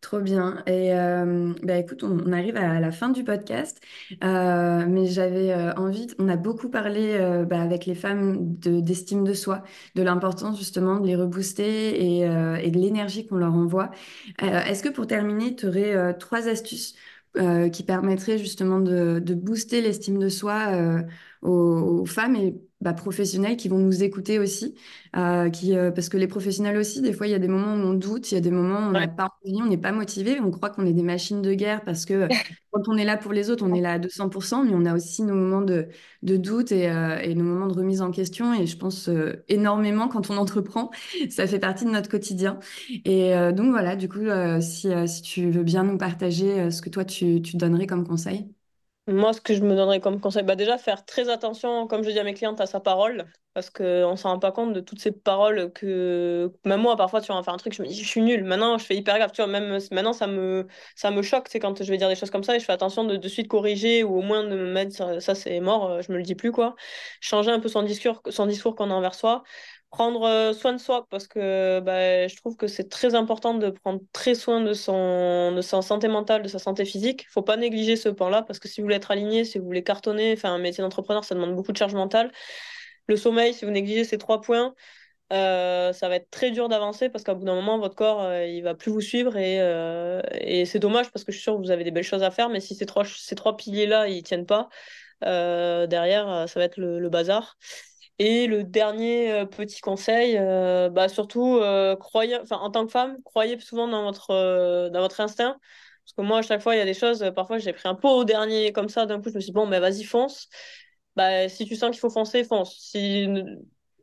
Trop 0.00 0.20
bien. 0.20 0.62
Et 0.66 0.94
euh, 0.94 1.52
bah 1.62 1.76
écoute, 1.76 2.02
on, 2.02 2.32
arrive 2.32 2.56
à 2.56 2.80
la 2.80 2.90
fin 2.90 3.10
du 3.10 3.22
podcast, 3.22 3.82
mais 4.22 5.06
j'avais 5.06 5.54
envie, 5.76 6.06
on 6.18 6.26
a 6.30 6.36
beaucoup 6.36 6.70
parlé 6.70 7.18
bah, 7.46 7.60
avec 7.60 7.84
les 7.84 7.94
femmes 7.94 8.54
d'estime 8.56 9.24
de, 9.24 9.34
soi, 9.34 9.62
de 9.96 10.02
l'importance 10.02 10.56
justement 10.56 11.00
de 11.00 11.06
les 11.06 11.16
rebooster 11.16 12.02
et, 12.02 12.20
et 12.20 12.70
de 12.70 12.78
l'énergie 12.78 13.26
qu'on 13.26 13.36
leur 13.36 13.52
envoie. 13.52 13.90
Est-ce 14.38 14.82
que 14.82 14.88
pour 14.88 15.06
terminer, 15.06 15.54
tu 15.54 15.66
aurais 15.66 16.16
trois 16.16 16.48
astuces 16.48 16.94
euh, 17.36 17.68
qui 17.68 17.84
permettrait 17.84 18.38
justement 18.38 18.80
de, 18.80 19.20
booster 19.34 19.80
l'estime 19.80 20.18
de 20.18 20.28
soi 20.28 20.72
euh, 20.72 21.02
aux, 21.42 22.00
aux, 22.00 22.06
femmes. 22.06 22.36
Et 22.36 22.60
bah, 22.80 22.94
professionnels 22.94 23.56
qui 23.56 23.68
vont 23.68 23.78
nous 23.78 24.02
écouter 24.02 24.38
aussi. 24.38 24.74
Euh, 25.16 25.50
qui, 25.50 25.76
euh, 25.76 25.90
parce 25.90 26.08
que 26.08 26.16
les 26.16 26.28
professionnels 26.28 26.76
aussi, 26.76 27.02
des 27.02 27.12
fois, 27.12 27.26
il 27.26 27.30
y 27.30 27.34
a 27.34 27.38
des 27.38 27.48
moments 27.48 27.74
où 27.74 27.86
on 27.88 27.94
doute, 27.94 28.30
il 28.30 28.34
y 28.36 28.38
a 28.38 28.40
des 28.40 28.50
moments 28.50 28.78
où 28.78 28.90
on 28.90 28.92
n'a 28.92 29.08
pas 29.08 29.28
envie, 29.44 29.60
on 29.60 29.66
n'est 29.66 29.76
pas 29.76 29.92
motivé, 29.92 30.40
on 30.40 30.50
croit 30.50 30.70
qu'on 30.70 30.86
est 30.86 30.92
des 30.92 31.02
machines 31.02 31.42
de 31.42 31.52
guerre 31.52 31.82
parce 31.84 32.04
que 32.04 32.28
quand 32.70 32.88
on 32.88 32.96
est 32.96 33.04
là 33.04 33.16
pour 33.16 33.32
les 33.32 33.50
autres, 33.50 33.64
on 33.66 33.74
est 33.74 33.80
là 33.80 33.92
à 33.94 33.98
200%, 33.98 34.64
mais 34.64 34.72
on 34.74 34.86
a 34.86 34.94
aussi 34.94 35.22
nos 35.22 35.34
moments 35.34 35.62
de, 35.62 35.88
de 36.22 36.36
doute 36.36 36.72
et, 36.72 36.88
euh, 36.90 37.18
et, 37.18 37.34
nos 37.34 37.44
moments 37.44 37.66
de 37.66 37.74
remise 37.74 38.02
en 38.02 38.10
question. 38.10 38.54
Et 38.54 38.66
je 38.66 38.76
pense 38.76 39.08
euh, 39.08 39.44
énormément 39.48 40.08
quand 40.08 40.30
on 40.30 40.36
entreprend, 40.36 40.90
ça 41.30 41.46
fait 41.46 41.58
partie 41.58 41.84
de 41.84 41.90
notre 41.90 42.08
quotidien. 42.08 42.58
Et 43.04 43.34
euh, 43.34 43.52
donc 43.52 43.70
voilà, 43.70 43.96
du 43.96 44.08
coup, 44.08 44.20
si, 44.60 44.88
si 45.06 45.22
tu 45.22 45.50
veux 45.50 45.62
bien 45.64 45.84
nous 45.84 45.98
partager 45.98 46.70
ce 46.70 46.80
que 46.82 46.88
toi, 46.90 47.04
tu, 47.04 47.42
tu 47.42 47.56
donnerais 47.56 47.86
comme 47.86 48.06
conseil. 48.06 48.59
Moi, 49.06 49.32
ce 49.32 49.40
que 49.40 49.54
je 49.54 49.62
me 49.62 49.74
donnerais 49.74 49.98
comme 49.98 50.20
conseil, 50.20 50.44
bah 50.44 50.54
déjà 50.54 50.78
faire 50.78 51.04
très 51.04 51.28
attention, 51.30 51.88
comme 51.88 52.04
je 52.04 52.10
dis 52.10 52.18
à 52.20 52.22
mes 52.24 52.34
clientes, 52.34 52.60
à 52.60 52.66
sa 52.66 52.78
parole, 52.78 53.24
parce 53.54 53.68
qu'on 53.68 54.12
ne 54.12 54.16
s'en 54.16 54.30
rend 54.34 54.38
pas 54.38 54.52
compte 54.52 54.72
de 54.72 54.78
toutes 54.80 55.00
ces 55.00 55.10
paroles 55.10 55.72
que, 55.72 56.52
même 56.64 56.80
moi, 56.82 56.96
parfois, 56.96 57.20
tu 57.20 57.32
vas 57.32 57.42
faire 57.42 57.54
un 57.54 57.56
truc, 57.56 57.72
je 57.72 57.82
me 57.82 57.88
dis, 57.88 57.94
je 58.00 58.06
suis 58.08 58.20
nulle. 58.22 58.44
Maintenant, 58.44 58.78
je 58.78 58.84
fais 58.84 58.94
hyper 58.96 59.18
gaffe, 59.18 59.32
tu 59.32 59.42
vois, 59.42 59.48
même 59.50 59.78
maintenant, 59.90 60.12
ça 60.12 60.28
me, 60.28 60.68
ça 60.94 61.10
me 61.10 61.22
choque, 61.22 61.48
c'est 61.48 61.58
quand 61.58 61.82
je 61.82 61.90
vais 61.90 61.96
dire 61.96 62.08
des 62.08 62.14
choses 62.14 62.30
comme 62.30 62.44
ça 62.44 62.54
et 62.54 62.60
je 62.60 62.64
fais 62.64 62.72
attention 62.72 63.02
de 63.04 63.16
de 63.16 63.28
suite 63.28 63.48
corriger 63.48 64.04
ou 64.04 64.18
au 64.18 64.22
moins 64.22 64.44
de 64.44 64.50
me 64.54 64.70
mettre, 64.72 65.20
ça 65.20 65.34
c'est 65.34 65.58
mort, 65.60 66.02
je 66.02 66.12
me 66.12 66.16
le 66.18 66.22
dis 66.22 66.34
plus, 66.36 66.52
quoi. 66.52 66.76
Changer 67.20 67.50
un 67.50 67.58
peu 67.58 67.68
son 67.68 67.82
discours, 67.82 68.22
son 68.30 68.46
discours 68.46 68.76
qu'on 68.76 68.90
a 68.90 68.94
envers 68.94 69.14
soi 69.14 69.42
prendre 69.90 70.22
euh, 70.22 70.52
soin 70.52 70.72
de 70.72 70.78
soi 70.78 71.06
parce 71.10 71.26
que 71.26 71.80
bah, 71.80 72.28
je 72.28 72.36
trouve 72.36 72.56
que 72.56 72.68
c'est 72.68 72.88
très 72.88 73.14
important 73.14 73.54
de 73.54 73.70
prendre 73.70 74.00
très 74.12 74.34
soin 74.34 74.60
de 74.62 74.72
son, 74.72 75.52
de 75.52 75.60
sa 75.62 75.82
santé 75.82 76.08
mentale, 76.08 76.42
de 76.42 76.48
sa 76.48 76.58
santé 76.60 76.84
physique. 76.84 77.24
Il 77.28 77.32
faut 77.32 77.42
pas 77.42 77.56
négliger 77.56 77.96
ce 77.96 78.08
point-là 78.08 78.42
parce 78.42 78.58
que 78.60 78.68
si 78.68 78.80
vous 78.80 78.86
voulez 78.86 78.96
être 78.96 79.10
aligné, 79.10 79.44
si 79.44 79.58
vous 79.58 79.64
voulez 79.64 79.82
cartonner, 79.82 80.32
enfin 80.32 80.52
un 80.54 80.58
métier 80.58 80.82
d'entrepreneur, 80.82 81.24
ça 81.24 81.34
demande 81.34 81.54
beaucoup 81.56 81.72
de 81.72 81.76
charge 81.76 81.94
mentale. 81.94 82.30
Le 83.08 83.16
sommeil, 83.16 83.52
si 83.52 83.64
vous 83.64 83.72
négligez 83.72 84.04
ces 84.04 84.18
trois 84.18 84.40
points, 84.40 84.74
euh, 85.32 85.92
ça 85.92 86.08
va 86.08 86.16
être 86.16 86.30
très 86.30 86.50
dur 86.52 86.68
d'avancer 86.68 87.08
parce 87.08 87.24
qu'à 87.24 87.34
bout 87.34 87.44
d'un 87.44 87.54
moment, 87.54 87.78
votre 87.78 87.96
corps, 87.96 88.22
euh, 88.22 88.46
il 88.46 88.62
va 88.62 88.74
plus 88.74 88.92
vous 88.92 89.00
suivre 89.00 89.36
et, 89.36 89.56
et 90.40 90.66
c'est 90.66 90.78
dommage 90.78 91.10
parce 91.10 91.24
que 91.24 91.32
je 91.32 91.36
suis 91.38 91.44
sûre 91.44 91.56
que 91.56 91.60
vous 91.62 91.70
avez 91.72 91.84
des 91.84 91.90
belles 91.90 92.04
choses 92.04 92.22
à 92.22 92.30
faire, 92.30 92.48
mais 92.48 92.60
si 92.60 92.74
ces 92.76 92.86
trois, 92.86 93.04
ces 93.04 93.34
trois 93.34 93.56
piliers-là, 93.56 94.08
ils 94.08 94.22
tiennent 94.22 94.46
pas, 94.46 94.68
derrière, 95.22 96.48
ça 96.48 96.60
va 96.60 96.64
être 96.64 96.76
le 96.78 97.08
bazar. 97.08 97.56
Et 98.22 98.46
le 98.46 98.64
dernier 98.64 99.32
euh, 99.32 99.46
petit 99.46 99.80
conseil, 99.80 100.36
euh, 100.36 100.90
bah 100.90 101.08
surtout, 101.08 101.56
euh, 101.56 101.96
croyez, 101.96 102.36
en 102.50 102.70
tant 102.70 102.84
que 102.84 102.92
femme, 102.92 103.16
croyez 103.24 103.58
souvent 103.60 103.88
dans 103.88 104.02
votre, 104.04 104.90
dans 104.90 105.00
votre 105.00 105.20
instinct. 105.22 105.58
Parce 106.04 106.12
que 106.14 106.20
moi, 106.20 106.38
à 106.40 106.42
chaque 106.42 106.60
fois, 106.60 106.74
il 106.74 106.78
y 106.78 106.82
a 106.82 106.84
des 106.84 106.92
choses, 106.92 107.32
parfois, 107.34 107.56
j'ai 107.58 107.72
pris 107.72 107.88
un 107.88 107.94
pot 107.94 108.10
au 108.10 108.24
dernier, 108.24 108.72
comme 108.72 108.90
ça, 108.90 109.06
d'un 109.06 109.22
coup, 109.22 109.30
je 109.30 109.36
me 109.36 109.40
suis 109.40 109.52
dit, 109.52 109.54
bon, 109.54 109.66
ben 109.66 109.80
vas-y, 109.80 110.04
fonce. 110.04 110.48
Bah, 111.16 111.48
si 111.48 111.64
tu 111.64 111.76
sens 111.76 111.92
qu'il 111.92 112.00
faut 112.00 112.10
foncer, 112.10 112.44
fonce. 112.44 112.94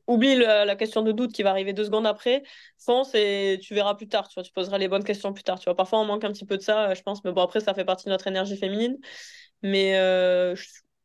Oublie 0.07 0.35
la, 0.35 0.75
question 0.75 1.03
de 1.03 1.11
doute 1.11 1.31
qui 1.31 1.43
va 1.43 1.51
arriver 1.51 1.73
deux 1.73 1.85
secondes 1.85 2.07
après, 2.07 2.41
fonce 2.79 3.13
et 3.13 3.59
tu 3.61 3.75
verras 3.75 3.93
plus 3.93 4.07
tard, 4.07 4.27
tu 4.29 4.35
vois, 4.35 4.43
tu 4.43 4.51
poseras 4.53 4.79
les 4.79 4.87
bonnes 4.87 5.03
questions 5.03 5.31
plus 5.31 5.43
tard, 5.43 5.59
tu 5.59 5.65
vois. 5.65 5.75
Parfois, 5.75 5.99
on 5.99 6.05
manque 6.05 6.23
un 6.23 6.31
petit 6.31 6.45
peu 6.45 6.57
de 6.57 6.63
ça, 6.63 6.93
je 6.95 7.03
pense, 7.03 7.23
mais 7.23 7.33
bon, 7.33 7.41
après, 7.43 7.59
ça 7.59 7.75
fait 7.75 7.85
partie 7.85 8.05
de 8.05 8.11
notre 8.11 8.25
énergie 8.25 8.57
féminine. 8.57 8.97
Mais 9.61 9.95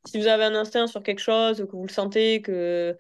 si 0.07 0.21
vous 0.21 0.27
avez 0.27 0.45
un 0.45 0.55
instinct 0.55 0.87
sur 0.87 1.03
quelque 1.03 1.21
chose, 1.21 1.59
que 1.59 1.77
vous 1.77 1.87
le 1.87 1.93
sentez, 1.93 2.43
que 2.43 2.97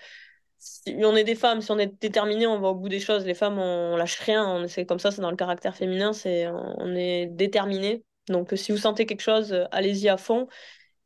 si 0.58 0.94
on 1.04 1.16
est 1.16 1.24
des 1.24 1.34
femmes, 1.34 1.60
si 1.60 1.70
on 1.70 1.78
est 1.78 2.00
déterminé, 2.00 2.46
on 2.46 2.60
va 2.60 2.68
au 2.68 2.74
bout 2.74 2.88
des 2.88 3.00
choses. 3.00 3.24
Les 3.26 3.34
femmes, 3.34 3.58
on, 3.58 3.96
lâche 3.96 4.18
rien. 4.20 4.66
C'est 4.68 4.86
comme 4.86 5.00
ça, 5.00 5.10
c'est 5.10 5.22
dans 5.22 5.30
le 5.30 5.36
caractère 5.36 5.76
féminin, 5.76 6.12
c'est 6.12 6.46
on 6.48 6.94
est 6.94 7.26
déterminé. 7.26 8.04
Donc, 8.28 8.52
si 8.54 8.70
vous 8.72 8.78
sentez 8.78 9.06
quelque 9.06 9.22
chose, 9.22 9.52
allez-y 9.72 10.08
à 10.08 10.16
fond 10.16 10.46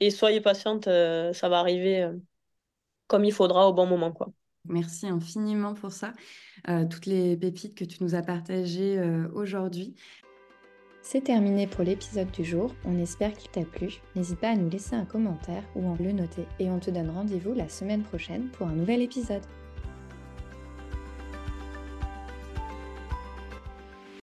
et 0.01 0.11
soyez 0.11 0.41
patiente, 0.41 0.89
euh, 0.89 1.33
ça 1.33 1.49
va 1.49 1.59
arriver 1.59 2.03
euh, 2.03 2.13
comme 3.07 3.25
il 3.25 3.33
faudra 3.33 3.69
au 3.69 3.73
bon 3.73 3.87
moment, 3.87 4.13
quoi. 4.13 4.29
Merci 4.69 5.07
infiniment 5.07 5.75
pour 5.75 5.93
ça, 5.93 6.13
euh, 6.69 6.85
toutes 6.87 7.07
les 7.07 7.37
pépites 7.37 7.77
que 7.77 7.85
tu 7.85 8.03
nous 8.03 8.17
as 8.17 8.23
partagées 8.23 9.01
aujourd'hui. 9.33 9.95
C'est 11.09 11.23
terminé 11.23 11.69
pour 11.69 11.85
l'épisode 11.85 12.33
du 12.33 12.45
jour, 12.45 12.75
on 12.85 12.99
espère 12.99 13.33
qu'il 13.33 13.49
t'a 13.49 13.61
plu. 13.61 14.01
N'hésite 14.17 14.41
pas 14.41 14.49
à 14.49 14.57
nous 14.57 14.69
laisser 14.69 14.97
un 14.97 15.05
commentaire 15.05 15.63
ou 15.77 15.93
à 15.93 15.97
le 16.03 16.11
noter 16.11 16.43
et 16.59 16.69
on 16.69 16.81
te 16.81 16.91
donne 16.91 17.11
rendez-vous 17.11 17.55
la 17.55 17.69
semaine 17.69 18.03
prochaine 18.03 18.49
pour 18.49 18.67
un 18.67 18.73
nouvel 18.73 19.03
épisode. 19.03 19.43